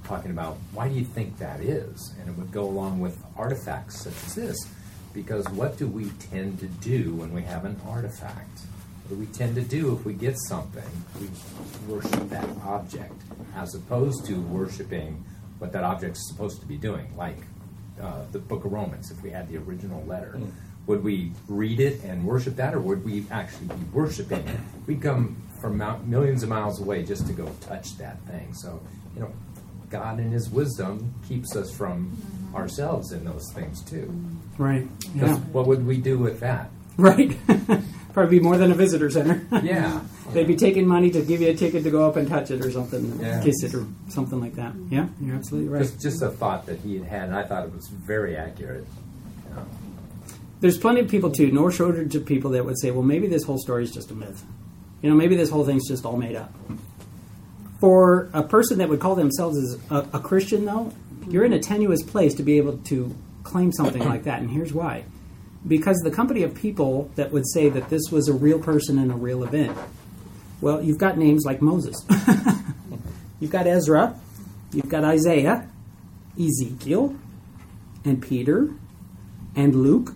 talking 0.06 0.30
about 0.30 0.56
why 0.72 0.88
do 0.88 0.94
you 0.94 1.04
think 1.04 1.38
that 1.38 1.60
is, 1.60 2.14
and 2.20 2.28
it 2.28 2.36
would 2.38 2.52
go 2.52 2.64
along 2.64 3.00
with 3.00 3.18
artifacts 3.36 4.00
such 4.02 4.14
as 4.26 4.34
this, 4.34 4.56
because 5.12 5.48
what 5.50 5.76
do 5.78 5.86
we 5.86 6.10
tend 6.30 6.60
to 6.60 6.66
do 6.66 7.14
when 7.14 7.32
we 7.32 7.42
have 7.42 7.64
an 7.64 7.80
artifact? 7.86 8.60
What 9.02 9.10
do 9.10 9.16
we 9.16 9.26
tend 9.26 9.54
to 9.56 9.62
do 9.62 9.94
if 9.94 10.04
we 10.04 10.12
get 10.12 10.36
something? 10.48 10.82
We 11.20 11.28
worship 11.92 12.28
that 12.30 12.48
object 12.64 13.20
as 13.54 13.74
opposed 13.74 14.26
to 14.26 14.40
worshiping 14.40 15.24
what 15.58 15.72
that 15.72 15.84
object 15.84 16.16
is 16.16 16.28
supposed 16.28 16.60
to 16.60 16.66
be 16.66 16.76
doing, 16.76 17.16
like 17.16 17.38
uh, 18.00 18.24
the 18.32 18.38
book 18.38 18.64
of 18.64 18.72
Romans, 18.72 19.10
if 19.10 19.22
we 19.22 19.30
had 19.30 19.48
the 19.48 19.56
original 19.56 20.04
letter. 20.04 20.38
Would 20.86 21.02
we 21.02 21.32
read 21.48 21.80
it 21.80 22.04
and 22.04 22.24
worship 22.24 22.56
that, 22.56 22.74
or 22.74 22.80
would 22.80 23.04
we 23.04 23.24
actually 23.30 23.68
be 23.68 23.84
worshiping 23.92 24.46
it? 24.46 24.60
We'd 24.86 25.02
come 25.02 25.42
from 25.60 25.78
mount, 25.78 26.06
millions 26.06 26.42
of 26.42 26.48
miles 26.48 26.80
away 26.80 27.02
just 27.02 27.26
to 27.26 27.32
go 27.32 27.50
touch 27.60 27.96
that 27.98 28.20
thing. 28.22 28.54
So, 28.54 28.80
you 29.14 29.22
know, 29.22 29.32
God 29.90 30.18
in 30.20 30.30
His 30.30 30.50
wisdom 30.50 31.14
keeps 31.28 31.54
us 31.56 31.74
from 31.74 32.16
ourselves 32.54 33.12
in 33.12 33.24
those 33.24 33.50
things 33.54 33.82
too. 33.84 34.12
Right. 34.58 34.86
Yeah. 35.14 35.36
what 35.36 35.66
would 35.66 35.86
we 35.86 35.98
do 35.98 36.18
with 36.18 36.40
that? 36.40 36.70
Right. 36.96 37.36
Probably 38.14 38.38
be 38.38 38.42
more 38.42 38.56
than 38.56 38.70
a 38.72 38.74
visitor 38.74 39.10
center. 39.10 39.46
Yeah. 39.62 40.00
They'd 40.32 40.46
be 40.46 40.56
taking 40.56 40.86
money 40.86 41.10
to 41.10 41.20
give 41.22 41.40
you 41.42 41.50
a 41.50 41.54
ticket 41.54 41.84
to 41.84 41.90
go 41.90 42.08
up 42.08 42.16
and 42.16 42.26
touch 42.26 42.50
it 42.50 42.64
or 42.64 42.70
something, 42.70 43.20
Yeah. 43.20 43.42
kiss 43.42 43.62
it 43.62 43.74
or 43.74 43.86
something 44.08 44.40
like 44.40 44.54
that. 44.54 44.72
Yeah, 44.90 45.08
you're 45.20 45.36
absolutely 45.36 45.68
right. 45.68 45.82
Just, 45.82 46.00
just 46.00 46.22
a 46.22 46.30
thought 46.30 46.64
that 46.66 46.80
he 46.80 46.96
had 46.98 47.04
had, 47.06 47.22
and 47.28 47.36
I 47.36 47.44
thought 47.44 47.64
it 47.66 47.72
was 47.74 47.88
very 47.88 48.36
accurate. 48.36 48.86
There's 50.60 50.78
plenty 50.78 51.00
of 51.00 51.08
people 51.08 51.30
too, 51.30 51.52
nor 51.52 51.70
shortage 51.70 52.14
of 52.16 52.24
people 52.24 52.50
that 52.52 52.64
would 52.64 52.78
say, 52.80 52.90
well, 52.90 53.02
maybe 53.02 53.26
this 53.26 53.44
whole 53.44 53.58
story 53.58 53.84
is 53.84 53.90
just 53.92 54.10
a 54.10 54.14
myth. 54.14 54.42
You 55.02 55.10
know, 55.10 55.16
maybe 55.16 55.36
this 55.36 55.50
whole 55.50 55.64
thing's 55.66 55.86
just 55.86 56.04
all 56.06 56.16
made 56.16 56.34
up. 56.34 56.52
For 57.80 58.30
a 58.32 58.42
person 58.42 58.78
that 58.78 58.88
would 58.88 59.00
call 59.00 59.14
themselves 59.14 59.58
as 59.58 59.78
a, 59.90 60.16
a 60.16 60.20
Christian, 60.20 60.64
though, 60.64 60.92
you're 61.28 61.44
in 61.44 61.52
a 61.52 61.58
tenuous 61.58 62.02
place 62.02 62.34
to 62.34 62.42
be 62.42 62.56
able 62.56 62.78
to 62.78 63.14
claim 63.42 63.72
something 63.72 64.04
like 64.04 64.24
that, 64.24 64.40
and 64.40 64.50
here's 64.50 64.72
why. 64.72 65.04
Because 65.66 65.98
the 65.98 66.10
company 66.10 66.42
of 66.42 66.54
people 66.54 67.10
that 67.16 67.32
would 67.32 67.46
say 67.48 67.68
that 67.68 67.88
this 67.88 68.10
was 68.10 68.28
a 68.28 68.32
real 68.32 68.58
person 68.58 68.98
and 68.98 69.10
a 69.10 69.14
real 69.14 69.42
event, 69.44 69.76
well, 70.60 70.82
you've 70.82 70.98
got 70.98 71.18
names 71.18 71.44
like 71.44 71.60
Moses. 71.60 71.96
you've 73.40 73.50
got 73.50 73.66
Ezra, 73.66 74.18
you've 74.72 74.88
got 74.88 75.04
Isaiah, 75.04 75.68
Ezekiel, 76.40 77.14
and 78.04 78.22
Peter, 78.22 78.70
and 79.54 79.74
Luke, 79.74 80.14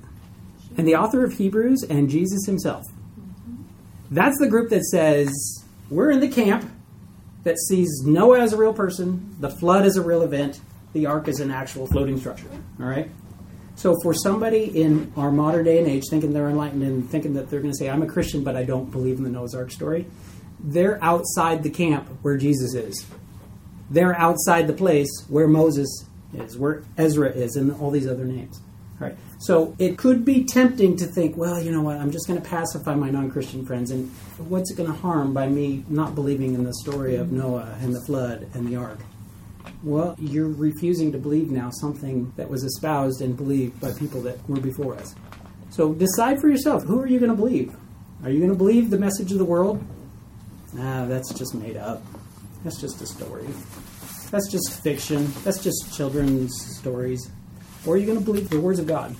and 0.76 0.86
the 0.86 0.94
author 0.94 1.24
of 1.24 1.34
Hebrews, 1.34 1.82
and 1.82 2.08
Jesus 2.08 2.46
himself. 2.46 2.86
That's 4.10 4.38
the 4.38 4.48
group 4.48 4.70
that 4.70 4.84
says, 4.84 5.30
we're 5.90 6.10
in 6.10 6.20
the 6.20 6.28
camp 6.28 6.70
that 7.44 7.58
sees 7.58 8.02
Noah 8.04 8.40
as 8.40 8.52
a 8.52 8.56
real 8.56 8.74
person, 8.74 9.34
the 9.40 9.50
flood 9.50 9.84
as 9.84 9.96
a 9.96 10.02
real 10.02 10.22
event, 10.22 10.60
the 10.92 11.06
ark 11.06 11.28
as 11.28 11.40
an 11.40 11.50
actual 11.50 11.86
floating 11.86 12.18
structure. 12.18 12.48
All 12.80 12.86
right? 12.86 13.10
So 13.76 13.96
for 14.02 14.12
somebody 14.12 14.64
in 14.82 15.12
our 15.16 15.32
modern 15.32 15.64
day 15.64 15.78
and 15.78 15.86
age 15.86 16.04
thinking 16.10 16.32
they're 16.32 16.50
enlightened 16.50 16.82
and 16.82 17.08
thinking 17.08 17.34
that 17.34 17.48
they're 17.48 17.60
going 17.60 17.72
to 17.72 17.78
say, 17.78 17.88
I'm 17.88 18.02
a 18.02 18.06
Christian, 18.06 18.44
but 18.44 18.56
I 18.56 18.64
don't 18.64 18.90
believe 18.90 19.16
in 19.16 19.24
the 19.24 19.30
Noah's 19.30 19.54
Ark 19.54 19.70
story, 19.70 20.06
they're 20.62 21.02
outside 21.02 21.62
the 21.62 21.70
camp 21.70 22.06
where 22.22 22.36
Jesus 22.36 22.74
is. 22.74 23.06
They're 23.88 24.14
outside 24.14 24.66
the 24.66 24.74
place 24.74 25.08
where 25.28 25.48
Moses 25.48 26.04
is, 26.34 26.58
where 26.58 26.82
Ezra 26.98 27.30
is, 27.30 27.56
and 27.56 27.72
all 27.80 27.90
these 27.90 28.06
other 28.06 28.24
names. 28.24 28.60
Right. 29.00 29.16
So 29.38 29.74
it 29.78 29.96
could 29.96 30.26
be 30.26 30.44
tempting 30.44 30.98
to 30.98 31.06
think, 31.06 31.34
well, 31.34 31.58
you 31.58 31.72
know 31.72 31.80
what, 31.80 31.96
I'm 31.96 32.10
just 32.10 32.28
going 32.28 32.40
to 32.40 32.46
pacify 32.46 32.94
my 32.94 33.08
non 33.08 33.30
Christian 33.30 33.64
friends, 33.64 33.90
and 33.90 34.10
what's 34.36 34.70
it 34.70 34.76
going 34.76 34.92
to 34.92 34.96
harm 34.96 35.32
by 35.32 35.48
me 35.48 35.84
not 35.88 36.14
believing 36.14 36.54
in 36.54 36.64
the 36.64 36.74
story 36.74 37.16
of 37.16 37.32
Noah 37.32 37.76
and 37.80 37.94
the 37.94 38.02
flood 38.02 38.46
and 38.52 38.68
the 38.68 38.76
ark? 38.76 38.98
Well, 39.82 40.14
you're 40.18 40.48
refusing 40.48 41.12
to 41.12 41.18
believe 41.18 41.50
now 41.50 41.70
something 41.70 42.30
that 42.36 42.50
was 42.50 42.62
espoused 42.62 43.22
and 43.22 43.34
believed 43.34 43.80
by 43.80 43.92
people 43.92 44.20
that 44.22 44.46
were 44.46 44.60
before 44.60 44.96
us. 44.96 45.14
So 45.70 45.94
decide 45.94 46.38
for 46.38 46.48
yourself 46.48 46.84
who 46.84 47.00
are 47.00 47.06
you 47.06 47.18
going 47.18 47.30
to 47.30 47.36
believe? 47.36 47.74
Are 48.22 48.28
you 48.28 48.38
going 48.38 48.50
to 48.50 48.58
believe 48.58 48.90
the 48.90 48.98
message 48.98 49.32
of 49.32 49.38
the 49.38 49.44
world? 49.46 49.82
Ah, 50.78 51.06
that's 51.06 51.32
just 51.32 51.54
made 51.54 51.78
up. 51.78 52.02
That's 52.64 52.78
just 52.78 53.00
a 53.00 53.06
story. 53.06 53.48
That's 54.30 54.50
just 54.50 54.82
fiction. 54.82 55.32
That's 55.42 55.62
just 55.62 55.96
children's 55.96 56.52
stories. 56.76 57.30
Or 57.86 57.94
are 57.94 57.96
you 57.96 58.06
going 58.06 58.18
to 58.18 58.24
believe 58.24 58.50
the 58.50 58.60
words 58.60 58.78
of 58.78 58.86
God? 58.86 59.14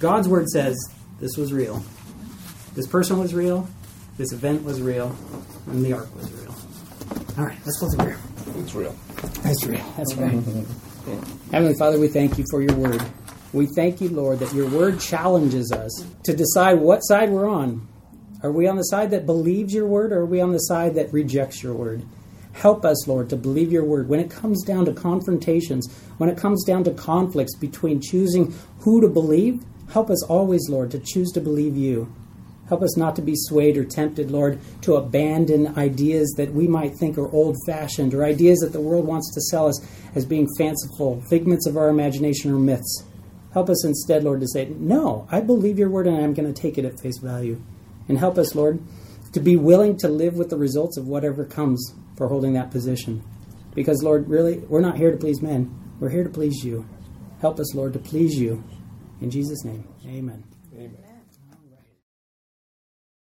God's 0.00 0.28
word 0.28 0.48
says 0.48 0.76
this 1.20 1.36
was 1.36 1.52
real. 1.52 1.82
This 2.74 2.86
person 2.86 3.18
was 3.18 3.34
real. 3.34 3.68
This 4.16 4.32
event 4.32 4.64
was 4.64 4.80
real. 4.80 5.14
And 5.66 5.84
the 5.84 5.92
ark 5.92 6.14
was 6.14 6.32
real. 6.32 6.54
All 7.36 7.44
right, 7.44 7.58
let's 7.64 7.78
close 7.78 7.92
the 7.92 8.02
prayer. 8.02 8.18
It's 8.56 8.74
real. 8.74 8.94
That's 9.42 9.64
real. 9.66 9.84
That's 9.96 10.14
right. 10.14 10.42
Heavenly 11.52 11.74
Father, 11.78 11.98
we 11.98 12.08
thank 12.08 12.38
you 12.38 12.44
for 12.50 12.62
your 12.62 12.74
word. 12.74 13.02
We 13.52 13.66
thank 13.74 14.00
you, 14.00 14.08
Lord, 14.10 14.40
that 14.40 14.52
your 14.52 14.68
word 14.68 15.00
challenges 15.00 15.72
us 15.72 16.04
to 16.24 16.34
decide 16.34 16.74
what 16.74 17.00
side 17.00 17.30
we're 17.30 17.48
on. 17.48 17.88
Are 18.42 18.52
we 18.52 18.68
on 18.68 18.76
the 18.76 18.82
side 18.82 19.10
that 19.10 19.26
believes 19.26 19.72
your 19.74 19.86
word, 19.86 20.12
or 20.12 20.20
are 20.20 20.26
we 20.26 20.40
on 20.40 20.52
the 20.52 20.58
side 20.58 20.94
that 20.96 21.12
rejects 21.12 21.62
your 21.62 21.74
word? 21.74 22.04
Help 22.58 22.84
us, 22.84 23.06
Lord, 23.06 23.30
to 23.30 23.36
believe 23.36 23.70
your 23.70 23.84
word. 23.84 24.08
When 24.08 24.18
it 24.18 24.32
comes 24.32 24.64
down 24.64 24.84
to 24.86 24.92
confrontations, 24.92 25.94
when 26.16 26.28
it 26.28 26.36
comes 26.36 26.64
down 26.64 26.82
to 26.84 26.90
conflicts 26.90 27.54
between 27.54 28.00
choosing 28.00 28.52
who 28.80 29.00
to 29.00 29.06
believe, 29.06 29.62
help 29.92 30.10
us 30.10 30.24
always, 30.24 30.68
Lord, 30.68 30.90
to 30.90 30.98
choose 30.98 31.30
to 31.32 31.40
believe 31.40 31.76
you. 31.76 32.12
Help 32.68 32.82
us 32.82 32.96
not 32.96 33.14
to 33.14 33.22
be 33.22 33.34
swayed 33.36 33.76
or 33.76 33.84
tempted, 33.84 34.32
Lord, 34.32 34.58
to 34.82 34.96
abandon 34.96 35.78
ideas 35.78 36.34
that 36.36 36.52
we 36.52 36.66
might 36.66 36.96
think 36.96 37.16
are 37.16 37.30
old 37.30 37.56
fashioned 37.64 38.12
or 38.12 38.24
ideas 38.24 38.58
that 38.58 38.72
the 38.72 38.80
world 38.80 39.06
wants 39.06 39.32
to 39.34 39.40
sell 39.40 39.68
us 39.68 39.80
as 40.16 40.26
being 40.26 40.48
fanciful, 40.58 41.22
figments 41.30 41.64
of 41.64 41.76
our 41.76 41.88
imagination 41.88 42.50
or 42.50 42.58
myths. 42.58 43.04
Help 43.54 43.70
us 43.70 43.84
instead, 43.84 44.24
Lord, 44.24 44.40
to 44.40 44.48
say, 44.48 44.64
No, 44.64 45.28
I 45.30 45.42
believe 45.42 45.78
your 45.78 45.90
word 45.90 46.08
and 46.08 46.16
I'm 46.16 46.34
going 46.34 46.52
to 46.52 46.60
take 46.60 46.76
it 46.76 46.84
at 46.84 46.98
face 46.98 47.18
value. 47.18 47.62
And 48.08 48.18
help 48.18 48.36
us, 48.36 48.56
Lord, 48.56 48.80
to 49.32 49.38
be 49.38 49.54
willing 49.54 49.96
to 49.98 50.08
live 50.08 50.34
with 50.34 50.50
the 50.50 50.56
results 50.56 50.96
of 50.96 51.06
whatever 51.06 51.44
comes 51.44 51.94
for 52.18 52.28
holding 52.28 52.52
that 52.54 52.70
position. 52.70 53.22
Because, 53.74 54.02
Lord, 54.02 54.28
really, 54.28 54.58
we're 54.58 54.80
not 54.80 54.98
here 54.98 55.10
to 55.10 55.16
please 55.16 55.40
men, 55.40 55.72
we're 56.00 56.10
here 56.10 56.24
to 56.24 56.30
please 56.30 56.64
you. 56.64 56.86
Help 57.40 57.58
us, 57.60 57.74
Lord, 57.74 57.92
to 57.94 57.98
please 57.98 58.34
you. 58.34 58.62
In 59.20 59.30
Jesus' 59.30 59.64
name, 59.64 59.88
amen. 60.04 60.57